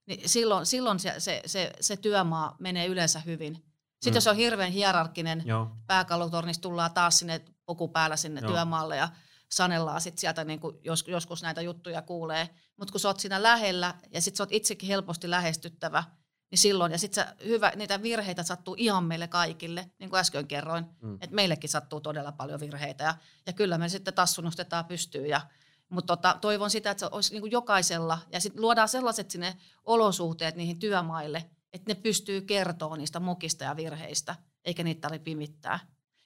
niin 0.06 0.28
silloin, 0.28 0.66
silloin 0.66 0.98
se, 0.98 1.14
se, 1.18 1.42
se, 1.46 1.72
se 1.80 1.96
työmaa 1.96 2.56
menee 2.58 2.86
yleensä 2.86 3.20
hyvin. 3.20 3.54
Sitten 3.54 4.12
mm. 4.12 4.14
jos 4.14 4.26
on 4.26 4.36
hirveän 4.36 4.72
hierarkkinen 4.72 5.44
pääkallotornis, 5.86 6.58
tullaan 6.58 6.94
taas 6.94 7.18
sinne 7.18 7.40
puku 7.66 7.88
päällä 7.88 8.16
sinne 8.16 8.40
Joo. 8.40 8.50
työmaalle 8.50 8.96
ja 8.96 9.08
sanellaan 9.50 10.00
sit 10.00 10.18
sieltä 10.18 10.44
niin 10.44 10.60
kuin 10.60 10.76
jos, 10.84 11.04
joskus 11.08 11.42
näitä 11.42 11.60
juttuja 11.60 12.02
kuulee. 12.02 12.48
Mutta 12.76 12.92
kun 12.92 13.00
sä 13.00 13.08
oot 13.08 13.20
siinä 13.20 13.42
lähellä 13.42 13.94
ja 14.10 14.20
sit 14.20 14.36
sä 14.36 14.42
oot 14.42 14.52
itsekin 14.52 14.88
helposti 14.88 15.30
lähestyttävä, 15.30 16.04
niin 16.52 16.58
silloin, 16.58 16.92
ja 16.92 16.98
sitten 16.98 17.26
hyvä, 17.44 17.72
niitä 17.76 18.02
virheitä 18.02 18.42
sattuu 18.42 18.74
ihan 18.78 19.04
meille 19.04 19.28
kaikille, 19.28 19.90
niin 19.98 20.10
kuin 20.10 20.20
äsken 20.20 20.46
kerroin, 20.46 20.86
mm. 21.02 21.14
että 21.14 21.34
meillekin 21.34 21.70
sattuu 21.70 22.00
todella 22.00 22.32
paljon 22.32 22.60
virheitä, 22.60 23.04
ja, 23.04 23.14
ja 23.46 23.52
kyllä 23.52 23.78
me 23.78 23.88
sitten 23.88 24.14
tassu 24.14 24.42
nostetaan 24.42 24.84
pystyyn, 24.84 25.26
ja, 25.26 25.40
mutta 25.88 26.16
tota, 26.16 26.38
toivon 26.40 26.70
sitä, 26.70 26.90
että 26.90 27.00
se 27.00 27.08
olisi 27.12 27.32
niin 27.32 27.40
kuin 27.40 27.52
jokaisella, 27.52 28.18
ja 28.32 28.40
sitten 28.40 28.62
luodaan 28.62 28.88
sellaiset 28.88 29.30
sinne 29.30 29.56
olosuhteet 29.84 30.56
niihin 30.56 30.78
työmaille, 30.78 31.50
että 31.72 31.90
ne 31.90 31.94
pystyy 31.94 32.40
kertoa 32.40 32.96
niistä 32.96 33.20
mokista 33.20 33.64
ja 33.64 33.76
virheistä, 33.76 34.36
eikä 34.64 34.82
niitä 34.82 35.00
tarvitse 35.00 35.24
pimittää. 35.24 35.80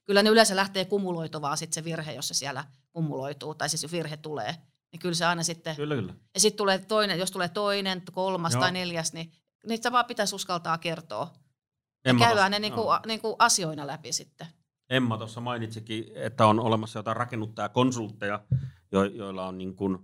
Kyllä 0.04 0.22
ne 0.22 0.30
yleensä 0.30 0.56
lähtee 0.56 0.84
kumuloituvaa 0.84 1.56
sitten 1.56 1.74
se 1.74 1.84
virhe, 1.84 2.12
jos 2.12 2.28
se 2.28 2.34
siellä 2.34 2.64
kumuloituu, 2.92 3.54
tai 3.54 3.68
siis 3.68 3.92
virhe 3.92 4.16
tulee, 4.16 4.56
niin 4.92 5.00
kyllä 5.00 5.14
se 5.14 5.24
aina 5.24 5.42
sitten... 5.42 5.76
Kyllä, 5.76 5.94
kyllä. 5.94 6.14
Ja 6.34 6.40
sitten 6.40 6.56
tulee 6.56 6.78
toinen, 6.78 7.18
jos 7.18 7.30
tulee 7.30 7.48
toinen, 7.48 8.02
kolmas 8.12 8.52
Joo. 8.52 8.60
tai 8.60 8.72
neljäs, 8.72 9.12
niin 9.12 9.32
niitä 9.66 9.92
vaan 9.92 10.04
pitäisi 10.04 10.34
uskaltaa 10.34 10.78
kertoa. 10.78 11.30
Ja 12.04 12.10
Emma 12.10 12.24
käydään 12.24 12.50
ne 12.50 12.58
niinku, 12.58 12.82
niinku 13.06 13.36
asioina 13.38 13.86
läpi 13.86 14.12
sitten. 14.12 14.46
Emma 14.90 15.18
tuossa 15.18 15.40
mainitsikin, 15.40 16.04
että 16.14 16.46
on 16.46 16.60
olemassa 16.60 16.98
jotain 16.98 17.16
rakennuttajakonsultteja, 17.16 18.40
jo, 18.92 19.04
joilla 19.04 19.46
on 19.46 19.58
niin 19.58 19.76
kuin, 19.76 19.98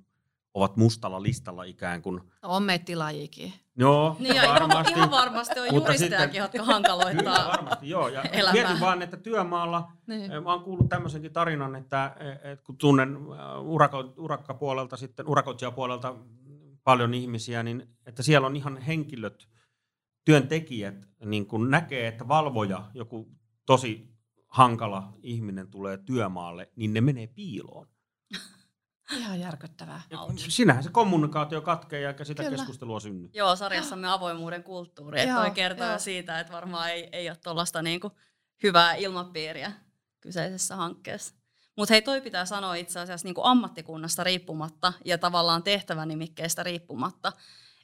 ovat 0.55 0.77
mustalla 0.77 1.23
listalla 1.23 1.65
ikään 1.65 2.03
kuin. 2.03 2.17
No, 2.43 2.49
on 2.49 2.63
meitä 2.63 2.85
tilaajikin. 2.85 3.53
Joo, 3.77 4.17
niin 4.19 4.37
ja 4.37 4.43
varmasti. 4.49 4.93
Ihan 4.93 5.11
varmasti 5.11 5.61
on 5.61 5.75
juristejakin, 5.75 6.39
jotka 6.39 6.65
hankaloittaa 6.65 7.35
Kyllä, 7.35 7.49
varmasti, 7.49 7.89
joo. 7.89 8.09
Ja 8.09 8.23
mietin 8.53 8.81
vaan, 8.81 9.03
että 9.03 9.17
työmaalla, 9.17 9.93
niin. 10.07 10.33
Eh, 10.33 10.43
mä 10.43 10.53
oon 10.53 10.63
kuullut 10.63 10.89
tämmöisenkin 10.89 11.33
tarinan, 11.33 11.77
että, 11.77 12.17
eh, 12.21 12.53
että 12.53 12.65
kun 12.65 12.77
tunnen 12.77 13.17
äh, 13.17 13.63
urako, 13.65 14.13
urakkapuolelta, 14.17 14.97
sitten 14.97 15.29
urakoitsijapuolelta 15.29 16.15
paljon 16.85 17.15
ihmisiä, 17.15 17.63
niin 17.63 17.97
että 18.07 18.23
siellä 18.23 18.47
on 18.47 18.57
ihan 18.57 18.77
henkilöt, 18.77 19.49
työntekijät 20.25 21.09
niin 21.25 21.47
kun 21.47 21.71
näkee, 21.71 22.09
että 22.09 22.29
valvoja, 22.29 22.91
joku 22.95 23.29
tosi 23.67 24.13
hankala 24.49 25.13
ihminen 25.23 25.69
tulee 25.69 25.99
työmaalle, 25.99 26.73
niin 26.77 26.95
ne 26.95 27.01
menee 27.01 27.27
piiloon. 27.27 27.89
Ihan 29.19 29.41
järkyttävää. 29.41 30.03
sinähän 30.37 30.83
se 30.83 30.91
kommunikaatio 30.91 31.61
katkee 31.61 32.09
eikä 32.09 32.25
sitä 32.25 32.43
Kyllä. 32.43 32.57
keskustelua 32.57 33.01
synny. 33.01 33.31
Joo, 33.35 33.57
sarjassamme 33.57 34.09
avoimuuden 34.09 34.63
kulttuuri. 34.63 35.21
Että 35.21 35.35
toi 35.35 35.51
kertoo 35.51 35.87
joo. 35.87 35.99
siitä, 35.99 36.41
että 36.41 36.53
varmaan 36.53 36.91
ei, 36.91 37.09
ei 37.13 37.29
ole 37.29 37.37
tuollaista 37.37 37.83
niinku 37.83 38.11
hyvää 38.63 38.95
ilmapiiriä 38.95 39.73
kyseisessä 40.21 40.77
hankkeessa. 40.77 41.35
Mutta 41.77 41.95
hei, 41.95 42.03
toi 42.03 42.21
pitää 42.21 42.45
sanoa 42.45 42.75
itse 42.75 43.01
asiassa 43.01 43.27
niinku 43.27 43.41
ammattikunnasta 43.45 44.25
riippumatta 44.25 44.93
ja 45.05 45.19
tavallaan 45.19 45.63
tehtävänimikkeestä 45.63 46.63
riippumatta, 46.63 47.33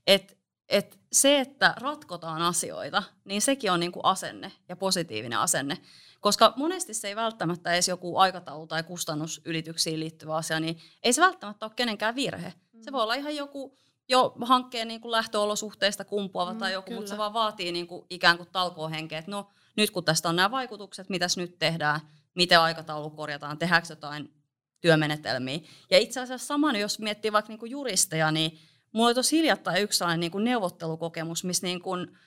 että 0.07 0.35
et 0.69 1.01
se, 1.13 1.41
että 1.41 1.75
ratkotaan 1.81 2.43
asioita, 2.43 3.03
niin 3.25 3.43
sekin 3.43 3.73
on 3.73 3.81
niinku 3.81 4.01
asenne 4.03 4.53
ja 4.69 4.77
positiivinen 4.77 5.39
asenne. 5.39 5.79
Koska 6.21 6.53
monesti 6.57 6.95
se 6.95 7.09
ei 7.09 7.17
välttämättä 7.17 7.73
edes 7.73 7.89
joku 7.89 8.17
aikataulu- 8.17 8.67
tai 8.67 8.83
kustannusylityksiin 8.83 10.01
liittyvä 10.01 10.37
asia, 10.37 10.61
niin 10.61 10.79
ei 11.03 11.13
se 11.13 11.23
välttämättä 11.23 11.67
ole 11.67 11.73
kenenkään 11.77 12.15
virhe. 12.15 12.55
Se 12.81 12.93
voi 12.93 13.03
olla 13.03 13.15
ihan 13.15 13.37
joku 13.37 13.77
jo 14.09 14.35
hankkeen 14.41 14.89
niin 14.89 15.01
kuin 15.01 15.13
lähtöolosuhteista 15.13 16.05
kumpuava 16.05 16.53
mm, 16.53 16.59
tai 16.59 16.73
joku, 16.73 16.87
kyllä. 16.87 16.99
mutta 16.99 17.11
se 17.11 17.19
vaan 17.19 17.33
vaatii 17.33 17.73
niin 17.73 17.87
kuin 17.87 18.07
ikään 18.11 18.37
kuin 18.37 18.49
talkoohenkeä, 18.53 19.19
että 19.19 19.31
no 19.31 19.51
nyt 19.77 19.91
kun 19.91 20.05
tästä 20.05 20.29
on 20.29 20.37
nämä 20.37 20.51
vaikutukset, 20.51 21.09
mitäs 21.09 21.37
nyt 21.37 21.59
tehdään, 21.59 22.01
miten 22.39 22.61
aikataulu 22.61 23.11
korjataan, 23.11 23.59
tehdäänkö 23.59 23.89
jotain 23.91 24.33
työmenetelmiä. 24.81 25.61
Ja 25.91 25.99
itse 25.99 26.21
asiassa 26.21 26.47
saman, 26.47 26.77
jos 26.77 26.99
miettii 26.99 27.33
vaikka 27.33 27.49
niin 27.49 27.59
kuin 27.59 27.71
juristeja, 27.71 28.31
niin 28.31 28.59
mulla 28.93 29.07
oli 29.07 29.15
tosi 29.15 29.37
hiljattain 29.37 29.83
yksi 29.83 29.99
sellainen 29.99 30.21
niin 30.21 30.31
kuin 30.31 30.45
neuvottelukokemus, 30.45 31.45
missä 31.45 31.67
niin 31.67 31.83
kuin 31.83 32.19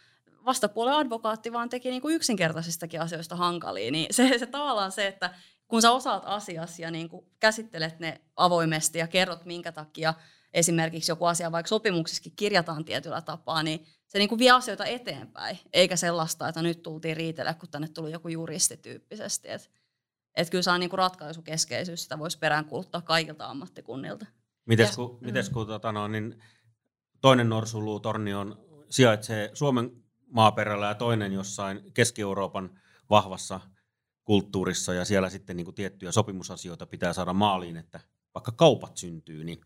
vastapuolen 0.46 0.94
advokaatti 0.94 1.54
vaan 1.54 1.70
teki 1.70 1.90
niin 1.90 2.02
kuin 2.02 2.16
yksinkertaisistakin 2.16 3.02
asioista 3.02 3.36
hankalia. 3.36 3.92
Niin 3.92 4.14
se, 4.14 4.38
se 4.38 4.46
tavallaan 4.46 4.92
se, 4.92 5.08
että 5.08 5.34
kun 5.68 5.82
sä 5.82 5.92
osaat 5.92 6.24
asiassa 6.26 6.82
ja 6.82 6.92
niin 6.92 7.10
kuin 7.10 7.26
käsittelet 7.40 8.00
ne 8.00 8.22
avoimesti 8.36 9.00
ja 9.00 9.08
kerrot 9.08 9.46
minkä 9.46 9.72
takia 9.72 10.14
esimerkiksi 10.54 11.12
joku 11.12 11.26
asia 11.26 11.52
vaikka 11.52 11.68
sopimuksissakin 11.68 12.36
kirjataan 12.36 12.86
tietyllä 12.86 13.22
tapaa, 13.22 13.64
niin 13.64 13.86
se 14.08 14.18
niin 14.18 14.30
kuin 14.30 14.40
vie 14.40 14.52
asioita 14.52 14.86
eteenpäin, 14.86 15.60
eikä 15.74 15.96
sellaista, 15.96 16.48
että 16.48 16.62
nyt 16.62 16.82
tultiin 16.82 17.18
riitellä, 17.18 17.54
kun 17.54 17.70
tänne 17.70 17.88
tuli 17.88 18.12
joku 18.12 18.28
juristi 18.28 18.78
tyyppisesti. 18.78 19.48
Että 20.32 20.42
et 20.42 20.50
kyllä 20.50 20.62
saa 20.62 20.78
niinku 20.78 20.96
ratkaisukeskeisyys, 20.96 22.04
sitä 22.04 22.20
voisi 22.20 22.40
peräänkuuluttaa 22.40 23.02
kaikilta 23.02 23.46
ammattikunnilta. 23.46 24.26
Mites 24.66 24.96
kun, 24.96 25.18
mm. 25.22 25.26
mites 25.26 25.50
kun 25.50 25.68
tota 25.68 25.92
no, 25.92 26.08
niin 26.08 26.44
toinen 27.22 27.50
norsuluutorni 27.50 28.34
on, 28.34 28.58
sijaitsee 28.90 29.52
Suomen 29.54 29.92
maaperällä 30.28 30.88
ja 30.88 30.96
toinen 30.96 31.34
jossain 31.34 31.94
Keski-Euroopan 31.94 32.80
vahvassa 33.10 33.60
kulttuurissa 34.24 34.94
ja 34.94 35.06
siellä 35.06 35.30
sitten 35.30 35.58
niin 35.58 35.66
kuin 35.66 35.76
tiettyjä 35.76 36.12
sopimusasioita 36.12 36.86
pitää 36.86 37.14
saada 37.14 37.34
maaliin, 37.34 37.78
että 37.78 38.00
vaikka 38.36 38.52
kaupat 38.52 38.98
syntyy, 38.98 39.44
niin 39.44 39.62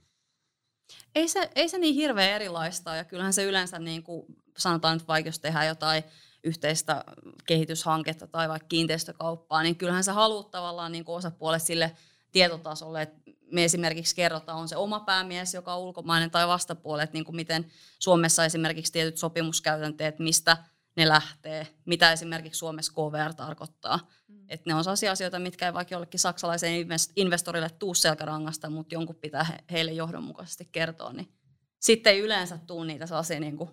ei 1.16 1.28
se, 1.28 1.50
ei 1.56 1.70
se 1.70 1.78
niin 1.78 1.96
hirveän 1.96 2.32
erilaista 2.32 2.96
ja 2.96 3.04
kyllähän 3.04 3.34
se 3.34 3.44
yleensä 3.44 3.80
niin 3.80 4.04
kuin 4.04 4.26
sanotaan 4.58 4.98
nyt 4.98 5.08
vaikka 5.08 5.28
jos 5.28 5.40
tehdään 5.40 5.68
jotain 5.68 6.04
yhteistä 6.46 7.04
kehityshanketta 7.48 8.28
tai 8.28 8.50
vaikka 8.50 8.68
kiinteistökauppaa, 8.68 9.64
niin 9.64 9.76
kyllähän 9.76 10.04
se 10.04 10.12
haluat 10.12 10.52
tavallaan 10.52 10.92
niin 10.92 11.06
kuin 11.06 11.16
osapuolet 11.16 11.64
sille 11.64 11.92
tietotasolle, 12.32 13.02
että 13.02 13.32
me 13.52 13.64
esimerkiksi 13.64 14.16
kerrotaan, 14.16 14.60
on 14.60 14.68
se 14.68 14.76
oma 14.76 15.00
päämies, 15.00 15.54
joka 15.54 15.74
on 15.74 15.82
ulkomainen 15.82 16.32
tai 16.32 16.48
vastapuolet, 16.48 17.14
niin 17.14 17.26
kuin 17.26 17.36
miten 17.36 17.72
Suomessa 18.00 18.46
esimerkiksi 18.46 18.94
tietyt 18.94 19.18
sopimuskäytänteet, 19.18 20.20
mistä 20.20 20.58
ne 20.96 21.08
lähtee, 21.08 21.68
mitä 21.86 22.12
esimerkiksi 22.12 22.60
Suomessa 22.60 22.94
KVR 22.94 23.34
tarkoittaa. 23.34 24.00
Mm. 24.28 24.46
Että 24.50 24.70
ne 24.70 24.76
on 24.76 24.84
sellaisia 24.84 25.12
asioita, 25.12 25.40
mitkä 25.40 25.66
ei 25.66 25.74
vaikka 25.74 25.96
jollekin 25.96 26.20
saksalaiseen 26.20 26.88
investorille 27.16 27.70
tuu 27.70 27.94
selkärangasta, 27.94 28.70
mutta 28.70 28.96
jonkun 28.96 29.16
pitää 29.16 29.64
heille 29.72 29.92
johdonmukaisesti 29.92 30.70
kertoa, 30.72 31.14
niin 31.14 31.30
sitten 31.80 32.14
ei 32.14 32.20
yleensä 32.20 32.58
tule 32.58 32.86
niitä 32.86 33.08
sellaisia 33.08 33.40
niin 33.40 33.58
kuin 33.58 33.70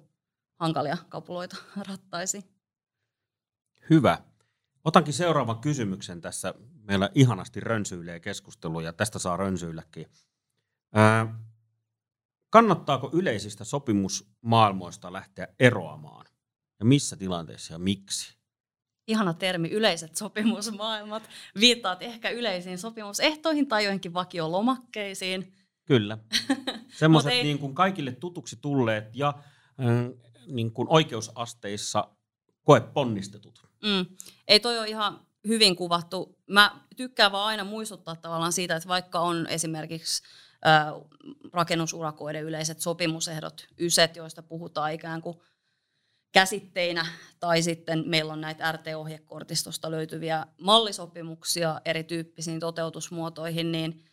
hankalia 0.57 0.97
kapuloita 1.09 1.57
rattaisiin. 1.89 2.52
Hyvä. 3.93 4.19
Otankin 4.85 5.15
seuraavan 5.15 5.59
kysymyksen 5.59 6.21
tässä. 6.21 6.55
Meillä 6.83 7.11
ihanasti 7.15 7.61
rönsyilee 7.61 8.21
keskustelu 8.21 8.81
ja 8.81 8.93
tästä 8.93 9.19
saa 9.19 9.37
rönsyilläkin. 9.37 10.07
Ää, 10.95 11.39
kannattaako 12.51 13.11
yleisistä 13.13 13.65
sopimusmaailmoista 13.65 15.13
lähteä 15.13 15.49
eroamaan? 15.61 16.27
Ja 16.79 16.85
missä 16.85 17.17
tilanteessa 17.17 17.75
ja 17.75 17.79
miksi? 17.79 18.37
Ihana 19.09 19.35
termi, 19.35 19.69
yleiset 19.69 20.17
sopimusmaailmat. 20.17 21.29
Viittaat 21.61 22.03
ehkä 22.03 22.31
yleisiin 22.31 22.79
sopimusehtoihin 22.79 23.69
tai 23.69 23.85
joihinkin 23.85 24.15
vakiolomakkeisiin. 24.15 25.55
Kyllä. 25.85 26.19
Semmoiset 26.99 27.33
ei... 27.33 27.43
niin 27.43 27.59
kuin 27.59 27.75
kaikille 27.75 28.13
tutuksi 28.13 28.59
tulleet 28.61 29.17
ja 29.17 29.29
äh, 29.29 30.29
niin 30.47 30.73
kuin 30.73 30.89
oikeusasteissa 30.91 32.09
koeponnistetut. 32.65 33.63
Mm. 33.83 34.07
Ei 34.49 34.61
toi 34.61 34.79
ole 34.79 34.89
ihan 34.89 35.27
hyvin 35.49 35.77
kuvattu. 35.77 36.39
Mä 36.47 36.81
tykkään 36.97 37.33
vaan 37.33 37.47
aina 37.47 37.65
muistuttaa 37.65 38.17
tavallaan 38.17 38.53
siitä, 38.53 38.77
että 38.77 38.89
vaikka 38.89 39.21
on 39.21 39.47
esimerkiksi 39.47 40.23
äh, 40.67 40.87
rakennusurakoiden 41.53 42.45
yleiset 42.45 42.81
sopimusehdot, 42.81 43.69
yset, 43.79 44.17
joista 44.17 44.43
puhutaan 44.43 44.93
ikään 44.93 45.23
kuin 45.23 45.37
käsitteinä, 46.33 47.07
tai 47.41 47.63
sitten 47.63 48.05
meillä 48.07 48.33
on 48.33 48.41
näitä 48.41 48.73
RT-ohjekortistosta 48.73 49.91
löytyviä 49.91 50.47
mallisopimuksia 50.61 51.81
erityyppisiin 51.85 52.61
toteutusmuotoihin, 52.61 53.73
niin 53.73 54.05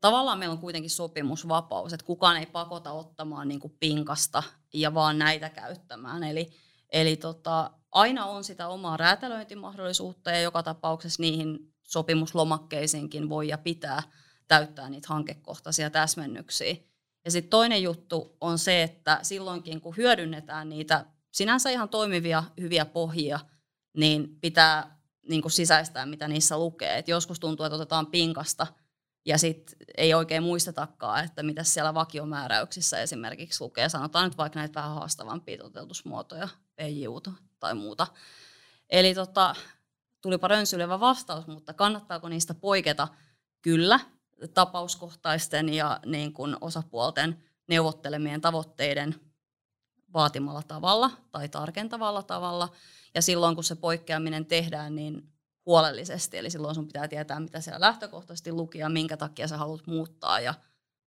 tavallaan 0.00 0.38
meillä 0.38 0.52
on 0.52 0.58
kuitenkin 0.58 0.90
sopimusvapaus, 0.90 1.92
että 1.92 2.06
kukaan 2.06 2.36
ei 2.36 2.46
pakota 2.46 2.92
ottamaan 2.92 3.48
niin 3.48 3.60
kuin 3.60 3.76
pinkasta 3.80 4.42
ja 4.72 4.94
vaan 4.94 5.18
näitä 5.18 5.50
käyttämään. 5.50 6.24
Eli, 6.24 6.50
eli 6.92 7.16
tota, 7.16 7.70
aina 7.92 8.26
on 8.26 8.44
sitä 8.44 8.68
omaa 8.68 8.96
räätälöintimahdollisuutta 8.96 10.30
ja 10.30 10.40
joka 10.40 10.62
tapauksessa 10.62 11.22
niihin 11.22 11.74
sopimuslomakkeisiinkin 11.82 13.28
voi 13.28 13.48
ja 13.48 13.58
pitää 13.58 14.02
täyttää 14.48 14.90
niitä 14.90 15.08
hankekohtaisia 15.08 15.90
täsmennyksiä. 15.90 16.76
Ja 17.24 17.30
sitten 17.30 17.50
toinen 17.50 17.82
juttu 17.82 18.36
on 18.40 18.58
se, 18.58 18.82
että 18.82 19.18
silloinkin 19.22 19.80
kun 19.80 19.96
hyödynnetään 19.96 20.68
niitä 20.68 21.06
sinänsä 21.32 21.70
ihan 21.70 21.88
toimivia, 21.88 22.44
hyviä 22.60 22.84
pohjia, 22.84 23.40
niin 23.96 24.40
pitää 24.40 24.98
niin 25.28 25.42
kuin 25.42 25.52
sisäistää, 25.52 26.06
mitä 26.06 26.28
niissä 26.28 26.58
lukee. 26.58 26.98
Et 26.98 27.08
joskus 27.08 27.40
tuntuu, 27.40 27.66
että 27.66 27.76
otetaan 27.76 28.06
pinkasta 28.06 28.66
ja 29.26 29.38
sitten 29.38 29.76
ei 29.96 30.14
oikein 30.14 30.42
muistetakaan, 30.42 31.24
että 31.24 31.42
mitä 31.42 31.64
siellä 31.64 31.94
vakiomääräyksissä 31.94 33.00
esimerkiksi 33.00 33.64
lukee. 33.64 33.88
Sanotaan 33.88 34.24
nyt 34.24 34.36
vaikka 34.36 34.58
näitä 34.58 34.74
vähän 34.74 34.94
haastavampia 34.94 35.58
toteutusmuotoja, 35.58 36.48
PJUta 36.76 37.32
tai 37.60 37.74
muuta. 37.74 38.06
Eli 38.90 39.14
tota, 39.14 39.54
tulipa 40.20 40.48
rönsylevä 40.48 41.00
vastaus, 41.00 41.46
mutta 41.46 41.74
kannattaako 41.74 42.28
niistä 42.28 42.54
poiketa? 42.54 43.08
Kyllä, 43.62 44.00
tapauskohtaisten 44.54 45.68
ja 45.68 46.00
niin 46.06 46.32
kuin 46.32 46.56
osapuolten 46.60 47.44
neuvottelemien 47.68 48.40
tavoitteiden 48.40 49.14
vaatimalla 50.12 50.62
tavalla 50.62 51.10
tai 51.32 51.48
tarkentavalla 51.48 52.22
tavalla. 52.22 52.68
Ja 53.14 53.22
silloin 53.22 53.54
kun 53.54 53.64
se 53.64 53.74
poikkeaminen 53.74 54.46
tehdään, 54.46 54.94
niin 54.94 55.32
huolellisesti. 55.66 56.38
Eli 56.38 56.50
silloin 56.50 56.74
sun 56.74 56.86
pitää 56.86 57.08
tietää, 57.08 57.40
mitä 57.40 57.60
siellä 57.60 57.80
lähtökohtaisesti 57.80 58.52
luki 58.52 58.78
ja 58.78 58.88
minkä 58.88 59.16
takia 59.16 59.48
sä 59.48 59.56
haluat 59.56 59.86
muuttaa 59.86 60.40
ja 60.40 60.54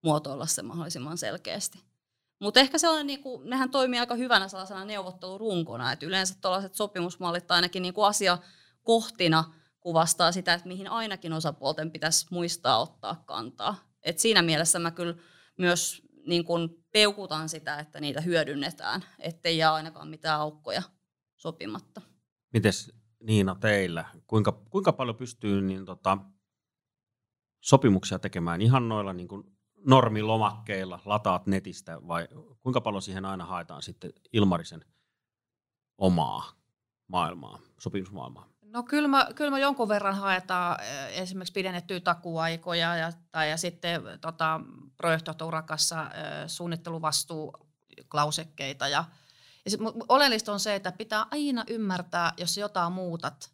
muotoilla 0.03 0.45
se 0.45 0.61
mahdollisimman 0.61 1.17
selkeästi. 1.17 1.88
Mutta 2.39 2.59
ehkä 2.59 2.77
sellainen, 2.77 3.07
niin 3.07 3.23
kuin, 3.23 3.49
nehän 3.49 3.71
toimii 3.71 3.99
aika 3.99 4.15
hyvänä 4.15 4.47
sellaisena 4.47 4.85
neuvottelurunkona, 4.85 5.91
että 5.91 6.05
yleensä 6.05 6.35
tällaiset 6.41 6.75
sopimusmallit 6.75 7.51
ainakin 7.51 7.81
niin 7.81 7.93
kuin 7.93 8.07
asiakohtina 8.07 9.43
kuvastaa 9.79 10.31
sitä, 10.31 10.53
että 10.53 10.67
mihin 10.67 10.87
ainakin 10.87 11.33
osapuolten 11.33 11.91
pitäisi 11.91 12.27
muistaa 12.31 12.81
ottaa 12.81 13.23
kantaa. 13.25 13.75
Et 14.03 14.19
siinä 14.19 14.41
mielessä 14.41 14.79
mä 14.79 14.91
kyllä 14.91 15.15
myös 15.57 16.01
niin 16.25 16.45
kuin 16.45 16.69
peukutan 16.91 17.49
sitä, 17.49 17.79
että 17.79 17.99
niitä 17.99 18.21
hyödynnetään, 18.21 19.05
ettei 19.19 19.57
jää 19.57 19.73
ainakaan 19.73 20.07
mitään 20.07 20.39
aukkoja 20.39 20.81
sopimatta. 21.35 22.01
Mites 22.53 22.91
Niina 23.23 23.55
teillä, 23.55 24.05
kuinka, 24.27 24.51
kuinka 24.69 24.93
paljon 24.93 25.15
pystyy 25.15 25.61
niin 25.61 25.85
tota, 25.85 26.17
sopimuksia 27.59 28.19
tekemään 28.19 28.61
ihan 28.61 28.89
noilla 28.89 29.13
niin 29.13 29.27
kuin 29.27 29.58
normilomakkeilla, 29.85 30.99
lataat 31.05 31.47
netistä 31.47 32.07
vai 32.07 32.27
kuinka 32.63 32.81
paljon 32.81 33.01
siihen 33.01 33.25
aina 33.25 33.45
haetaan 33.45 33.81
sitten 33.81 34.13
Ilmarisen 34.33 34.85
omaa 35.97 36.51
maailmaa, 37.07 37.59
sopimusmaailmaa? 37.79 38.49
No 38.61 38.83
kyllä 38.83 39.07
mä, 39.07 39.27
kyllä 39.35 39.51
mä 39.51 39.59
jonkun 39.59 39.87
verran 39.87 40.15
haetaan 40.15 40.77
esimerkiksi 41.11 41.53
pidennettyä 41.53 41.99
takuaikoja 41.99 42.95
ja, 42.95 43.11
tai 43.31 43.49
ja 43.49 43.57
sitten 43.57 44.01
tota, 44.21 44.61
projektoiturakassa 44.97 46.11
suunnitteluvastuuklausekkeita 46.47 48.87
ja, 48.87 49.05
ja 49.65 49.71
sit, 49.71 49.79
oleellista 50.09 50.53
on 50.53 50.59
se, 50.59 50.75
että 50.75 50.91
pitää 50.91 51.25
aina 51.31 51.63
ymmärtää, 51.69 52.33
jos 52.37 52.57
jotain 52.57 52.93
muutat, 52.93 53.51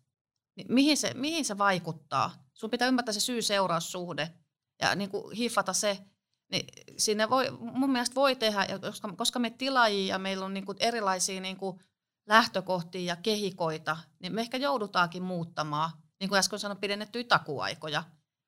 niin 0.56 0.68
mihin 0.70 0.98
se, 0.98 1.14
mihin 1.14 1.46
se 1.46 1.58
vaikuttaa. 1.58 2.32
Sun 2.54 2.70
pitää 2.70 2.88
ymmärtää 2.88 3.14
se 3.14 3.20
syy-seuraussuhde 3.20 4.34
ja 4.82 4.96
niin 4.96 5.10
kuin 5.10 5.36
hiffata 5.36 5.74
se, 5.74 6.06
niin 6.52 6.66
sinne 6.98 7.30
voi, 7.30 7.52
mun 7.60 7.92
mielestä 7.92 8.16
voi 8.16 8.36
tehdä, 8.36 8.68
koska, 8.82 9.14
koska 9.18 9.40
me 9.40 9.50
tilaajia 9.50 10.20
meillä 10.20 10.46
on 10.46 10.54
niin 10.54 10.66
kuin 10.66 10.78
erilaisia 10.80 11.42
niin 11.42 11.58
kuin 11.58 11.80
lähtökohtia 12.28 13.02
ja 13.02 13.16
kehikoita, 13.16 13.98
niin 14.20 14.34
me 14.34 14.42
ehkä 14.42 14.58
joudutaankin 14.58 15.24
muuttamaan, 15.24 15.92
niin 16.20 16.30
kuin 16.30 16.40
äsken 16.40 16.60
sanoin, 16.60 16.80
pidennettyjä 16.80 17.24
takuaikoja. 17.24 18.04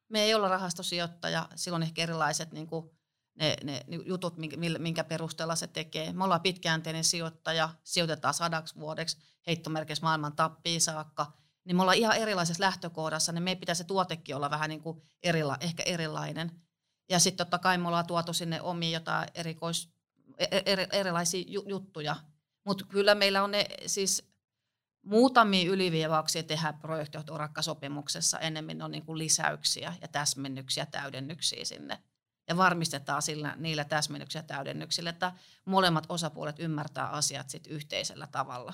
Me 0.09 0.21
ei 0.21 0.33
olla 0.33 0.47
rahastosijoittaja, 0.47 1.49
silloin 1.55 1.83
ehkä 1.83 2.03
erilaiset 2.03 2.51
niin 2.51 2.67
kuin 2.67 2.89
ne, 3.35 3.57
ne 3.63 3.85
jutut, 4.05 4.35
minkä 4.79 5.03
perusteella 5.03 5.55
se 5.55 5.67
tekee. 5.67 6.13
Me 6.13 6.23
ollaan 6.23 6.41
pitkäänteinen 6.41 7.03
sijoittaja, 7.03 7.69
sijoitetaan 7.83 8.33
sadaksi 8.33 8.75
vuodeksi 8.75 9.17
heittomerkissä 9.47 10.03
maailman 10.03 10.35
tappiin 10.35 10.81
saakka. 10.81 11.33
Niin 11.65 11.75
me 11.75 11.81
ollaan 11.81 11.97
ihan 11.97 12.17
erilaisessa 12.17 12.63
lähtökohdassa, 12.63 13.31
niin 13.31 13.43
meidän 13.43 13.59
pitäisi 13.59 13.77
se 13.77 13.83
tuotekin 13.83 14.35
olla 14.35 14.49
vähän 14.49 14.69
niin 14.69 14.81
kuin 14.81 15.01
erila, 15.23 15.57
ehkä 15.59 15.83
erilainen. 15.83 16.51
Ja 17.09 17.19
sitten 17.19 17.45
totta 17.45 17.59
kai 17.59 17.77
me 17.77 17.87
ollaan 17.87 18.07
tuotu 18.07 18.33
sinne 18.33 18.61
omiin 18.61 18.91
jotain 18.91 19.29
erikois, 19.35 19.89
er, 20.65 20.87
erilaisia 20.91 21.43
juttuja. 21.47 22.15
Mutta 22.63 22.85
kyllä 22.85 23.15
meillä 23.15 23.43
on 23.43 23.51
ne 23.51 23.65
siis 23.85 24.27
muutamia 25.05 25.71
ylivievauksia 25.71 26.43
tehdä 26.43 26.73
projektiohtorakkasopimuksessa 26.73 28.39
enemmän 28.39 28.81
on 28.81 28.91
niin 28.91 29.05
kuin 29.05 29.17
lisäyksiä 29.17 29.93
ja 30.01 30.07
täsmennyksiä, 30.07 30.85
täydennyksiä 30.85 31.65
sinne. 31.65 31.99
Ja 32.47 32.57
varmistetaan 32.57 33.21
sillä, 33.21 33.55
niillä 33.57 33.83
täsmennyksiä 33.83 34.43
täydennyksillä, 34.43 35.09
että 35.09 35.31
molemmat 35.65 36.05
osapuolet 36.09 36.59
ymmärtää 36.59 37.09
asiat 37.09 37.49
sit 37.49 37.67
yhteisellä 37.67 38.27
tavalla. 38.27 38.73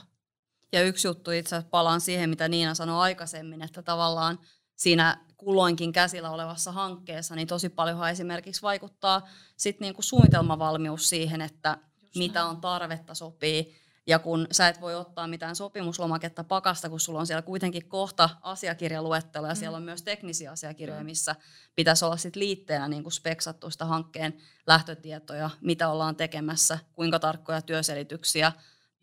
Ja 0.71 0.81
yksi 0.81 1.07
juttu 1.07 1.31
itse 1.31 1.55
asiassa 1.55 1.69
palaan 1.69 2.01
siihen, 2.01 2.29
mitä 2.29 2.47
Niina 2.47 2.75
sanoi 2.75 3.01
aikaisemmin, 3.01 3.61
että 3.61 3.81
tavallaan 3.81 4.39
siinä 4.84 5.17
kulloinkin 5.38 5.91
käsillä 5.91 6.29
olevassa 6.29 6.71
hankkeessa, 6.71 7.36
niin 7.36 7.47
tosi 7.47 7.69
paljon 7.69 8.09
esimerkiksi 8.09 8.61
vaikuttaa 8.61 9.27
sit 9.57 9.79
niinku 9.79 10.01
suunnitelmavalmius 10.01 11.09
siihen, 11.09 11.41
että 11.41 11.77
Just 12.01 12.15
mitä 12.15 12.45
on 12.45 12.61
tarvetta 12.61 13.13
sopii. 13.13 13.84
Ja 14.07 14.19
kun 14.19 14.47
sä 14.51 14.67
et 14.67 14.81
voi 14.81 14.95
ottaa 14.95 15.27
mitään 15.27 15.55
sopimuslomaketta 15.55 16.43
pakasta, 16.43 16.89
kun 16.89 16.99
sulla 16.99 17.19
on 17.19 17.27
siellä 17.27 17.41
kuitenkin 17.41 17.88
kohta 17.88 18.29
asiakirjaluettelo 18.41 19.47
ja 19.47 19.53
mm. 19.53 19.57
siellä 19.57 19.77
on 19.77 19.84
myös 19.84 20.01
teknisiä 20.01 20.51
asiakirjoja, 20.51 21.01
mm. 21.01 21.05
missä 21.05 21.36
pitäisi 21.75 22.05
olla 22.05 22.17
sit 22.17 22.36
liitteenä 22.36 22.88
niin 22.88 23.03
kuin 23.03 23.13
speksattu 23.13 23.71
sitä 23.71 23.86
hankkeen 23.86 24.38
lähtötietoja, 24.67 25.49
mitä 25.61 25.89
ollaan 25.89 26.15
tekemässä, 26.15 26.79
kuinka 26.93 27.19
tarkkoja 27.19 27.61
työselityksiä, 27.61 28.51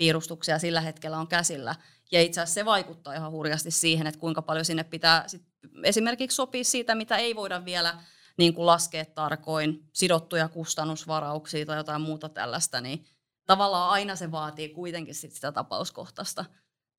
piirustuksia 0.00 0.58
sillä 0.58 0.80
hetkellä 0.80 1.18
on 1.18 1.28
käsillä. 1.28 1.74
Ja 2.12 2.22
itse 2.22 2.40
asiassa 2.40 2.54
se 2.54 2.64
vaikuttaa 2.64 3.14
ihan 3.14 3.32
hurjasti 3.32 3.70
siihen, 3.70 4.06
että 4.06 4.20
kuinka 4.20 4.42
paljon 4.42 4.64
sinne 4.64 4.84
pitää 4.84 5.28
sit 5.28 5.42
esimerkiksi 5.84 6.34
sopia 6.34 6.64
siitä, 6.64 6.94
mitä 6.94 7.16
ei 7.16 7.36
voida 7.36 7.64
vielä 7.64 8.02
niin 8.38 8.54
kuin 8.54 8.66
laskea 8.66 9.04
tarkoin, 9.04 9.88
sidottuja 9.92 10.48
kustannusvarauksia 10.48 11.66
tai 11.66 11.76
jotain 11.76 12.02
muuta 12.02 12.28
tällaista, 12.28 12.80
niin 12.80 13.04
tavallaan 13.46 13.90
aina 13.90 14.16
se 14.16 14.30
vaatii 14.30 14.68
kuitenkin 14.68 15.14
sit 15.14 15.32
sitä 15.32 15.52
tapauskohtaista 15.52 16.44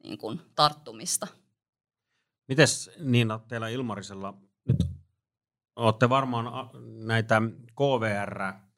niin 0.03 0.17
kuin 0.17 0.41
tarttumista. 0.55 1.27
Mites 2.47 2.91
Niina, 2.99 3.39
teillä 3.47 3.67
Ilmarisella 3.67 4.33
nyt 4.67 4.77
olette 5.75 6.09
varmaan 6.09 6.69
näitä 7.05 7.41
KVR 7.75 8.70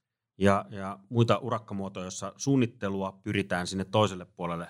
ja, 0.43 0.65
ja 0.69 0.99
muita 1.09 1.37
urakkamuotoja, 1.37 2.03
joissa 2.03 2.33
suunnittelua 2.37 3.19
pyritään 3.23 3.67
sinne 3.67 3.85
toiselle 3.85 4.25
puolelle 4.25 4.67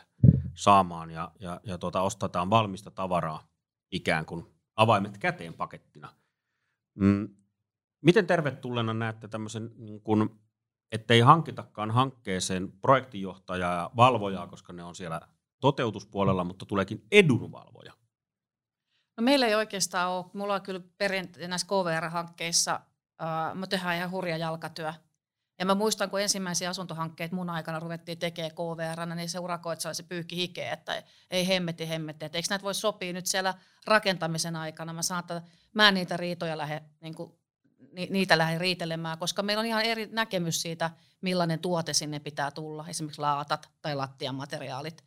saamaan 0.55 1.11
ja, 1.11 1.31
ja, 1.39 1.61
ja 1.63 1.77
tuota, 1.77 2.01
ostetaan 2.01 2.49
valmista 2.49 2.91
tavaraa 2.91 3.47
ikään 3.91 4.25
kuin 4.25 4.45
avaimet 4.75 5.17
käteen 5.17 5.53
pakettina. 5.53 6.09
Mm, 6.95 7.29
miten 8.01 8.27
tervetulleena 8.27 8.93
näette 8.93 9.27
tämmöisen, 9.27 9.71
niin 9.77 10.01
kuin, 10.01 10.29
ettei 10.91 11.19
hankitakaan 11.19 11.91
hankkeeseen 11.91 12.71
projektinjohtajaa 12.71 13.75
ja 13.75 13.91
valvojaa, 13.95 14.47
koska 14.47 14.73
ne 14.73 14.83
on 14.83 14.95
siellä 14.95 15.21
toteutuspuolella, 15.59 16.43
mutta 16.43 16.65
tuleekin 16.65 17.05
edunvalvoja? 17.11 17.93
No 19.17 19.23
meillä 19.23 19.47
ei 19.47 19.55
oikeastaan 19.55 20.11
ole. 20.11 20.25
Mulla 20.33 20.53
on 20.53 20.61
kyllä 20.61 20.81
perinteisesti 20.97 21.47
näissä 21.47 21.67
KVR-hankkeissa, 21.67 22.79
uh, 23.21 23.67
tehdään 23.69 23.97
ihan 23.97 24.11
hurja 24.11 24.37
jalkatyö. 24.37 24.93
Ja 25.59 25.65
mä 25.65 25.75
muistan, 25.75 26.09
kun 26.09 26.21
ensimmäisiä 26.21 26.69
asuntohankkeita 26.69 27.35
mun 27.35 27.49
aikana 27.49 27.79
ruvettiin 27.79 28.19
tekemään 28.19 28.51
KVR, 28.51 29.15
niin 29.15 29.29
se 29.29 29.39
urakoitsija 29.39 29.93
se 29.93 30.03
pyyhki 30.03 30.35
hikeä, 30.35 30.73
että 30.73 31.03
ei 31.31 31.47
hemmetti 31.47 31.89
hemmetti, 31.89 32.25
että 32.25 32.37
eikö 32.37 32.47
näitä 32.49 32.63
voi 32.63 32.75
sopia 32.75 33.13
nyt 33.13 33.25
siellä 33.25 33.53
rakentamisen 33.85 34.55
aikana. 34.55 34.93
Mä 34.93 35.01
saatan, 35.01 35.41
mä 35.73 35.87
en 35.87 35.93
niitä 35.93 36.17
riitoja 36.17 36.57
lähde, 36.57 36.83
niin 37.01 37.15
kuin, 37.15 37.33
niitä 38.09 38.37
lähde 38.37 38.57
riitelemään, 38.57 39.17
koska 39.17 39.43
meillä 39.43 39.61
on 39.61 39.65
ihan 39.65 39.83
eri 39.83 40.09
näkemys 40.11 40.61
siitä, 40.61 40.89
millainen 41.21 41.59
tuote 41.59 41.93
sinne 41.93 42.19
pitää 42.19 42.51
tulla, 42.51 42.87
esimerkiksi 42.87 43.21
laatat 43.21 43.69
tai 43.81 43.95
lattiamateriaalit. 43.95 45.03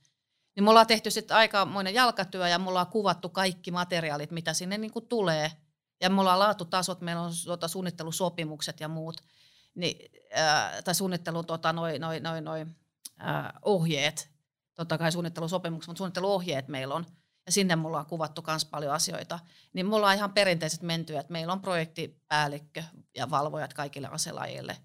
Niin 0.57 0.65
me 0.65 0.71
ollaan 0.71 0.87
tehty 0.87 1.11
sitten 1.11 1.37
aikamoinen 1.37 1.95
jalkatyö 1.95 2.49
ja 2.49 2.59
me 2.59 2.69
ollaan 2.69 2.87
kuvattu 2.87 3.29
kaikki 3.29 3.71
materiaalit, 3.71 4.31
mitä 4.31 4.55
sinne 4.55 4.79
niin 4.79 4.93
kuin 4.93 5.07
tulee. 5.07 5.53
Ja 6.01 6.11
me 6.11 6.21
ollaan 6.21 6.39
laatutasot, 6.39 7.01
meillä 7.01 7.23
on 7.23 7.33
suunnittelusopimukset 7.69 8.81
ja 8.81 8.89
muut 8.89 9.23
niin, 9.77 10.11
tai 10.85 10.95
suunnittelun 10.95 11.47
tota, 11.47 11.73
noi, 11.73 11.99
noi, 11.99 12.21
noi, 12.21 12.41
noi, 12.41 12.67
äh, 13.27 13.53
ohjeet, 13.63 14.31
totta 14.75 14.99
kai 14.99 15.13
suunnittelusopimukset, 15.13 15.89
mutta 15.89 15.99
suunnitteluohjeet 15.99 16.69
meillä 16.69 16.95
on, 16.95 17.07
ja 17.47 17.53
sinne 17.53 17.77
mulla 17.77 17.99
on 17.99 18.07
kuvattu 18.07 18.45
myös 18.47 18.65
paljon 18.65 18.93
asioita, 18.93 19.39
niin 19.73 19.87
mulla 19.87 20.09
on 20.09 20.15
ihan 20.15 20.33
perinteiset 20.33 20.83
mentyä, 20.83 21.21
että 21.21 21.33
meillä 21.33 21.53
on 21.53 21.61
projektipäällikkö 21.61 22.83
ja 23.17 23.31
valvojat 23.31 23.75
kaikille 23.75 24.09
aselajille. 24.09 24.77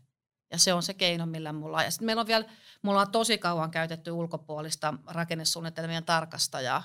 Ja 0.51 0.57
se 0.57 0.73
on 0.73 0.83
se 0.83 0.93
keino, 0.93 1.25
millä 1.25 1.53
mulla 1.53 1.77
on. 1.77 1.83
Ja 1.83 1.91
sitten 1.91 2.05
meillä 2.05 2.19
on 2.19 2.27
vielä, 2.27 2.45
mulla 2.81 3.01
on 3.01 3.11
tosi 3.11 3.37
kauan 3.37 3.71
käytetty 3.71 4.11
ulkopuolista 4.11 4.93
rakennesuunnitelmien 5.07 6.05
tarkastajaa. 6.05 6.83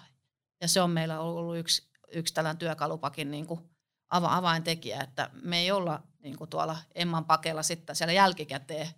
Ja 0.60 0.68
se 0.68 0.80
on 0.80 0.90
meillä 0.90 1.20
ollut 1.20 1.58
yksi, 1.58 1.90
yksi 2.12 2.34
tällainen 2.34 2.58
työkalupakin 2.58 3.30
niin 3.30 3.46
kuin 3.46 3.70
avaintekijä, 4.10 5.00
että 5.02 5.30
me 5.42 5.58
ei 5.58 5.72
olla 5.72 6.02
niin 6.22 6.36
kuin 6.36 6.50
tuolla 6.50 6.76
Emman 6.94 7.24
pakella 7.24 7.62
sitten 7.62 7.96
siellä 7.96 8.12
jälkikäteen, 8.12 8.88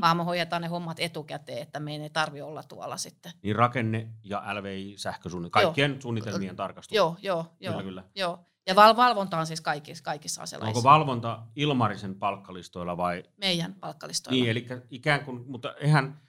vaan 0.00 0.16
me 0.16 0.24
hoidetaan 0.24 0.62
ne 0.62 0.68
hommat 0.68 1.00
etukäteen, 1.00 1.62
että 1.62 1.80
meidän 1.80 2.02
ei 2.02 2.10
tarvi 2.10 2.40
olla 2.40 2.62
tuolla 2.62 2.96
sitten. 2.96 3.32
Niin 3.42 3.56
rakenne 3.56 4.08
ja 4.24 4.42
LVI 4.54 4.94
sähkösuunnitelmien, 4.96 5.66
kaikkien 5.66 5.90
joo. 5.90 6.00
suunnitelmien 6.00 6.56
tarkastus. 6.56 6.96
Joo, 6.96 7.16
joo, 7.22 7.46
joo. 7.60 7.72
Kyllä, 7.72 7.84
kyllä. 7.84 8.04
joo. 8.14 8.38
Ja 8.66 8.76
val- 8.76 8.96
valvonta 8.96 9.38
on 9.38 9.46
siis 9.46 9.60
kaikissa, 9.60 10.04
kaikissa 10.04 10.42
aselaissa. 10.42 10.78
Onko 10.78 10.88
valvonta 10.88 11.42
Ilmarisen 11.56 12.14
palkkalistoilla 12.14 12.96
vai? 12.96 13.24
Meidän 13.36 13.74
palkkalistoilla. 13.74 14.40
Niin, 14.40 14.50
eli 14.50 14.66
ikään 14.90 15.24
kuin, 15.24 15.44
mutta 15.46 15.74
eihän 15.74 16.20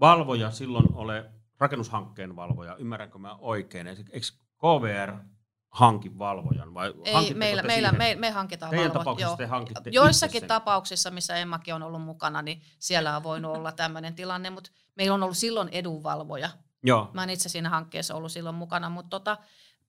valvoja 0.00 0.50
silloin 0.50 0.94
ole 0.94 1.30
rakennushankkeen 1.58 2.36
valvoja, 2.36 2.76
ymmärränkö 2.76 3.18
mä 3.18 3.36
oikein? 3.36 3.86
Eikö 3.86 4.26
KVR 4.58 5.16
hanki 5.74 6.18
valvojan? 6.18 6.74
Vai 6.74 6.94
Ei, 7.04 7.34
meillä, 7.34 7.62
meillä, 7.62 7.92
me, 7.92 8.14
me 8.18 8.30
hankitaan 8.30 8.70
Teidän 8.70 8.92
joo. 9.18 9.36
te 9.36 9.46
hankitte 9.46 9.90
Joissakin 9.90 10.46
tapauksissa, 10.46 11.10
missä 11.10 11.36
Emmakin 11.36 11.74
on 11.74 11.82
ollut 11.82 12.02
mukana, 12.02 12.42
niin 12.42 12.62
siellä 12.78 13.16
on 13.16 13.22
voinut 13.22 13.56
olla 13.56 13.72
tämmöinen 13.72 14.14
tilanne, 14.14 14.50
mutta 14.50 14.70
meillä 14.96 15.14
on 15.14 15.22
ollut 15.22 15.36
silloin 15.36 15.68
edunvalvoja. 15.72 16.50
Joo. 16.82 17.10
Mä 17.12 17.22
en 17.22 17.30
itse 17.30 17.48
siinä 17.48 17.68
hankkeessa 17.68 18.14
ollut 18.14 18.32
silloin 18.32 18.54
mukana, 18.54 18.90
mutta 18.90 19.10
tota, 19.10 19.38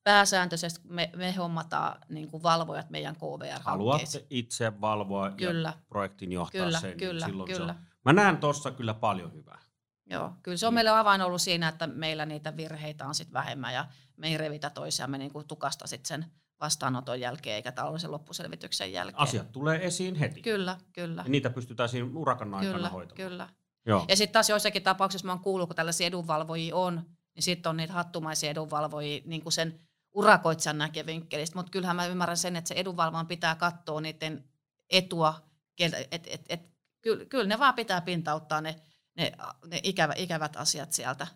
pääsääntöisesti 0.04 0.82
me, 0.90 1.12
me 1.16 1.32
hommataan 1.32 2.02
niin 2.10 2.32
kuin 2.32 2.44
valvojat 2.44 2.90
meidän 2.90 3.16
KVR-hankkeisiin. 3.16 3.64
Haluatte 3.66 4.26
itse 4.30 4.82
valvoa 4.82 5.32
Kyllä. 5.32 5.70
ja 5.70 5.84
projektin 5.90 6.32
johtaa 6.32 6.66
Kyllä, 6.66 6.80
sen, 6.80 6.98
kyllä, 6.98 7.26
niin 7.26 7.32
silloin 7.34 7.52
kyllä. 7.52 7.74
se 7.74 7.80
on. 7.80 7.86
Mä 8.06 8.14
näen 8.14 8.38
tuossa 8.38 8.72
kyllä 8.72 8.94
paljon 8.94 9.34
hyvää. 9.34 9.65
Joo, 10.10 10.34
kyllä 10.44 10.58
se 10.58 10.68
on 10.68 10.72
Niin. 10.72 10.76
meille 10.76 10.90
avain 10.90 11.22
ollut 11.22 11.42
siinä, 11.42 11.68
että 11.68 11.88
meillä 11.88 12.26
niitä 12.26 12.58
virheitä 12.58 13.08
on 13.08 13.16
sit 13.16 13.34
vähemmän 13.34 13.74
ja 13.74 13.86
me 14.18 14.28
ei 14.28 14.38
revitä 14.38 14.70
toisiamme 14.70 15.18
niin 15.18 15.32
kuin 15.34 15.48
tukasta 15.48 15.88
sit 15.88 16.06
sen 16.06 16.26
vastaanoton 16.62 17.20
jälkeen 17.20 17.56
eikä 17.56 17.72
taloudellisen 17.72 18.12
loppuselvityksen 18.12 18.92
jälkeen. 18.94 19.20
Asiat 19.22 19.52
tulee 19.52 19.86
esiin 19.86 20.16
heti. 20.16 20.42
Kyllä, 20.42 20.78
kyllä. 20.94 21.22
Ja 21.26 21.30
niitä 21.30 21.50
pystytään 21.50 21.90
siinä 21.90 22.10
urakan 22.16 22.54
aikana 22.54 22.74
Kyllä, 22.76 22.90
hoitamaan. 22.90 23.16
kyllä. 23.30 23.50
Joo. 23.86 24.06
Ja 24.10 24.16
sitten 24.16 24.34
taas 24.34 24.50
joissakin 24.50 24.84
tapauksissa 24.84 25.26
mä 25.26 25.32
oon 25.32 25.40
kuullut, 25.40 25.70
kun 25.70 25.76
tällaisia 25.76 26.08
edunvalvojia 26.08 26.76
on, 26.76 26.96
niin 27.36 27.44
sitten 27.44 27.70
on 27.70 27.78
niitä 27.78 27.94
hattumaisia 27.94 28.50
edunvalvojia 28.50 29.22
niin 29.26 29.42
kuin 29.42 29.54
sen 29.54 29.80
urakoitsijan 30.14 30.78
näkevinkkelistä. 30.78 31.56
Mutta 31.60 31.70
kyllähän 31.72 31.96
mä 31.96 32.06
ymmärrän 32.06 32.38
sen, 32.38 32.56
että 32.56 32.68
se 32.68 32.74
edunvalvojan 32.76 33.28
pitää 33.28 33.56
katsoa 33.56 34.02
niiden 34.02 34.44
etua. 34.90 35.42
että 35.80 35.98
et, 36.12 36.28
et, 36.28 36.46
et, 36.50 36.62
kyllä, 37.02 37.26
kyllä 37.26 37.46
ne 37.48 37.60
vaan 37.60 37.74
pitää 37.74 38.02
pintauttaa 38.02 38.62
ne, 38.62 38.76
ne, 39.16 39.32
ne 39.68 39.80
ikävä, 39.84 40.14
ikävät 40.18 40.56
asiat 40.58 40.92
sieltä. 40.94 41.28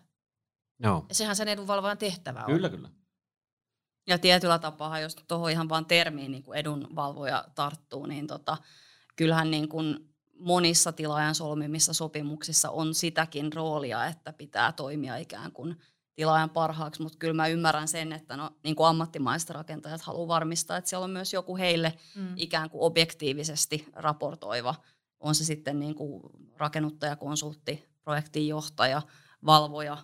Joo. 0.82 1.06
Ja 1.08 1.14
sehän 1.14 1.36
sen 1.36 1.48
edunvalvojan 1.48 1.98
tehtävä 1.98 2.40
on. 2.40 2.46
Kyllä, 2.46 2.68
kyllä. 2.68 2.88
Ja 4.06 4.18
tietyllä 4.18 4.58
tapaa, 4.58 5.00
jos 5.00 5.16
tuohon 5.28 5.50
ihan 5.50 5.68
vaan 5.68 5.86
termiin 5.86 6.30
niin 6.32 6.42
kuin 6.42 6.58
edunvalvoja 6.58 7.44
tarttuu, 7.54 8.06
niin 8.06 8.26
tota, 8.26 8.56
kyllähän 9.16 9.50
niin 9.50 9.68
kuin 9.68 10.14
monissa 10.38 10.92
tilaajan 10.92 11.34
solmimissa 11.34 11.92
sopimuksissa 11.92 12.70
on 12.70 12.94
sitäkin 12.94 13.52
roolia, 13.52 14.06
että 14.06 14.32
pitää 14.32 14.72
toimia 14.72 15.16
ikään 15.16 15.52
kuin 15.52 15.76
tilaajan 16.14 16.50
parhaaksi, 16.50 17.02
mutta 17.02 17.18
kyllä 17.18 17.34
mä 17.34 17.46
ymmärrän 17.46 17.88
sen, 17.88 18.12
että 18.12 18.36
no, 18.36 18.50
niin 18.64 18.76
kuin 18.76 18.86
ammattimaiset 18.86 19.50
rakentajat 19.50 20.00
haluaa 20.00 20.28
varmistaa, 20.28 20.76
että 20.76 20.90
siellä 20.90 21.04
on 21.04 21.10
myös 21.10 21.32
joku 21.32 21.56
heille 21.56 21.98
Mm. 22.14 22.32
ikään 22.36 22.70
kuin 22.70 22.82
objektiivisesti 22.82 23.86
raportoiva, 23.92 24.74
on 25.20 25.34
se 25.34 25.44
sitten 25.44 25.78
niin 25.78 25.94
kuin 25.94 26.22
rakennuttaja, 26.56 27.16
konsultti, 27.16 27.88
projektinjohtaja, 28.02 29.02
valvoja, 29.46 29.98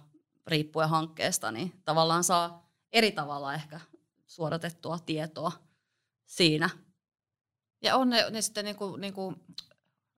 riippuen 0.46 0.88
hankkeesta, 0.88 1.52
niin 1.52 1.72
tavallaan 1.84 2.24
saa 2.24 2.70
eri 2.92 3.12
tavalla 3.12 3.54
ehkä 3.54 3.80
suodatettua 4.26 4.98
tietoa 4.98 5.52
siinä. 6.26 6.70
Ja 7.82 7.96
on 7.96 8.10
ne, 8.10 8.30
ne 8.30 8.42
sitten 8.42 8.64
niinku, 8.64 8.96
niinku, 8.96 9.34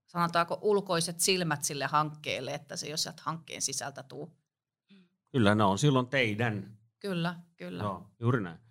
sanotaanko 0.07 0.59
ulkoiset 0.62 1.20
silmät 1.20 1.64
sille 1.64 1.86
hankkeelle, 1.86 2.55
että 2.55 2.76
se 2.76 2.88
jos 2.88 3.03
sieltä 3.03 3.22
hankkeen 3.24 3.62
sisältä 3.62 4.03
tuu. 4.03 4.32
Kyllä 5.30 5.55
ne 5.55 5.64
on 5.64 5.78
silloin 5.78 6.07
teidän. 6.07 6.78
Kyllä, 7.01 7.34
kyllä. 7.57 7.82
Joo, 7.82 8.11
juuri 8.20 8.42
näin. 8.42 8.68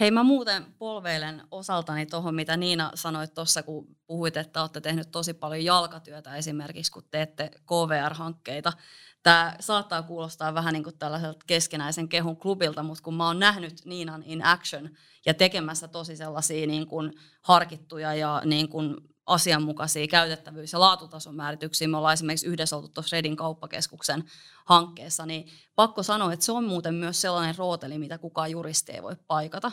Hei, 0.00 0.10
mä 0.10 0.22
muuten 0.22 0.74
polveilen 0.78 1.42
osaltani 1.50 2.06
tuohon, 2.06 2.34
mitä 2.34 2.56
Niina 2.56 2.90
sanoi 2.94 3.28
tuossa, 3.28 3.62
kun 3.62 3.96
puhuit, 4.06 4.36
että 4.36 4.60
olette 4.60 4.80
tehnyt 4.80 5.10
tosi 5.10 5.34
paljon 5.34 5.64
jalkatyötä 5.64 6.36
esimerkiksi, 6.36 6.92
kun 6.92 7.02
teette 7.10 7.50
KVR-hankkeita. 7.66 8.72
Tämä 9.22 9.56
saattaa 9.60 10.02
kuulostaa 10.02 10.54
vähän 10.54 10.72
niin 10.72 10.84
kuin 10.84 10.98
tällaiselta 10.98 11.44
keskinäisen 11.46 12.08
kehun 12.08 12.36
klubilta, 12.36 12.82
mutta 12.82 13.02
kun 13.02 13.14
mä 13.14 13.26
oon 13.26 13.38
nähnyt 13.38 13.84
Niinan 13.84 14.22
in 14.26 14.44
action 14.44 14.90
ja 15.26 15.34
tekemässä 15.34 15.88
tosi 15.88 16.16
sellaisia 16.16 16.66
niin 16.66 16.86
kuin 16.86 17.12
harkittuja 17.42 18.14
ja 18.14 18.42
niin 18.44 18.68
kuin 18.68 18.96
asianmukaisia 19.28 20.06
käytettävyys- 20.06 20.72
ja 20.72 20.80
laatutason 20.80 21.36
määrityksiä. 21.36 21.88
Me 21.88 21.96
ollaan 21.96 22.14
esimerkiksi 22.14 22.46
yhdessä 22.46 22.76
oltu 22.76 22.88
tuossa 22.88 23.16
Redin 23.16 23.36
kauppakeskuksen 23.36 24.24
hankkeessa, 24.64 25.26
niin 25.26 25.48
pakko 25.74 26.02
sanoa, 26.02 26.32
että 26.32 26.44
se 26.44 26.52
on 26.52 26.64
muuten 26.64 26.94
myös 26.94 27.20
sellainen 27.20 27.58
rooteli, 27.58 27.98
mitä 27.98 28.18
kukaan 28.18 28.50
juristi 28.50 28.92
ei 28.92 29.02
voi 29.02 29.16
paikata. 29.26 29.72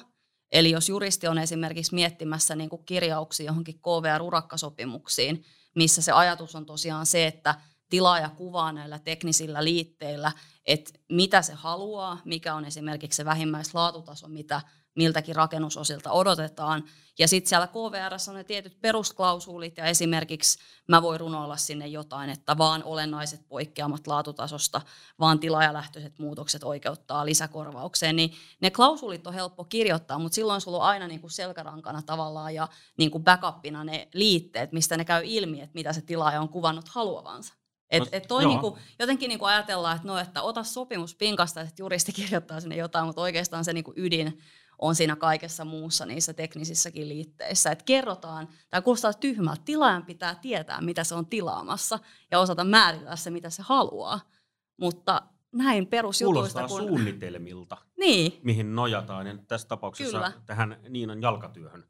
Eli 0.51 0.71
jos 0.71 0.89
juristi 0.89 1.27
on 1.27 1.37
esimerkiksi 1.37 1.95
miettimässä 1.95 2.55
niin 2.55 2.69
kuin 2.69 2.85
kirjauksia 2.85 3.45
johonkin 3.45 3.79
KVR-urakkasopimuksiin, 3.79 5.43
missä 5.75 6.01
se 6.01 6.11
ajatus 6.11 6.55
on 6.55 6.65
tosiaan 6.65 7.05
se, 7.05 7.27
että 7.27 7.55
tilaaja 7.89 8.29
kuvaa 8.29 8.71
näillä 8.71 8.99
teknisillä 8.99 9.63
liitteillä, 9.63 10.31
että 10.65 10.91
mitä 11.11 11.41
se 11.41 11.53
haluaa, 11.53 12.21
mikä 12.25 12.55
on 12.55 12.65
esimerkiksi 12.65 13.17
se 13.17 13.25
vähimmäislaatutaso, 13.25 14.27
mitä 14.27 14.61
miltäkin 14.95 15.35
rakennusosilta 15.35 16.11
odotetaan. 16.11 16.83
Ja 17.19 17.27
sitten 17.27 17.49
siellä 17.49 17.67
KVR 17.67 18.13
on 18.29 18.35
ne 18.35 18.43
tietyt 18.43 18.81
perusklausuulit 18.81 19.77
ja 19.77 19.85
esimerkiksi 19.85 20.59
mä 20.87 21.01
voin 21.01 21.19
runoilla 21.19 21.57
sinne 21.57 21.87
jotain, 21.87 22.29
että 22.29 22.57
vaan 22.57 22.83
olennaiset 22.83 23.47
poikkeamat 23.49 24.07
laatutasosta, 24.07 24.81
vaan 25.19 25.39
tilaajalähtöiset 25.39 26.19
muutokset 26.19 26.63
oikeuttaa 26.63 27.25
lisäkorvaukseen. 27.25 28.15
Niin 28.15 28.33
ne 28.61 28.71
klausuulit 28.71 29.27
on 29.27 29.33
helppo 29.33 29.63
kirjoittaa, 29.63 30.19
mutta 30.19 30.35
silloin 30.35 30.61
sulla 30.61 30.77
on 30.77 30.83
aina 30.83 31.07
niin 31.07 31.21
kuin 31.21 31.31
selkärankana 31.31 32.01
tavallaan 32.01 32.53
ja 32.53 32.67
niin 32.97 33.11
kuin 33.11 33.23
backupina 33.23 33.83
ne 33.83 34.07
liitteet, 34.13 34.71
mistä 34.71 34.97
ne 34.97 35.05
käy 35.05 35.21
ilmi, 35.25 35.61
että 35.61 35.75
mitä 35.75 35.93
se 35.93 36.01
tilaaja 36.01 36.41
on 36.41 36.49
kuvannut 36.49 36.87
haluavansa. 36.87 37.53
Et, 37.89 38.03
No, 38.03 38.09
et 38.11 38.27
toi 38.27 38.43
joo. 38.43 38.51
niinku, 38.51 38.77
jotenkin 38.99 39.29
niinku 39.29 39.45
ajatellaan, 39.45 39.95
että 39.95 40.07
no, 40.07 40.17
että 40.17 40.41
ota 40.41 40.63
sopimus 40.63 41.15
pinkasta, 41.15 41.61
että 41.61 41.73
juristi 41.79 42.13
kirjoittaa 42.13 42.59
sinne 42.59 42.75
jotain, 42.75 43.05
mutta 43.05 43.21
oikeastaan 43.21 43.65
se 43.65 43.73
niinku 43.73 43.93
ydin 43.95 44.39
on 44.79 44.95
siinä 44.95 45.15
kaikessa 45.15 45.65
muussa 45.65 46.05
niissä 46.05 46.33
teknisissäkin 46.33 47.09
liitteissä. 47.09 47.71
Että 47.71 47.85
kerrotaan, 47.85 48.47
tämä 48.69 48.81
kuulostaa 48.81 49.13
tyhmältä, 49.13 49.61
tilaajan 49.65 50.05
pitää 50.05 50.35
tietää, 50.35 50.81
mitä 50.81 51.03
se 51.03 51.15
on 51.15 51.25
tilaamassa 51.25 51.99
ja 52.31 52.39
osata 52.39 52.63
määritellä 52.63 53.15
se, 53.15 53.29
mitä 53.29 53.49
se 53.49 53.61
haluaa. 53.65 54.19
Mutta 54.77 55.21
näin 55.51 55.87
perusjutuista, 55.87 56.59
Kuulostaa 56.59 56.79
kun... 56.79 56.89
suunnitelmilta, 56.89 57.77
Niin, 57.99 58.39
mihin 58.43 58.75
nojataan. 58.75 59.27
Ja 59.27 59.37
tässä 59.47 59.67
tapauksessa 59.67 60.17
Kyllä. 60.17 60.31
tähän 60.45 60.79
Niinan 60.89 61.21
jalkatyöhön 61.21 61.83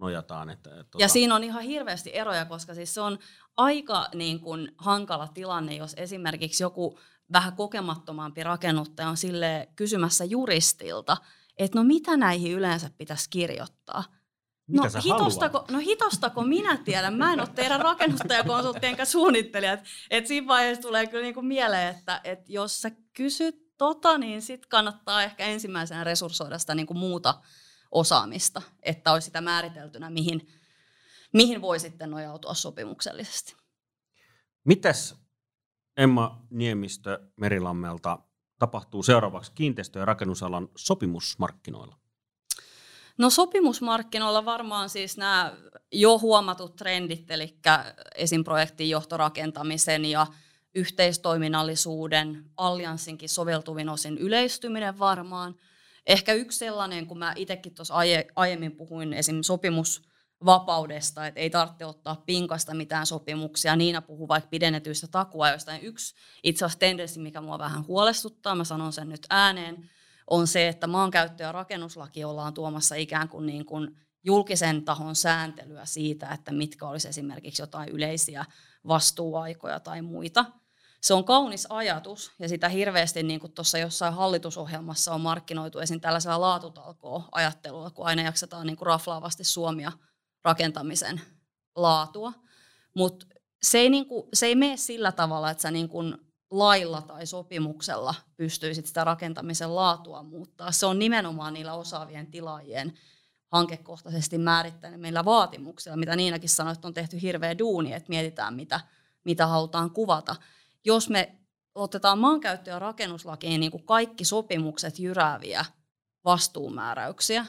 nojataan. 0.00 0.50
Että, 0.50 0.80
että, 0.80 0.98
Ja 0.98 1.06
tota- 1.06 1.10
siinä 1.10 1.34
on 1.34 1.44
ihan 1.44 1.62
hirveästi 1.62 2.10
eroja, 2.16 2.44
koska 2.44 2.74
siis 2.74 2.94
se 2.94 3.00
on 3.00 3.18
aika 3.56 4.06
niin 4.14 4.40
kuin, 4.40 4.72
hankala 4.78 5.28
tilanne, 5.28 5.74
jos 5.74 5.94
esimerkiksi 5.96 6.62
joku 6.62 6.98
vähän 7.32 7.56
kokemattomampi 7.56 8.42
rakennuttaja 8.42 9.08
on 9.08 9.16
sille 9.16 9.68
kysymässä 9.76 10.24
juristilta, 10.24 11.16
että 11.58 11.78
no 11.78 11.84
mitä 11.84 12.16
näihin 12.16 12.52
yleensä 12.52 12.90
pitäisi 12.98 13.30
kirjoittaa. 13.30 14.04
Mitä 14.66 14.82
no, 14.94 15.00
hitostako, 15.04 15.58
haluat? 15.58 15.70
no 15.70 15.78
hitostako 15.78 16.42
minä 16.42 16.76
tiedän, 16.76 17.14
mä 17.14 17.32
en 17.32 17.40
ole 17.40 17.48
teidän 17.54 17.80
rakennuttajakonsultti 17.80 18.86
enkä 18.86 19.04
suunnittelija. 19.04 19.72
Et, 19.72 19.80
et 20.10 20.26
siinä 20.26 20.46
vaiheessa 20.46 20.82
tulee 20.82 21.06
kyllä 21.06 21.22
niinku 21.22 21.42
mieleen, 21.42 21.96
että 21.96 22.20
et 22.24 22.48
jos 22.48 22.82
sä 22.82 22.90
kysyt 23.12 23.66
tota, 23.78 24.18
niin 24.18 24.42
sit 24.42 24.66
kannattaa 24.66 25.22
ehkä 25.22 25.44
ensimmäisenä 25.44 26.04
resurssoida 26.04 26.58
sitä 26.58 26.74
niinku 26.74 26.94
muuta 26.94 27.34
osaamista, 27.90 28.62
että 28.82 29.12
olisi 29.12 29.24
sitä 29.24 29.40
määriteltynä, 29.40 30.10
mihin, 30.10 30.48
mihin 31.32 31.60
voi 31.60 31.80
sitten 31.80 32.10
nojautua 32.10 32.54
sopimuksellisesti. 32.54 33.56
Mitäs 34.64 35.14
Emma 35.96 36.46
Niemistö 36.50 37.30
Merilammelta 37.36 38.18
tapahtuu 38.58 39.02
seuraavaksi 39.02 39.52
kiinteistö- 39.54 39.98
ja 39.98 40.04
rakennusalan 40.04 40.68
sopimusmarkkinoilla? 40.76 41.96
No 43.18 43.30
sopimusmarkkinoilla 43.30 44.44
varmaan 44.44 44.88
siis 44.88 45.16
nämä 45.16 45.56
jo 45.92 46.18
huomatut 46.18 46.76
trendit, 46.76 47.30
eli 47.30 47.58
esim. 48.14 48.44
projektin 48.44 48.90
johtorakentamisen 48.90 50.04
ja 50.04 50.26
yhteistoiminnallisuuden, 50.74 52.44
allianssinkin 52.56 53.28
soveltuvin 53.28 53.88
osin 53.88 54.18
yleistyminen 54.18 54.98
varmaan. 54.98 55.54
Ehkä 56.06 56.32
yksi 56.32 56.58
sellainen, 56.58 57.06
kun 57.06 57.18
mä 57.18 57.32
itsekin 57.36 57.74
tuossa 57.74 57.94
aie, 57.94 58.26
aiemmin 58.36 58.76
puhuin 58.76 59.12
esim. 59.12 59.42
Sopimusvapaudesta, 60.38 61.26
että 61.26 61.40
ei 61.40 61.50
tarvitse 61.50 61.86
ottaa 61.86 62.22
pinkasta 62.26 62.74
mitään 62.74 63.06
sopimuksia. 63.06 63.76
Niina 63.76 64.02
puhuu 64.02 64.28
vaikka 64.28 64.48
pidennetyistä 64.48 65.06
takuajoista. 65.06 65.78
Yksi 65.78 66.14
itse 66.42 66.64
asiassa 66.64 66.78
tendenssi, 66.78 67.20
mikä 67.20 67.40
mua 67.40 67.58
vähän 67.58 67.86
huolestuttaa, 67.86 68.54
mä 68.54 68.64
sanon 68.64 68.92
sen 68.92 69.08
nyt 69.08 69.26
ääneen, 69.30 69.90
on 70.30 70.46
se, 70.46 70.68
että 70.68 70.86
maankäyttö- 70.86 71.42
ja 71.42 71.52
rakennuslaki 71.52 72.24
ollaan 72.24 72.54
tuomassa 72.54 72.94
ikään 72.94 73.28
kuin, 73.28 73.46
niin 73.46 73.64
kuin 73.64 73.96
julkisen 74.24 74.84
tahon 74.84 75.16
sääntelyä 75.16 75.84
siitä, 75.84 76.28
että 76.28 76.52
mitkä 76.52 76.88
olisi 76.88 77.08
esimerkiksi 77.08 77.62
jotain 77.62 77.88
yleisiä 77.88 78.44
vastuuaikoja 78.88 79.80
tai 79.80 80.02
muita. 80.02 80.44
Se 81.02 81.14
on 81.14 81.24
kaunis 81.24 81.66
ajatus 81.70 82.32
ja 82.38 82.48
sitä 82.48 82.68
hirveästi 82.68 83.22
niin 83.22 83.40
kuin 83.40 83.52
tuossa 83.52 83.78
jossain 83.78 84.14
hallitusohjelmassa 84.14 85.14
on 85.14 85.20
markkinoitu 85.20 85.78
esim. 85.78 86.00
tällaisella 86.00 86.40
laatutalkoa-ajattelulla, 86.40 87.90
kun 87.90 88.06
aina 88.06 88.22
jaksetaan 88.22 88.66
niin 88.66 88.76
kuin 88.76 88.86
raflaavasti 88.86 89.44
suomia 89.44 89.92
rakentamisen 90.46 91.20
laatua. 91.76 92.32
Mutta 92.94 93.26
se 93.62 93.78
ei, 93.78 93.90
niin 93.90 94.06
kuin, 94.06 94.28
se 94.34 94.46
ei 94.46 94.54
mene 94.54 94.76
sillä 94.76 95.12
tavalla, 95.12 95.50
että 95.50 95.62
sä 95.62 95.70
niin 95.70 95.88
kuin 95.88 96.16
lailla 96.50 97.02
tai 97.02 97.26
sopimuksella 97.26 98.14
pystyisit 98.36 98.86
sitä 98.86 99.04
rakentamisen 99.04 99.74
laatua 99.74 100.22
muuttaa. 100.22 100.72
Se 100.72 100.86
on 100.86 100.98
nimenomaan 100.98 101.54
niillä 101.54 101.74
osaavien 101.74 102.30
tilaajien 102.30 102.92
hankekohtaisesti 103.52 104.38
määrittämillä 104.38 105.24
vaatimuksilla, 105.24 105.96
mitä 105.96 106.16
Niinakin 106.16 106.48
sanoi, 106.48 106.72
että 106.72 106.88
on 106.88 106.94
tehty 106.94 107.22
hirveä 107.22 107.58
duuni, 107.58 107.92
että 107.92 108.08
mietitään, 108.08 108.54
mitä, 108.54 108.80
mitä 109.24 109.46
halutaan 109.46 109.90
kuvata. 109.90 110.36
Jos 110.84 111.10
me 111.10 111.38
otetaan 111.74 112.18
maankäyttö- 112.18 112.70
ja 112.70 112.78
rakennuslakiin 112.78 113.60
niin 113.60 113.70
kuin 113.70 113.86
kaikki 113.86 114.24
sopimukset 114.24 114.98
jyrääviä 114.98 115.64
vastuumääräyksiä, 116.24 117.46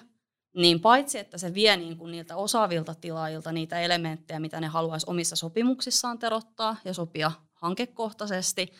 niin 0.57 0.79
paitsi 0.79 1.19
että 1.19 1.37
se 1.37 1.53
vie 1.53 1.77
niin 1.77 1.97
kuin 1.97 2.11
niiltä 2.11 2.35
osaavilta 2.35 2.95
tilaajilta 2.95 3.51
niitä 3.51 3.79
elementtejä, 3.79 4.39
mitä 4.39 4.61
ne 4.61 4.67
haluaisi 4.67 5.05
omissa 5.09 5.35
sopimuksissaan 5.35 6.19
terottaa 6.19 6.77
ja 6.85 6.93
sopia 6.93 7.31
hankekohtaisesti, 7.53 8.73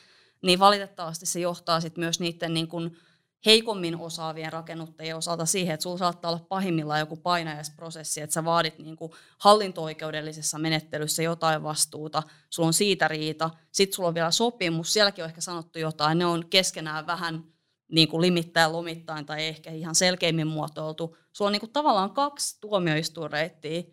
niin 0.44 0.60
valitettavasti 0.60 1.26
se 1.26 1.40
johtaa 1.40 1.82
sit 1.82 1.98
myös 1.98 2.20
niiden 2.20 2.54
niin 2.54 2.68
kuin 2.68 2.98
heikommin 3.46 3.98
osaavien 3.98 4.54
rakennuttajien 4.54 5.18
osalta 5.18 5.46
siihen, 5.46 5.74
että 5.74 5.84
sulla 5.84 5.98
saattaa 5.98 6.32
olla 6.32 6.46
pahimmillaan 6.50 7.00
joku 7.00 7.16
painajaisprosessi, 7.16 8.22
että 8.22 8.34
sä 8.34 8.46
vaadit 8.46 8.80
niin 8.80 8.96
kuin 8.96 9.12
hallinto-oikeudellisessa 9.38 10.60
menettelyssä 10.60 11.24
jotain 11.24 11.64
vastuuta, 11.64 12.24
sulla 12.50 12.68
on 12.68 12.74
siitä 12.74 13.08
riita, 13.08 13.50
sitten 13.72 13.96
sulla 13.96 14.10
on 14.10 14.16
vielä 14.16 14.32
sopimus, 14.32 14.94
sielläkin 14.94 15.24
on 15.24 15.30
ehkä 15.30 15.42
sanottu 15.42 15.80
jotain, 15.80 16.18
ne 16.18 16.26
on 16.26 16.50
keskenään 16.50 17.08
vähän 17.08 17.44
niin 17.92 18.08
kuin 18.08 18.22
limittäin 18.22 18.72
lomittain 18.72 19.26
tai 19.26 19.46
ehkä 19.46 19.72
ihan 19.72 19.96
selkeimmin 19.96 20.48
muotoiltu. 20.48 21.18
Sulla 21.34 21.50
on 21.50 21.52
niin 21.52 21.60
kuin 21.60 21.72
tavallaan 21.72 22.12
kaksi 22.12 22.58
tuomioistuinreittiä, 22.62 23.84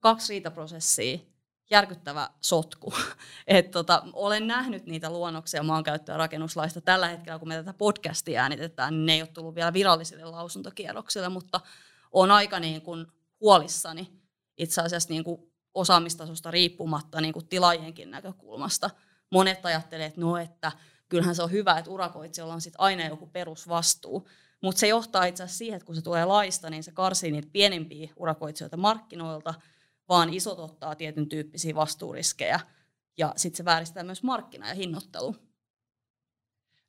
kaksi 0.00 0.32
riitaprosessia, 0.32 1.18
järkyttävä 1.70 2.30
sotku. 2.40 2.94
Et 3.46 3.70
tota, 3.70 4.02
olen 4.12 4.46
nähnyt 4.46 4.86
niitä 4.86 5.10
luonnoksia 5.10 5.62
maankäyttö- 5.62 6.12
ja 6.12 6.18
rakennuslaista 6.18 6.80
tällä 6.80 7.08
hetkellä, 7.08 7.38
kun 7.38 7.48
me 7.48 7.54
tätä 7.54 7.74
podcastia 7.74 8.42
äänitetään, 8.42 8.94
niin 8.94 9.06
ne 9.06 9.14
ei 9.14 9.22
ole 9.22 9.28
tullut 9.28 9.54
vielä 9.54 9.72
virallisille 9.72 10.24
lausuntokierroksille, 10.24 11.28
mutta 11.28 11.60
on 12.12 12.30
aika 12.30 12.60
niin 12.60 12.82
kuin 12.82 13.06
huolissani 13.40 14.12
itse 14.58 14.80
asiassa 14.80 15.08
niin 15.08 15.24
kuin 15.24 15.52
osaamistasosta 15.74 16.50
riippumatta 16.50 17.20
niin 17.20 17.32
kuin 17.32 17.48
tilaajienkin 17.48 18.10
näkökulmasta. 18.10 18.90
Monet 19.30 19.66
ajattelee, 19.66 20.06
että 20.06 20.20
no, 20.20 20.36
että 20.36 20.72
kyllähän 21.08 21.34
se 21.34 21.42
on 21.42 21.50
hyvä, 21.50 21.78
että 21.78 21.90
urakoitsijalla 21.90 22.54
on 22.54 22.60
sit 22.60 22.74
aina 22.78 23.06
joku 23.06 23.26
perusvastuu, 23.26 24.28
mutta 24.62 24.80
se 24.80 24.88
johtaa 24.88 25.24
itse 25.24 25.42
asiassa 25.42 25.58
siihen, 25.58 25.76
että 25.76 25.86
kun 25.86 25.94
se 25.94 26.02
tulee 26.02 26.24
laista, 26.24 26.70
niin 26.70 26.82
se 26.82 26.92
karsii 26.92 27.30
niitä 27.30 27.48
pienimpiä 27.52 28.08
urakoitsijoita 28.16 28.76
markkinoilta– 28.76 29.54
vaan 30.08 30.34
isot 30.34 30.58
ottaa 30.58 30.94
tietyn 30.94 31.28
tyyppisiä 31.28 31.74
vastuuriskejä 31.74 32.60
ja 33.18 33.32
sitten 33.36 33.56
se 33.56 33.64
vääristää 33.64 34.02
myös 34.02 34.22
markkina- 34.22 34.68
ja 34.68 34.74
hinnoittelu. 34.74 35.36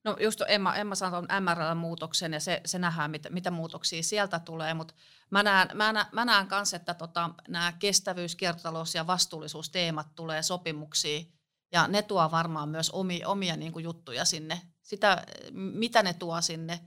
No 0.03 0.17
just 0.19 0.41
Emma, 0.47 0.75
Emma 0.75 0.95
sanoi 0.95 1.21
MRL-muutoksen 1.21 2.33
ja 2.33 2.39
se, 2.39 2.61
se 2.65 2.79
nähdään, 2.79 3.11
mitä, 3.11 3.29
mitä 3.29 3.51
muutoksia 3.51 4.03
sieltä 4.03 4.39
tulee, 4.39 4.73
mutta 4.73 4.93
mä 5.29 5.43
näen, 5.43 5.69
mä 5.73 6.05
mä 6.11 6.25
näen 6.25 6.47
että 6.75 6.93
tota, 6.93 7.29
nämä 7.47 7.73
kestävyys, 7.79 8.35
kiertotalous 8.35 8.95
ja 8.95 9.07
vastuullisuusteemat 9.07 10.15
tulee 10.15 10.43
sopimuksiin 10.43 11.33
ja 11.75 11.87
ne 11.87 12.01
tuo 12.01 12.31
varmaan 12.31 12.69
myös 12.69 12.89
omia, 12.89 13.27
omia 13.27 13.57
niin 13.57 13.71
kuin 13.71 13.83
juttuja 13.83 14.25
sinne. 14.25 14.61
Sitä, 14.81 15.25
mitä 15.51 16.03
ne 16.03 16.13
tuo 16.13 16.41
sinne 16.41 16.79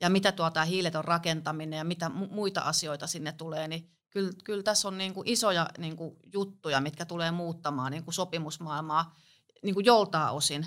ja 0.00 0.10
mitä 0.10 0.32
tuo 0.32 0.50
tämä 0.50 0.64
hiileton 0.64 1.04
rakentaminen 1.04 1.76
ja 1.76 1.84
mitä 1.84 2.08
muita 2.08 2.60
asioita 2.60 3.06
sinne 3.06 3.32
tulee, 3.32 3.68
niin 3.68 3.90
kyllä, 4.10 4.32
kyllä 4.44 4.62
tässä 4.62 4.88
on 4.88 4.98
niin 4.98 5.14
kuin 5.14 5.28
isoja 5.28 5.70
niin 5.78 5.96
kuin 5.96 6.16
juttuja, 6.32 6.80
mitkä 6.80 7.04
tulee 7.04 7.30
muuttamaan 7.30 7.92
niin 7.92 8.04
kuin 8.04 8.14
sopimusmaailmaa 8.14 9.16
niin 9.62 9.74
kuin 9.74 9.86
joltain 9.86 10.30
osin. 10.30 10.66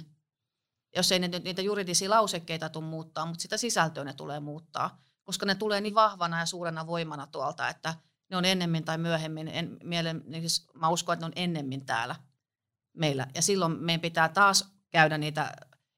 Jos 0.96 1.12
ei 1.12 1.20
ne, 1.20 1.28
niitä 1.28 1.62
juridisia 1.62 2.10
lausekkeita 2.10 2.70
tule 2.70 2.86
muuttaa, 2.86 3.26
mutta 3.26 3.42
sitä 3.42 3.58
sisältöä 3.58 4.04
ne 4.04 4.14
tulee 4.14 4.40
muuttaa, 4.40 5.02
koska 5.24 5.46
ne 5.46 5.56
tulee 5.56 5.82
niin 5.82 5.96
vahvana 5.96 6.40
ja 6.40 6.46
suurena 6.46 6.88
voimana 6.88 7.28
tuolta, 7.28 7.70
että 7.70 7.96
ne 8.30 8.38
on 8.38 8.46
ennemmin 8.46 8.86
tai 8.86 8.98
myöhemmin, 8.98 9.48
en, 9.48 9.78
mielen, 9.84 10.24
niin 10.26 10.42
siis 10.42 10.68
mä 10.74 10.90
uskon, 10.90 11.14
että 11.14 11.26
ne 11.26 11.28
on 11.28 11.44
ennemmin 11.44 11.86
täällä 11.86 12.16
meillä. 12.98 13.28
Ja 13.36 13.42
silloin 13.42 13.72
meidän 13.72 14.02
pitää 14.02 14.30
taas 14.30 14.72
käydä 14.90 15.18
niitä, 15.18 15.52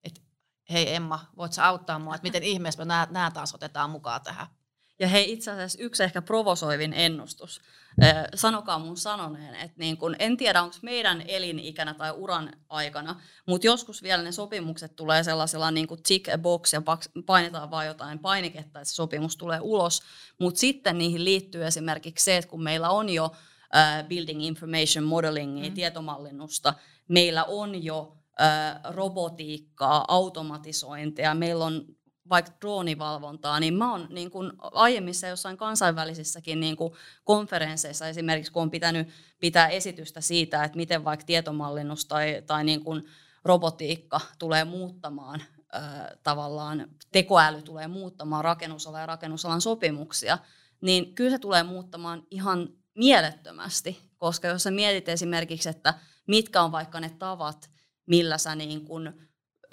että 0.03 0.21
hei 0.69 0.95
Emma, 0.95 1.25
voit 1.37 1.53
sä 1.53 1.67
auttaa 1.67 1.99
mua, 1.99 2.15
että 2.15 2.27
miten 2.27 2.43
ihmeessä 2.43 2.85
me 2.85 3.07
nämä 3.09 3.31
taas 3.31 3.55
otetaan 3.55 3.89
mukaan 3.89 4.21
tähän. 4.21 4.47
Ja 4.99 5.07
hei, 5.07 5.31
itse 5.33 5.51
asiassa 5.51 5.79
yksi 5.81 6.03
ehkä 6.03 6.21
provosoivin 6.21 6.93
ennustus. 6.93 7.61
Sanokaa 8.35 8.79
mun 8.79 8.97
sanoneen, 8.97 9.55
että 9.55 9.75
niin 9.77 9.97
kun, 9.97 10.15
en 10.19 10.37
tiedä 10.37 10.61
onko 10.61 10.75
meidän 10.81 11.23
elinikänä 11.27 11.93
tai 11.93 12.11
uran 12.11 12.51
aikana, 12.69 13.21
mutta 13.45 13.67
joskus 13.67 14.03
vielä 14.03 14.23
ne 14.23 14.31
sopimukset 14.31 14.95
tulee 14.95 15.23
sellaisella 15.23 15.71
niin 15.71 15.87
kuin 15.87 16.03
tick 16.03 16.29
a 16.29 16.37
box 16.37 16.73
ja 16.73 16.81
painetaan 17.25 17.71
vaan 17.71 17.85
jotain 17.85 18.19
painiketta, 18.19 18.79
että 18.79 18.89
se 18.89 18.95
sopimus 18.95 19.37
tulee 19.37 19.59
ulos. 19.61 20.01
Mutta 20.39 20.59
sitten 20.59 20.97
niihin 20.97 21.25
liittyy 21.25 21.65
esimerkiksi 21.65 22.25
se, 22.25 22.37
että 22.37 22.49
kun 22.49 22.63
meillä 22.63 22.89
on 22.89 23.09
jo 23.09 23.31
building 24.07 24.43
information 24.43 25.05
modelingia, 25.05 25.69
mm. 25.69 25.75
tietomallinnusta, 25.75 26.73
meillä 27.07 27.43
on 27.43 27.83
jo 27.83 28.17
robotiikkaa, 28.89 30.05
automatisointia, 30.07 31.33
meillä 31.33 31.65
on 31.65 31.85
vaikka 32.29 32.51
droonivalvontaa, 32.61 33.59
niin 33.59 33.73
mä 33.73 33.91
oon 33.91 34.07
niin 34.09 34.31
kuin 34.31 34.51
aiemmissa 34.61 35.27
jossain 35.27 35.57
kansainvälisissäkin 35.57 36.59
niin 36.59 36.75
kuin 36.75 36.93
konferensseissa 37.23 38.07
esimerkiksi, 38.07 38.51
kun 38.51 38.61
on 38.61 38.71
pitänyt 38.71 39.07
pitää 39.39 39.67
esitystä 39.67 40.21
siitä, 40.21 40.63
että 40.63 40.77
miten 40.77 41.03
vaikka 41.03 41.25
tietomallinnus 41.25 42.05
tai, 42.05 42.43
tai 42.47 42.63
niin 42.63 42.83
kuin 42.83 43.03
robotiikka 43.43 44.21
tulee 44.39 44.65
muuttamaan 44.65 45.43
tavallaan, 46.23 46.87
tekoäly 47.11 47.61
tulee 47.61 47.87
muuttamaan 47.87 48.43
rakennusalan 48.43 49.01
ja 49.01 49.05
rakennusalan 49.05 49.61
sopimuksia, 49.61 50.37
niin 50.81 51.15
kyllä 51.15 51.31
se 51.31 51.39
tulee 51.39 51.63
muuttamaan 51.63 52.23
ihan 52.31 52.69
mielettömästi, 52.99 54.11
koska 54.17 54.47
jos 54.47 54.63
sä 54.63 54.71
mietit 54.71 55.09
esimerkiksi, 55.09 55.69
että 55.69 55.93
mitkä 56.27 56.61
on 56.61 56.71
vaikka 56.71 56.99
ne 56.99 57.09
tavat, 57.09 57.69
millä 58.05 58.37
sä 58.37 58.55
niin 58.55 58.85
kuin 58.85 59.07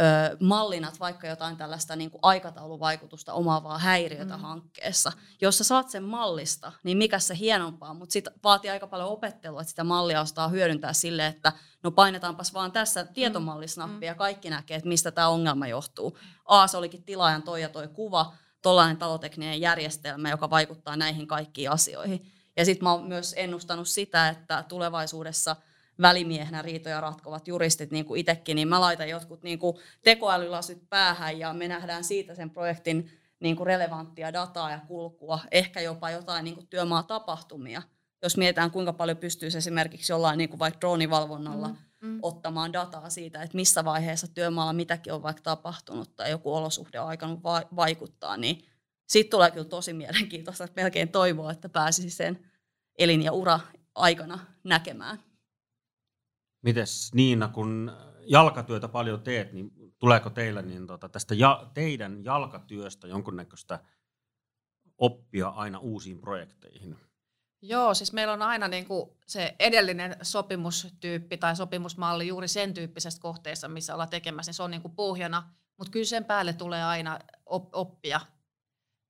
ö, 0.00 0.36
mallinat 0.40 1.00
vaikka 1.00 1.26
jotain 1.26 1.56
tällaista 1.56 1.96
niin 1.96 2.10
kuin 2.10 2.20
aikatauluvaikutusta 2.22 3.32
omaavaa 3.32 3.78
häiriötä 3.78 4.36
mm. 4.36 4.42
hankkeessa. 4.42 5.12
Jos 5.40 5.58
sä 5.58 5.64
saat 5.64 5.90
sen 5.90 6.04
mallista, 6.04 6.72
niin 6.82 6.98
mikä 6.98 7.18
se 7.18 7.36
hienompaa, 7.38 7.94
mutta 7.94 8.12
sitten 8.12 8.32
vaatii 8.44 8.70
aika 8.70 8.86
paljon 8.86 9.08
opettelua, 9.08 9.60
että 9.60 9.70
sitä 9.70 9.84
mallia 9.84 10.20
ostaa 10.20 10.48
hyödyntää 10.48 10.92
sille, 10.92 11.26
että 11.26 11.52
no 11.82 11.90
painetaanpas 11.90 12.54
vaan 12.54 12.72
tässä 12.72 13.02
mm. 13.02 13.08
tietomallisnappia 13.14 14.08
ja 14.08 14.14
mm. 14.14 14.18
kaikki 14.18 14.50
näkee, 14.50 14.76
että 14.76 14.88
mistä 14.88 15.10
tämä 15.10 15.28
ongelma 15.28 15.66
johtuu. 15.66 16.18
A, 16.44 16.66
se 16.66 16.76
olikin 16.76 17.04
tilaajan 17.04 17.42
toi 17.42 17.62
ja 17.62 17.68
toi 17.68 17.88
kuva, 17.88 18.32
tuollainen 18.62 18.96
talotekninen 18.96 19.60
järjestelmä, 19.60 20.30
joka 20.30 20.50
vaikuttaa 20.50 20.96
näihin 20.96 21.26
kaikkiin 21.26 21.70
asioihin. 21.70 22.35
Ja 22.56 22.64
sitten 22.64 22.84
mä 22.84 22.92
oon 22.92 23.08
myös 23.08 23.34
ennustanut 23.36 23.88
sitä, 23.88 24.28
että 24.28 24.64
tulevaisuudessa– 24.68 25.56
välimiehenä 26.00 26.62
riitoja 26.62 27.00
ratkovat 27.00 27.48
juristit, 27.48 27.90
niin 27.90 28.04
kuin 28.04 28.20
itsekin, 28.20 28.54
niin 28.54 28.68
mä 28.68 28.80
laitan 28.80 29.08
jotkut 29.08 29.42
niin 29.42 29.58
kuin 29.58 29.76
tekoälylasit 30.02 30.90
päähän 30.90 31.38
ja 31.38 31.54
me 31.54 31.68
nähdään 31.68 32.04
siitä 32.04 32.34
sen 32.34 32.50
projektin 32.50 33.10
niin 33.40 33.56
kuin 33.56 33.66
relevanttia 33.66 34.32
dataa 34.32 34.70
ja 34.70 34.80
kulkua, 34.88 35.38
ehkä 35.50 35.80
jopa 35.80 36.10
jotain 36.10 36.44
niin 36.44 36.54
kuin 36.54 36.66
työmaatapahtumia. 36.66 37.82
Jos 38.22 38.36
mietitään, 38.36 38.70
kuinka 38.70 38.92
paljon 38.92 39.16
pystyisi 39.16 39.58
esimerkiksi 39.58 40.12
jollain 40.12 40.38
niin 40.38 40.48
kuin 40.48 40.58
vaikka 40.58 40.80
droonivalvonnalla 40.80 41.68
mm, 41.68 42.08
mm. 42.08 42.18
ottamaan 42.22 42.72
dataa 42.72 43.10
siitä, 43.10 43.42
että 43.42 43.56
missä 43.56 43.84
vaiheessa 43.84 44.28
työmaalla 44.28 44.72
mitäkin 44.72 45.12
on 45.12 45.22
vaikka 45.22 45.42
tapahtunut 45.42 46.16
tai 46.16 46.30
joku 46.30 46.54
olosuhde 46.54 47.00
on 47.00 47.08
aikanut 47.08 47.42
va- 47.42 47.68
vaikuttaa, 47.76 48.36
niin 48.36 48.64
siitä 49.06 49.30
tulee 49.30 49.50
kyllä 49.50 49.68
tosi 49.68 49.92
mielenkiintoista, 49.92 50.64
että 50.64 50.82
melkein 50.82 51.08
toivoa, 51.08 51.52
että 51.52 51.68
pääsisi 51.68 52.10
sen 52.10 52.50
elin- 52.98 53.22
ja 53.22 53.32
ura-aikana 53.32 54.38
näkemään. 54.64 55.18
Mites 56.62 57.14
Niina, 57.14 57.48
kun 57.48 57.92
jalkatyötä 58.26 58.88
paljon 58.88 59.22
teet, 59.22 59.52
niin 59.52 59.72
tuleeko 59.98 60.30
teillä 60.30 60.62
niin 60.62 60.86
tota, 60.86 61.08
tästä 61.08 61.34
ja, 61.34 61.70
teidän 61.74 62.24
jalkatyöstä 62.24 63.08
jonkunnäköistä 63.08 63.80
oppia 64.98 65.48
aina 65.48 65.78
uusiin 65.78 66.18
projekteihin? 66.18 66.96
Joo, 67.62 67.94
siis 67.94 68.12
meillä 68.12 68.32
on 68.32 68.42
aina 68.42 68.68
niin 68.68 68.86
kuin 68.86 69.10
se 69.26 69.56
edellinen 69.58 70.16
sopimustyyppi 70.22 71.36
tai 71.36 71.56
sopimusmalli 71.56 72.26
juuri 72.26 72.48
sen 72.48 72.74
tyyppisestä 72.74 73.20
kohteessa, 73.20 73.68
missä 73.68 73.92
ollaan 73.92 74.08
tekemässä, 74.08 74.50
niin 74.50 74.54
se 74.54 74.62
on 74.62 74.70
niin 74.70 74.82
kuin 74.82 74.94
pohjana, 74.94 75.50
mutta 75.78 75.90
kyllä 75.90 76.06
sen 76.06 76.24
päälle 76.24 76.52
tulee 76.52 76.84
aina 76.84 77.18
oppia. 77.72 78.20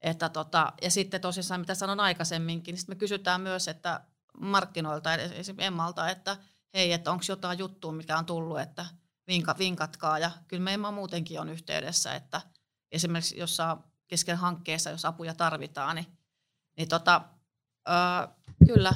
Että 0.07 0.29
tota, 0.29 0.73
ja 0.83 0.91
sitten 0.91 1.21
tosissaan, 1.21 1.61
mitä 1.61 1.75
sanon 1.75 2.01
aikaisemminkin, 2.01 2.75
niin 2.75 2.85
me 2.89 2.95
kysytään 2.95 3.41
myös, 3.41 3.69
että 3.69 4.01
markkinoilta, 4.41 5.15
esimerkiksi 5.15 5.55
Emmalta, 5.59 6.11
että– 6.11 6.37
hei, 6.77 6.93
että 6.93 7.11
onko 7.11 7.25
jotain 7.29 7.59
juttua, 7.59 7.93
mikä 7.93 8.19
on 8.19 8.27
tullut, 8.27 8.61
että 8.61 8.87
vinka, 9.29 9.55
vinkatkaa. 9.59 10.19
Ja 10.19 10.31
kyllä 10.49 10.63
me 10.63 10.75
Emma 10.75 10.91
muutenkin 10.91 11.41
on 11.41 11.49
yhteydessä, 11.49 12.15
että 12.15 12.41
esimerkiksi 12.93 13.39
jos 13.39 13.57
saa 13.57 13.91
kesken 14.09 14.37
hankkeessa, 14.37 14.91
jos 14.91 15.05
apuja 15.05 15.35
tarvitaan, 15.35 15.97
niin, 15.97 16.07
niin 16.77 16.89
tota, 16.89 17.21
öö, 17.89 17.95
kyllä. 18.67 18.93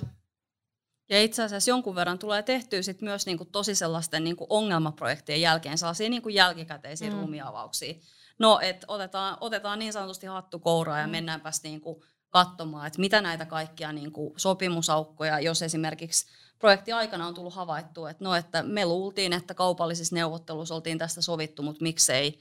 Ja 1.10 1.22
itse 1.22 1.42
asiassa 1.42 1.70
jonkun 1.70 1.94
verran 1.94 2.18
tulee 2.18 2.42
tehtyä 2.42 2.82
sit 2.82 3.02
myös 3.02 3.26
niinku 3.26 3.44
tosi 3.44 3.74
sellaisten 3.74 4.24
niinku 4.24 4.46
ongelmaprojektien 4.48 5.40
jälkeen 5.40 5.78
sellaisia 5.78 6.08
niinku 6.08 6.28
jälkikäteisiä 6.28 7.10
mm. 7.10 7.16
ruumiavauksia. 7.16 7.94
No, 8.40 8.60
että 8.62 8.84
otetaan, 8.88 9.36
otetaan 9.40 9.78
niin 9.78 9.92
sanotusti 9.92 10.26
hattu 10.26 10.58
kouraa 10.58 10.98
ja 10.98 11.06
mm. 11.06 11.10
mennäänpäs 11.10 11.62
niinku 11.62 12.04
katsomaan, 12.30 12.86
että 12.86 13.00
mitä 13.00 13.20
näitä 13.20 13.46
kaikkia 13.46 13.92
niinku 13.92 14.34
sopimusaukkoja, 14.36 15.40
jos 15.40 15.62
esimerkiksi 15.62 16.26
projekti 16.58 16.92
aikana 16.92 17.26
on 17.26 17.34
tullut 17.34 17.54
havaittua, 17.54 18.10
että 18.10 18.24
no, 18.24 18.34
että 18.34 18.62
me 18.62 18.86
luultiin, 18.86 19.32
että 19.32 19.54
kaupallisissa 19.54 20.14
neuvotteluissa 20.14 20.74
oltiin 20.74 20.98
tästä 20.98 21.22
sovittu, 21.22 21.62
mutta 21.62 21.82
miksei 21.82 22.40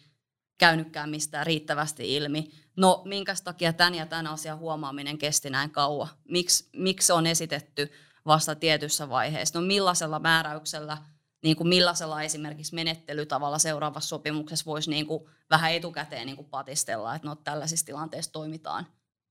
käynytkään 0.58 1.10
mistään 1.10 1.46
riittävästi 1.46 2.16
ilmi. 2.16 2.52
No, 2.78 3.02
minkä 3.06 3.36
takia 3.44 3.74
tämän 3.74 3.96
ja 3.96 4.06
tämän 4.06 4.28
asian 4.28 4.60
huomaaminen 4.60 5.18
kesti 5.18 5.50
näin 5.50 5.72
kauan? 5.72 6.08
Miks, 6.30 6.70
miksi 6.74 7.12
on 7.12 7.28
esitetty 7.28 7.92
vasta 8.26 8.56
tietyssä 8.56 9.10
vaiheessa? 9.10 9.60
No, 9.60 9.66
millaisella 9.66 10.20
määräyksellä, 10.20 10.98
niin 11.44 11.56
kuin 11.56 11.68
millaisella 11.68 12.24
esimerkiksi 12.24 12.76
menettelytavalla 12.76 13.60
seuraavassa 13.60 14.08
sopimuksessa 14.10 14.66
voisi 14.66 14.90
niin 14.90 15.08
kuin 15.08 15.24
vähän 15.50 15.74
etukäteen 15.74 16.26
niin 16.26 16.36
kuin 16.36 16.50
patistella, 16.50 17.16
että 17.16 17.28
no, 17.28 17.36
tällaisissa 17.36 17.86
tilanteissa 17.86 18.32
toimitaan 18.32 18.88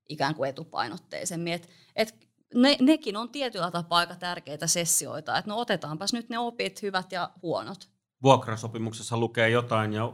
ikään 0.08 0.34
kuin 0.34 0.50
etupainotteisemmin. 0.50 1.52
Et, 1.52 1.68
et 1.96 2.14
ne, 2.54 2.76
nekin 2.80 3.16
on 3.16 3.30
tietyllä 3.30 3.70
tapaa 3.70 3.98
aika 3.98 4.14
tärkeitä 4.14 4.66
sessioita, 4.66 5.38
että 5.38 5.50
no 5.50 5.58
otetaanpas 5.58 6.12
nyt 6.12 6.28
ne 6.28 6.38
opit, 6.38 6.82
hyvät 6.82 7.12
ja 7.12 7.30
huonot. 7.42 7.88
Vuokrasopimuksessa 8.22 9.16
lukee 9.16 9.50
jotain 9.50 9.92
ja 9.92 10.12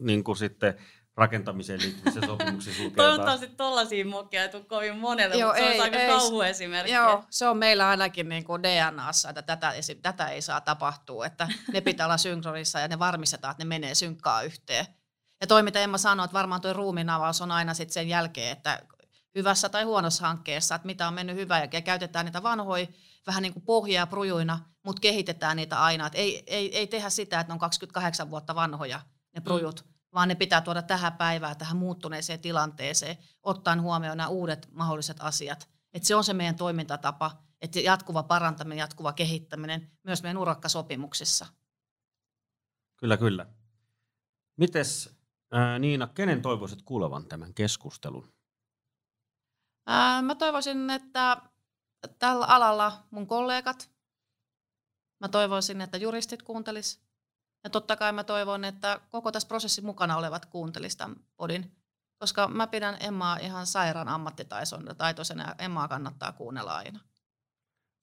niin 0.00 0.24
kuin 0.24 0.36
sitten 0.36 0.74
rakentamiseen 1.16 1.80
liittyvissä 1.80 2.20
sopimuksissa 2.26 2.82
lukee 2.82 2.96
Toivottavasti 2.96 3.48
tollaisia 3.48 4.06
mokia 4.06 4.42
ei 4.42 4.48
tule 4.48 4.64
kovin 4.64 4.98
monelle, 4.98 5.36
Joo, 5.36 5.48
mutta 5.48 5.62
se 5.62 5.70
ei, 5.70 5.80
olisi 5.80 5.96
aika 5.96 6.18
kauhuesimerkki. 6.18 6.92
Joo, 6.92 7.24
se 7.30 7.48
on 7.48 7.56
meillä 7.56 7.88
ainakin 7.88 8.28
niin 8.28 8.44
kuin 8.44 8.62
DNAssa, 8.62 9.28
että 9.28 9.42
tätä, 9.42 9.72
tätä 10.02 10.28
ei 10.28 10.42
saa 10.42 10.60
tapahtua, 10.60 11.26
että 11.26 11.48
ne 11.72 11.80
pitää 11.80 12.06
olla 12.06 12.18
synkronissa 12.18 12.80
ja 12.80 12.88
ne 12.88 12.98
varmistetaan, 12.98 13.50
että 13.50 13.64
ne 13.64 13.68
menee 13.68 13.94
synkkaa 13.94 14.42
yhteen. 14.42 14.86
Ja 15.40 15.46
toi, 15.46 15.62
mitä 15.62 15.80
Emma 15.80 15.98
sanoi, 15.98 16.24
että 16.24 16.34
varmaan 16.34 16.60
tuo 16.60 16.72
ruumiinavaus 16.72 17.40
on 17.40 17.50
aina 17.50 17.74
sitten 17.74 17.94
sen 17.94 18.08
jälkeen, 18.08 18.52
että 18.52 18.82
hyvässä 19.34 19.68
tai 19.68 19.84
huonossa 19.84 20.26
hankkeessa, 20.26 20.74
että 20.74 20.86
mitä 20.86 21.08
on 21.08 21.14
mennyt 21.14 21.36
hyvää 21.36 21.68
ja 21.72 21.82
käytetään 21.82 22.26
niitä 22.26 22.42
vanhoja 22.42 22.86
vähän 23.26 23.42
niin 23.42 23.52
kuin 23.52 23.64
pohjaa 23.64 24.06
prujuina, 24.06 24.58
mutta 24.84 25.00
kehitetään 25.00 25.56
niitä 25.56 25.82
aina. 25.82 26.06
Et 26.06 26.14
ei, 26.14 26.42
ei, 26.46 26.78
ei 26.78 26.86
tehdä 26.86 27.10
sitä, 27.10 27.40
että 27.40 27.50
ne 27.50 27.52
on 27.52 27.58
28 27.58 28.30
vuotta 28.30 28.54
vanhoja 28.54 29.00
ne 29.34 29.40
prujut, 29.40 29.84
mm. 29.84 29.91
Vaan 30.14 30.28
ne 30.28 30.34
pitää 30.34 30.60
tuoda 30.60 30.82
tähän 30.82 31.12
päivään, 31.12 31.56
tähän 31.56 31.76
muuttuneeseen 31.76 32.40
tilanteeseen, 32.40 33.18
ottaen 33.42 33.82
huomioon 33.82 34.16
nämä 34.16 34.28
uudet 34.28 34.68
mahdolliset 34.72 35.16
asiat. 35.20 35.68
Et 35.92 36.04
se 36.04 36.14
on 36.14 36.24
se 36.24 36.32
meidän 36.34 36.56
toimintatapa, 36.56 37.42
että 37.60 37.80
jatkuva 37.80 38.22
parantaminen, 38.22 38.78
jatkuva 38.78 39.12
kehittäminen 39.12 39.90
myös 40.02 40.22
meidän 40.22 40.38
urakkasopimuksissa. 40.38 41.46
Kyllä, 42.96 43.16
kyllä. 43.16 43.46
Mites 44.56 45.16
ää, 45.52 45.78
Niina, 45.78 46.06
kenen 46.06 46.42
toivoisit 46.42 46.82
kuulevan 46.82 47.26
tämän 47.26 47.54
keskustelun? 47.54 48.32
Ää, 49.86 50.22
mä 50.22 50.34
toivoisin, 50.34 50.90
että 50.90 51.42
tällä 52.18 52.46
alalla 52.46 53.06
mun 53.10 53.26
kollegat, 53.26 53.90
mä 55.20 55.28
toivoisin, 55.28 55.80
että 55.80 55.96
juristit 55.96 56.42
kuuntelis. 56.42 57.11
Ja 57.64 57.70
totta 57.70 57.96
kai 57.96 58.12
mä 58.12 58.24
toivon, 58.24 58.64
että 58.64 59.00
koko 59.10 59.32
tässä 59.32 59.48
prosessin 59.48 59.86
mukana 59.86 60.16
olevat 60.16 60.46
kuuntelis 60.46 60.96
tämän 60.96 61.16
podin. 61.36 61.76
Koska 62.18 62.48
mä 62.48 62.66
pidän 62.66 62.96
Emmaa 63.00 63.36
ihan 63.36 63.66
sairaan 63.66 64.08
ammattitaitoisena 64.08 65.48
ja 65.48 65.54
Emmaa 65.58 65.88
kannattaa 65.88 66.32
kuunnella 66.32 66.76
aina. 66.76 67.00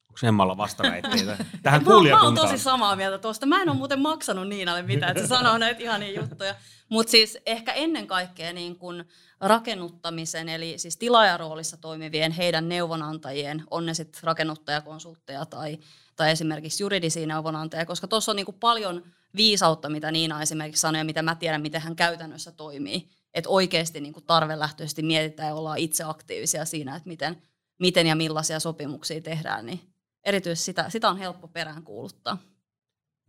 Onko 0.08 0.26
Emmalla 0.26 0.56
vastaväitteitä 0.56 1.36
tähän 1.62 1.84
mä, 1.84 2.10
mä 2.10 2.22
oon 2.22 2.34
tosi 2.34 2.58
samaa 2.58 2.96
mieltä 2.96 3.18
tuosta. 3.18 3.46
Mä 3.46 3.62
en 3.62 3.68
ole 3.68 3.76
muuten 3.76 4.00
maksanut 4.00 4.48
Niinalle 4.48 4.82
mitään, 4.82 5.10
että 5.10 5.22
se 5.22 5.28
sanoo 5.28 5.58
näitä 5.58 5.82
ihania 5.82 6.20
juttuja. 6.20 6.54
Mutta 6.88 7.10
siis 7.10 7.38
ehkä 7.46 7.72
ennen 7.72 8.06
kaikkea 8.06 8.52
niin 8.52 8.78
kun 8.78 9.04
rakennuttamisen, 9.40 10.48
eli 10.48 10.78
siis 10.78 10.96
tilaajaroolissa 10.96 11.76
toimivien 11.76 12.32
heidän 12.32 12.68
neuvonantajien, 12.68 13.64
on 13.70 13.86
ne 13.86 13.94
sitten 13.94 14.22
rakennuttajakonsultteja 14.22 15.46
tai, 15.46 15.78
tai 16.16 16.30
esimerkiksi 16.30 16.82
juridisia 16.82 17.26
neuvonantajia, 17.26 17.86
koska 17.86 18.08
tuossa 18.08 18.32
on 18.32 18.36
niin 18.36 18.46
paljon 18.60 19.02
viisautta, 19.36 19.88
mitä 19.88 20.10
Niina 20.10 20.42
esimerkiksi 20.42 20.80
sanoi 20.80 21.00
ja 21.00 21.04
mitä 21.04 21.22
mä 21.22 21.34
tiedän, 21.34 21.62
miten 21.62 21.80
hän 21.80 21.96
käytännössä 21.96 22.52
toimii. 22.52 23.08
Että 23.34 23.50
oikeasti 23.50 24.00
niin 24.00 24.14
tarvelähtöisesti 24.26 25.02
mietitään 25.02 25.48
ja 25.48 25.54
ollaan 25.54 25.78
itse 25.78 26.04
aktiivisia 26.04 26.64
siinä, 26.64 26.96
että 26.96 27.08
miten, 27.08 27.42
miten 27.78 28.06
ja 28.06 28.16
millaisia 28.16 28.60
sopimuksia 28.60 29.20
tehdään, 29.20 29.66
niin 29.66 29.80
erityisesti 30.24 30.64
sitä, 30.64 30.90
sitä 30.90 31.08
on 31.08 31.18
helppo 31.18 31.48
peräänkuuluttaa. 31.48 32.38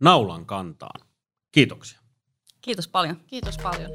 Naulan 0.00 0.46
kantaan. 0.46 1.06
Kiitoksia. 1.52 1.98
Kiitos 2.60 2.88
paljon. 2.88 3.20
Kiitos 3.26 3.56
paljon. 3.62 3.90